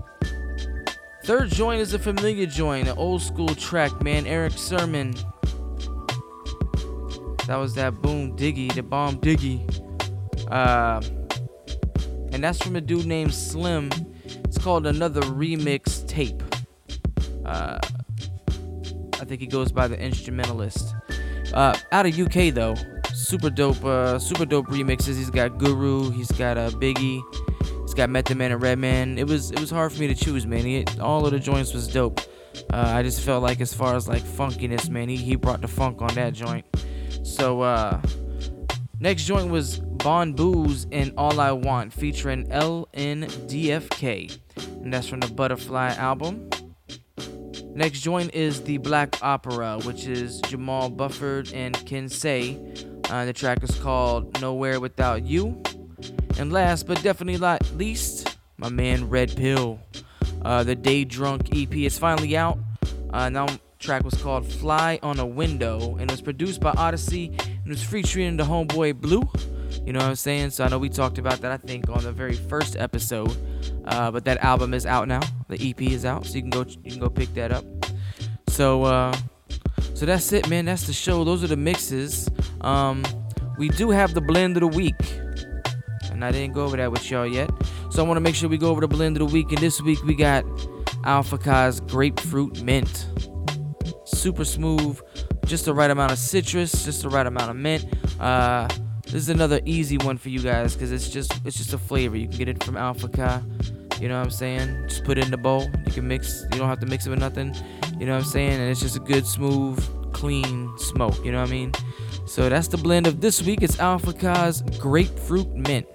Third 1.26 1.50
joint 1.50 1.82
is 1.82 1.94
a 1.94 2.00
familiar 2.00 2.46
joint, 2.46 2.88
an 2.88 2.98
old 2.98 3.22
school 3.22 3.54
track, 3.56 4.02
man. 4.02 4.26
Erick 4.26 4.54
Sermon. 4.54 5.14
That 7.46 7.58
was 7.58 7.74
that 7.76 8.02
Boom 8.02 8.38
Diggy, 8.38 8.74
the 8.74 8.84
Bomb 8.84 9.18
Diggy. 9.18 9.70
Uh, 10.50 11.02
and 12.36 12.44
that's 12.44 12.62
from 12.62 12.76
a 12.76 12.82
dude 12.82 13.06
named 13.06 13.34
Slim. 13.34 13.90
It's 14.26 14.58
called 14.58 14.86
Another 14.86 15.22
Remix 15.22 16.06
Tape. 16.06 16.44
Uh, 17.46 17.80
I 19.14 19.24
think 19.24 19.40
he 19.40 19.48
goes 19.48 19.72
by 19.72 19.88
the 19.88 19.98
instrumentalist. 19.98 20.94
Uh, 21.54 21.78
out 21.94 22.06
of 22.06 22.20
UK 22.20 22.54
though, 22.54 22.76
super 23.14 23.50
dope, 23.50 23.82
uh, 23.86 24.20
super 24.20 24.46
dope 24.46 24.68
remixes. 24.68 25.16
He's 25.16 25.30
got 25.30 25.58
Guru, 25.58 26.12
he's 26.12 26.30
got 26.34 26.58
uh, 26.58 26.72
Biggie, 26.72 27.22
he's 27.84 27.94
got 27.94 28.10
Method 28.10 28.36
Man 28.36 28.52
and 28.52 28.62
Redman. 28.62 29.18
It 29.18 29.28
was 29.28 29.52
it 29.52 29.60
was 29.62 29.70
hard 29.70 29.94
for 29.94 30.02
me 30.02 30.08
to 30.08 30.16
choose, 30.16 30.46
man. 30.46 30.66
He, 30.66 30.84
all 31.00 31.26
of 31.26 31.32
the 31.32 31.40
joints 31.40 31.74
was 31.74 31.88
dope. 31.88 32.20
Uh, 32.70 32.92
I 32.96 33.02
just 33.02 33.22
felt 33.22 33.44
like 33.44 33.62
as 33.62 33.74
far 33.74 33.96
as 33.96 34.10
like 34.10 34.24
funkiness, 34.24 34.90
man, 34.90 35.08
he, 35.08 35.16
he 35.16 35.38
brought 35.38 35.62
the 35.62 35.70
funk 35.70 36.02
on 36.02 36.14
that 36.16 36.34
joint. 36.34 36.66
So 37.24 37.62
uh, 37.62 38.02
next 39.00 39.24
joint 39.24 39.50
was 39.50 39.80
Bon 40.06 40.34
Booze 40.34 40.86
and 40.92 41.12
All 41.18 41.40
I 41.40 41.52
Want 41.52 41.92
featuring 41.92 42.46
LNDFK, 42.50 44.38
and 44.84 44.94
that's 44.94 45.08
from 45.08 45.20
the 45.20 45.34
Butterfly 45.34 45.96
album. 45.96 46.48
Next 47.74 48.02
joint 48.02 48.36
is 48.36 48.62
the 48.62 48.78
Black 48.78 49.18
Opera, 49.24 49.80
which 49.80 50.06
is 50.06 50.44
Jamall 50.44 50.96
Bufford 50.96 51.52
and 51.54 51.74
Ken 51.88 52.08
Say. 52.08 52.60
Uh, 53.10 53.26
the 53.26 53.34
track 53.34 53.64
is 53.64 53.80
called 53.80 54.40
Nowhere 54.42 54.80
Without 54.80 55.26
You. 55.26 55.64
And 56.38 56.54
last 56.54 56.86
but 56.86 57.02
definitely 57.02 57.40
not 57.40 57.68
least, 57.72 58.38
my 58.58 58.70
man 58.70 59.10
Red 59.10 59.36
Pill. 59.36 59.80
Uh, 60.44 60.64
the 60.64 60.76
Day 60.76 61.04
Drunk 61.04 61.50
EP 61.52 61.74
is 61.78 61.98
finally 61.98 62.38
out. 62.38 62.60
Uh, 63.10 63.30
now 63.30 63.48
track 63.80 64.04
was 64.04 64.22
called 64.22 64.46
Fly 64.46 65.00
on 65.02 65.18
a 65.18 65.26
Window 65.26 65.96
and 65.96 66.12
it 66.12 66.12
was 66.12 66.22
produced 66.22 66.62
by 66.62 66.74
Odyssey 66.78 67.36
and 67.44 67.70
was 67.70 67.84
featuring 67.84 68.38
the 68.38 68.44
homeboy 68.44 69.02
Blue. 69.02 69.28
You 69.86 69.94
know 69.94 70.00
what 70.00 70.10
I'm 70.10 70.16
saying? 70.16 70.50
So 70.50 70.64
I 70.64 70.70
know 70.70 70.80
we 70.80 70.90
talked 70.90 71.20
about 71.20 71.42
that 71.42 71.52
I 71.52 71.58
think 71.58 71.90
on 71.90 72.04
the 72.04 72.12
very 72.12 72.36
first 72.36 72.76
episode. 72.76 73.38
Uh, 73.86 74.10
but 74.10 74.26
that 74.26 74.40
album 74.40 74.74
is 74.74 74.86
out 74.86 75.08
now. 75.08 75.22
The 75.48 75.70
EP 75.70 75.80
is 75.82 76.06
out, 76.06 76.26
so 76.26 76.36
you 76.36 76.42
can 76.42 76.50
go 76.50 76.66
you 76.84 76.92
can 76.92 77.00
go 77.00 77.10
pick 77.10 77.34
that 77.36 77.52
up. 77.52 77.64
So 78.48 78.84
uh, 78.84 79.16
so 79.94 80.06
that's 80.06 80.34
it, 80.34 80.50
man. 80.50 80.66
That's 80.66 80.88
the 80.88 80.94
show. 80.94 81.24
Those 81.24 81.44
are 81.44 81.48
the 81.48 81.56
mixes. 81.56 82.28
Um, 82.62 83.04
we 83.58 83.70
do 83.70 83.92
have 83.92 84.14
the 84.14 84.22
blend 84.22 84.58
of 84.58 84.62
the 84.62 84.68
week, 84.68 85.00
and 86.12 86.26
I 86.26 86.32
didn't 86.32 86.54
go 86.54 86.66
over 86.66 86.78
that 86.78 86.92
with 86.92 87.10
y'all 87.12 87.28
yet. 87.28 87.50
So 87.92 88.04
I 88.04 88.08
want 88.08 88.18
to 88.18 88.22
make 88.22 88.36
sure 88.36 88.50
we 88.50 88.58
go 88.58 88.72
over 88.72 88.82
the 88.82 88.88
blend 88.88 89.18
of 89.18 89.28
the 89.28 89.34
week. 89.34 89.52
And 89.52 89.60
this 89.60 89.82
week 89.82 90.04
we 90.04 90.16
got 90.16 90.44
Al 91.04 91.24
Fakher's 91.24 91.80
Grapefruit 91.80 92.64
Mint. 92.64 93.08
Super 94.06 94.46
smooth, 94.46 95.00
just 95.46 95.66
the 95.66 95.74
right 95.74 95.92
amount 95.92 96.12
of 96.12 96.18
citrus, 96.18 96.84
just 96.84 97.04
the 97.04 97.10
right 97.10 97.28
amount 97.28 97.52
of 97.52 97.56
mint. 97.56 97.86
Uh, 98.20 98.68
this 99.06 99.16
is 99.16 99.30
another 99.30 99.62
easy 99.66 99.98
one 99.98 100.18
for 100.18 100.30
you 100.30 100.40
guys 100.40 100.74
because 100.74 100.92
it's 100.92 101.10
just 101.10 101.34
it's 101.46 101.58
just 101.58 101.74
a 101.74 101.78
flavor. 101.78 102.18
You 102.18 102.28
can 102.28 102.38
get 102.38 102.50
it 102.50 102.64
from 102.64 102.78
Alpha. 102.78 103.44
You 104.00 104.10
know 104.10 104.18
what 104.18 104.26
I'm 104.26 104.32
saying? 104.32 104.90
Just 104.90 105.06
put 105.06 105.18
it 105.18 105.24
in 105.24 105.32
the 105.32 105.38
bowl. 105.38 105.70
You 105.86 105.92
can 105.92 106.08
mix. 106.08 106.44
You 106.52 106.60
don't 106.60 106.68
have 106.68 106.80
to 106.82 106.86
mix 106.86 107.06
it 107.06 107.12
with 107.12 107.20
nothing. 107.20 107.56
You 107.98 108.06
know 108.06 108.14
what 108.14 108.26
I'm 108.26 108.30
saying? 108.30 108.60
And 108.60 108.70
it's 108.70 108.82
just 108.82 108.98
a 108.98 109.00
good, 109.00 109.26
smooth, 109.26 109.82
clean 110.14 110.78
smoke. 110.78 111.24
You 111.24 111.32
know 111.32 111.40
what 111.40 111.50
I 111.50 111.52
mean? 111.52 111.72
So 112.26 112.50
that's 112.50 112.68
the 112.68 112.78
blend 112.78 113.08
of 113.08 113.22
this 113.22 113.42
week. 113.42 113.62
It's 113.62 113.80
Al 113.80 114.00
Fakher's 114.00 114.62
Grapefruit 114.80 115.48
Mint. 115.56 115.88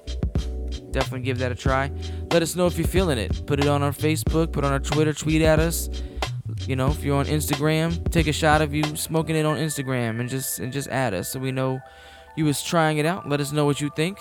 Definitely 0.93 1.21
give 1.21 1.39
that 1.39 1.53
a 1.53 1.55
try. 1.55 1.91
Let 2.33 2.43
us 2.43 2.57
know 2.57 2.67
if 2.67 2.79
you're 2.79 2.89
feeling 2.89 3.19
it. 3.19 3.47
Put 3.47 3.61
it 3.61 3.69
on 3.69 3.83
our 3.83 3.93
Facebook. 3.93 4.53
Put 4.53 4.65
on 4.65 4.73
our 4.73 4.81
Twitter. 4.81 5.13
Tweet 5.13 5.43
at 5.43 5.59
us. 5.59 5.91
You 6.67 6.77
know, 6.77 6.89
if 6.91 7.05
you're 7.05 7.17
on 7.17 7.27
Instagram, 7.27 8.11
take 8.11 8.27
a 8.27 8.33
shot 8.33 8.63
of 8.63 8.75
you 8.75 8.85
smoking 8.97 9.37
it 9.37 9.45
on 9.45 9.57
Instagram 9.57 10.21
and 10.21 10.29
just 10.29 10.59
and 10.59 10.73
just 10.73 10.89
add 10.89 11.15
us 11.15 11.29
so 11.29 11.39
we 11.39 11.53
know 11.53 11.81
you 12.37 12.45
was 12.45 12.63
trying 12.63 12.99
it 12.99 13.07
out. 13.07 13.29
Let 13.29 13.41
us 13.41 13.53
know 13.53 13.65
what 13.65 13.81
you 13.81 13.91
think. 13.97 14.19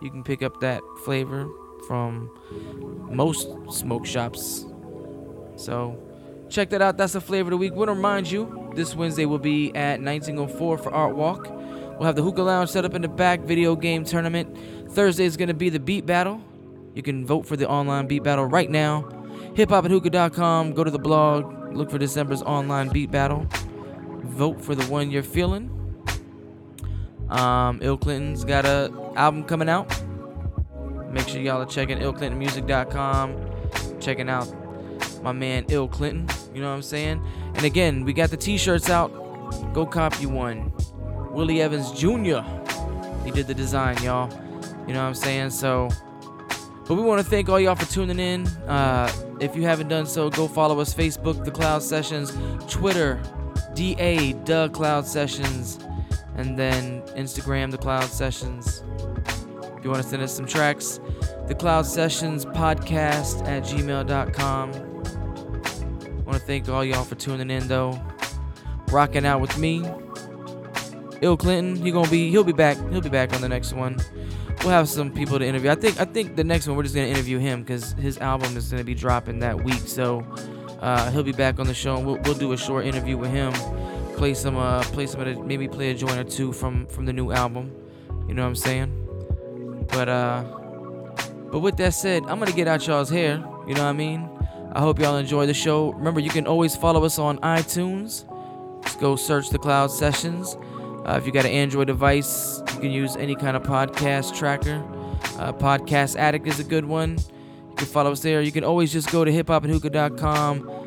You 0.00 0.10
can 0.10 0.24
pick 0.24 0.42
up 0.42 0.60
that 0.60 0.80
flavor 1.04 1.48
from 1.86 2.30
most 3.10 3.48
smoke 3.70 4.06
shops. 4.06 4.64
So 5.56 6.00
check 6.48 6.70
that 6.70 6.82
out. 6.82 6.96
That's 6.96 7.12
the 7.12 7.20
flavor 7.20 7.48
of 7.48 7.50
the 7.50 7.56
week. 7.56 7.74
Want 7.74 7.88
to 7.88 7.94
remind 7.94 8.30
you, 8.30 8.72
this 8.74 8.94
Wednesday 8.94 9.26
will 9.26 9.38
be 9.38 9.74
at 9.74 10.00
1904 10.00 10.78
for 10.78 10.92
Art 10.92 11.14
Walk. 11.14 11.48
We'll 11.50 12.06
have 12.06 12.16
the 12.16 12.22
hookah 12.22 12.42
lounge 12.42 12.70
set 12.70 12.84
up 12.84 12.94
in 12.94 13.02
the 13.02 13.08
back, 13.08 13.40
video 13.40 13.76
game 13.76 14.04
tournament. 14.04 14.56
Thursday 14.92 15.24
is 15.24 15.36
going 15.36 15.48
to 15.48 15.54
be 15.54 15.68
the 15.68 15.80
beat 15.80 16.06
battle. 16.06 16.40
You 16.94 17.02
can 17.02 17.26
vote 17.26 17.46
for 17.46 17.56
the 17.56 17.68
online 17.68 18.06
beat 18.06 18.22
battle 18.22 18.46
right 18.46 18.70
now. 18.70 19.02
Hiphopandhookah.com. 19.54 20.72
Go 20.72 20.84
to 20.84 20.90
the 20.90 20.98
blog. 20.98 21.74
Look 21.74 21.90
for 21.90 21.98
December's 21.98 22.42
online 22.42 22.88
beat 22.88 23.10
battle. 23.10 23.46
Vote 24.24 24.64
for 24.64 24.74
the 24.74 24.84
one 24.86 25.10
you're 25.10 25.22
feeling. 25.22 25.79
Um, 27.30 27.78
Ill 27.82 27.96
Clinton's 27.96 28.44
got 28.44 28.64
a 28.64 28.92
album 29.16 29.44
coming 29.44 29.68
out. 29.68 29.88
Make 31.10 31.28
sure 31.28 31.40
y'all 31.40 31.62
are 31.62 31.66
checking 31.66 31.98
illclintonmusic.com, 31.98 34.00
checking 34.00 34.28
out 34.28 34.52
my 35.22 35.32
man 35.32 35.64
Ill 35.68 35.88
Clinton. 35.88 36.28
You 36.54 36.60
know 36.60 36.68
what 36.68 36.76
I'm 36.76 36.82
saying? 36.82 37.24
And 37.54 37.64
again, 37.64 38.04
we 38.04 38.12
got 38.12 38.30
the 38.30 38.36
T-shirts 38.36 38.90
out. 38.90 39.08
Go 39.74 39.86
copy 39.86 40.26
one. 40.26 40.72
Willie 41.32 41.62
Evans 41.62 41.92
Jr. 41.92 42.40
He 43.24 43.30
did 43.30 43.46
the 43.46 43.54
design, 43.54 44.00
y'all. 44.02 44.30
You 44.86 44.94
know 44.94 45.02
what 45.02 45.08
I'm 45.08 45.14
saying? 45.14 45.50
So, 45.50 45.88
but 46.86 46.94
we 46.94 47.02
want 47.02 47.22
to 47.22 47.28
thank 47.28 47.48
all 47.48 47.60
y'all 47.60 47.76
for 47.76 47.90
tuning 47.92 48.18
in. 48.18 48.46
Uh, 48.66 49.10
if 49.40 49.54
you 49.54 49.62
haven't 49.62 49.88
done 49.88 50.06
so, 50.06 50.30
go 50.30 50.48
follow 50.48 50.80
us 50.80 50.92
Facebook, 50.92 51.44
The 51.44 51.50
Cloud 51.50 51.82
Sessions, 51.82 52.36
Twitter, 52.68 53.20
DA, 53.74 54.32
The 54.32 54.70
Cloud 54.70 55.06
Sessions, 55.06 55.78
and 56.36 56.58
then 56.58 57.02
Instagram, 57.16 57.70
The 57.70 57.78
Cloud 57.78 58.04
Sessions. 58.04 58.82
If 59.76 59.84
you 59.84 59.90
want 59.90 60.02
to 60.02 60.08
send 60.08 60.22
us 60.22 60.34
some 60.34 60.46
tracks, 60.46 61.00
The 61.46 61.54
Cloud 61.54 61.86
Sessions 61.86 62.44
Podcast 62.44 63.46
at 63.46 63.62
gmail.com. 63.64 64.70
I 64.70 66.22
want 66.22 66.38
to 66.38 66.46
thank 66.46 66.68
all 66.68 66.84
y'all 66.84 67.04
for 67.04 67.14
tuning 67.14 67.50
in 67.50 67.66
though. 67.66 68.00
Rocking 68.88 69.24
out 69.24 69.40
with 69.40 69.56
me. 69.58 69.84
Ill 71.22 71.36
Clinton, 71.36 71.76
he 71.76 71.90
gonna 71.90 72.10
be 72.10 72.30
he'll 72.30 72.44
be 72.44 72.52
back. 72.52 72.76
He'll 72.90 73.00
be 73.00 73.08
back 73.08 73.32
on 73.34 73.40
the 73.40 73.48
next 73.48 73.72
one. 73.72 73.98
We'll 74.60 74.70
have 74.70 74.88
some 74.88 75.10
people 75.10 75.38
to 75.38 75.46
interview. 75.46 75.70
I 75.70 75.74
think 75.74 76.00
I 76.00 76.04
think 76.04 76.36
the 76.36 76.44
next 76.44 76.66
one 76.66 76.76
we're 76.76 76.82
just 76.82 76.94
gonna 76.94 77.06
interview 77.06 77.38
him 77.38 77.62
because 77.62 77.92
his 77.92 78.18
album 78.18 78.56
is 78.56 78.70
gonna 78.70 78.84
be 78.84 78.94
dropping 78.94 79.38
that 79.40 79.62
week. 79.62 79.82
So 79.86 80.24
uh, 80.80 81.10
he'll 81.10 81.22
be 81.22 81.32
back 81.32 81.58
on 81.58 81.66
the 81.66 81.74
show 81.74 81.96
and 81.96 82.06
we'll, 82.06 82.18
we'll 82.24 82.34
do 82.34 82.52
a 82.52 82.56
short 82.56 82.86
interview 82.86 83.16
with 83.16 83.30
him. 83.30 83.52
Play 84.20 84.34
some 84.34 84.58
uh 84.58 84.82
play 84.82 85.06
some 85.06 85.22
of 85.22 85.34
the, 85.34 85.42
maybe 85.42 85.66
play 85.66 85.92
a 85.92 85.94
joint 85.94 86.18
or 86.18 86.24
two 86.24 86.52
from 86.52 86.86
from 86.88 87.06
the 87.06 87.12
new 87.12 87.32
album. 87.32 87.72
You 88.28 88.34
know 88.34 88.42
what 88.42 88.48
I'm 88.48 88.54
saying? 88.54 89.86
But 89.88 90.10
uh 90.10 90.42
but 91.50 91.60
with 91.60 91.78
that 91.78 91.94
said, 91.94 92.24
I'm 92.24 92.38
gonna 92.38 92.52
get 92.52 92.68
out 92.68 92.86
y'all's 92.86 93.08
hair. 93.08 93.42
You 93.66 93.72
know 93.72 93.84
what 93.84 93.88
I 93.88 93.92
mean? 93.92 94.28
I 94.74 94.80
hope 94.80 94.98
y'all 94.98 95.16
enjoy 95.16 95.46
the 95.46 95.54
show. 95.54 95.92
Remember, 95.92 96.20
you 96.20 96.28
can 96.28 96.46
always 96.46 96.76
follow 96.76 97.02
us 97.02 97.18
on 97.18 97.38
iTunes. 97.38 98.26
Just 98.82 99.00
go 99.00 99.16
search 99.16 99.48
the 99.48 99.58
Cloud 99.58 99.90
Sessions. 99.90 100.54
Uh, 101.06 101.16
if 101.18 101.24
you 101.24 101.32
got 101.32 101.46
an 101.46 101.52
Android 101.52 101.86
device, 101.86 102.60
you 102.74 102.80
can 102.80 102.90
use 102.90 103.16
any 103.16 103.34
kind 103.34 103.56
of 103.56 103.62
podcast 103.62 104.36
tracker. 104.36 104.84
Uh, 105.38 105.54
podcast 105.54 106.16
Addict 106.16 106.46
is 106.46 106.60
a 106.60 106.64
good 106.64 106.84
one. 106.84 107.16
You 107.70 107.74
can 107.74 107.86
follow 107.86 108.12
us 108.12 108.20
there. 108.20 108.42
You 108.42 108.52
can 108.52 108.64
always 108.64 108.92
just 108.92 109.10
go 109.10 109.24
to 109.24 109.32
hiphopandhookah.com 109.32 110.79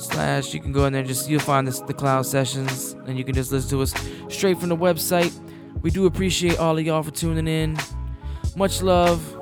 slash. 0.00 0.54
You 0.54 0.60
can 0.60 0.72
go 0.72 0.86
in 0.86 0.92
there 0.92 1.00
and 1.00 1.08
just 1.08 1.28
you'll 1.28 1.40
find 1.40 1.66
this, 1.66 1.80
the 1.80 1.94
Cloud 1.94 2.26
Sessions, 2.26 2.92
and 3.06 3.18
you 3.18 3.24
can 3.24 3.34
just 3.34 3.52
listen 3.52 3.70
to 3.70 3.82
us 3.82 3.94
straight 4.28 4.58
from 4.58 4.68
the 4.68 4.76
website. 4.76 5.32
We 5.82 5.90
do 5.90 6.06
appreciate 6.06 6.58
all 6.58 6.76
of 6.76 6.84
y'all 6.84 7.02
for 7.02 7.10
tuning 7.10 7.46
in. 7.46 7.76
Much 8.56 8.82
love. 8.82 9.36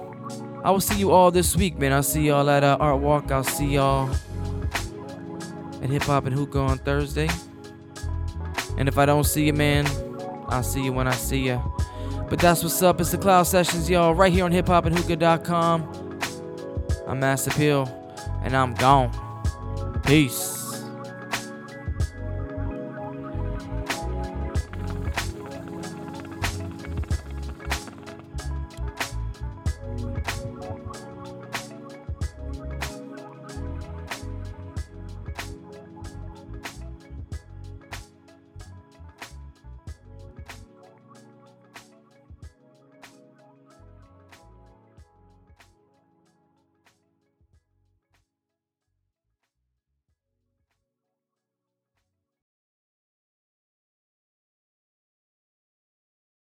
I 0.64 0.70
will 0.70 0.80
see 0.80 0.98
you 0.98 1.12
all 1.12 1.30
this 1.30 1.56
week, 1.56 1.78
man. 1.78 1.92
I'll 1.92 2.02
see 2.02 2.26
y'all 2.26 2.50
at 2.50 2.64
uh, 2.64 2.76
Art 2.80 3.00
Walk. 3.00 3.30
I'll 3.30 3.44
see 3.44 3.74
y'all 3.74 4.10
at 5.82 5.88
Hip 5.88 6.02
Hop 6.02 6.26
and 6.26 6.34
Hookah 6.34 6.58
on 6.58 6.78
Thursday. 6.78 7.28
And 8.76 8.88
if 8.88 8.98
I 8.98 9.06
don't 9.06 9.24
see 9.24 9.46
you, 9.46 9.52
man, 9.52 9.86
I'll 10.48 10.62
see 10.62 10.84
you 10.84 10.92
when 10.92 11.08
I 11.08 11.12
see 11.12 11.46
you. 11.46 11.62
But 12.28 12.38
that's 12.38 12.62
what's 12.62 12.82
up. 12.82 13.00
It's 13.00 13.10
the 13.10 13.18
Cloud 13.18 13.44
Sessions, 13.44 13.88
y'all, 13.88 14.14
right 14.14 14.32
here 14.32 14.44
on 14.44 14.52
hiphopandhookah.com. 14.52 16.18
I'm 17.06 17.20
Master 17.20 17.50
Pill, 17.50 17.88
and 18.42 18.54
I'm 18.54 18.74
gone. 18.74 19.27
Peace. 20.08 20.57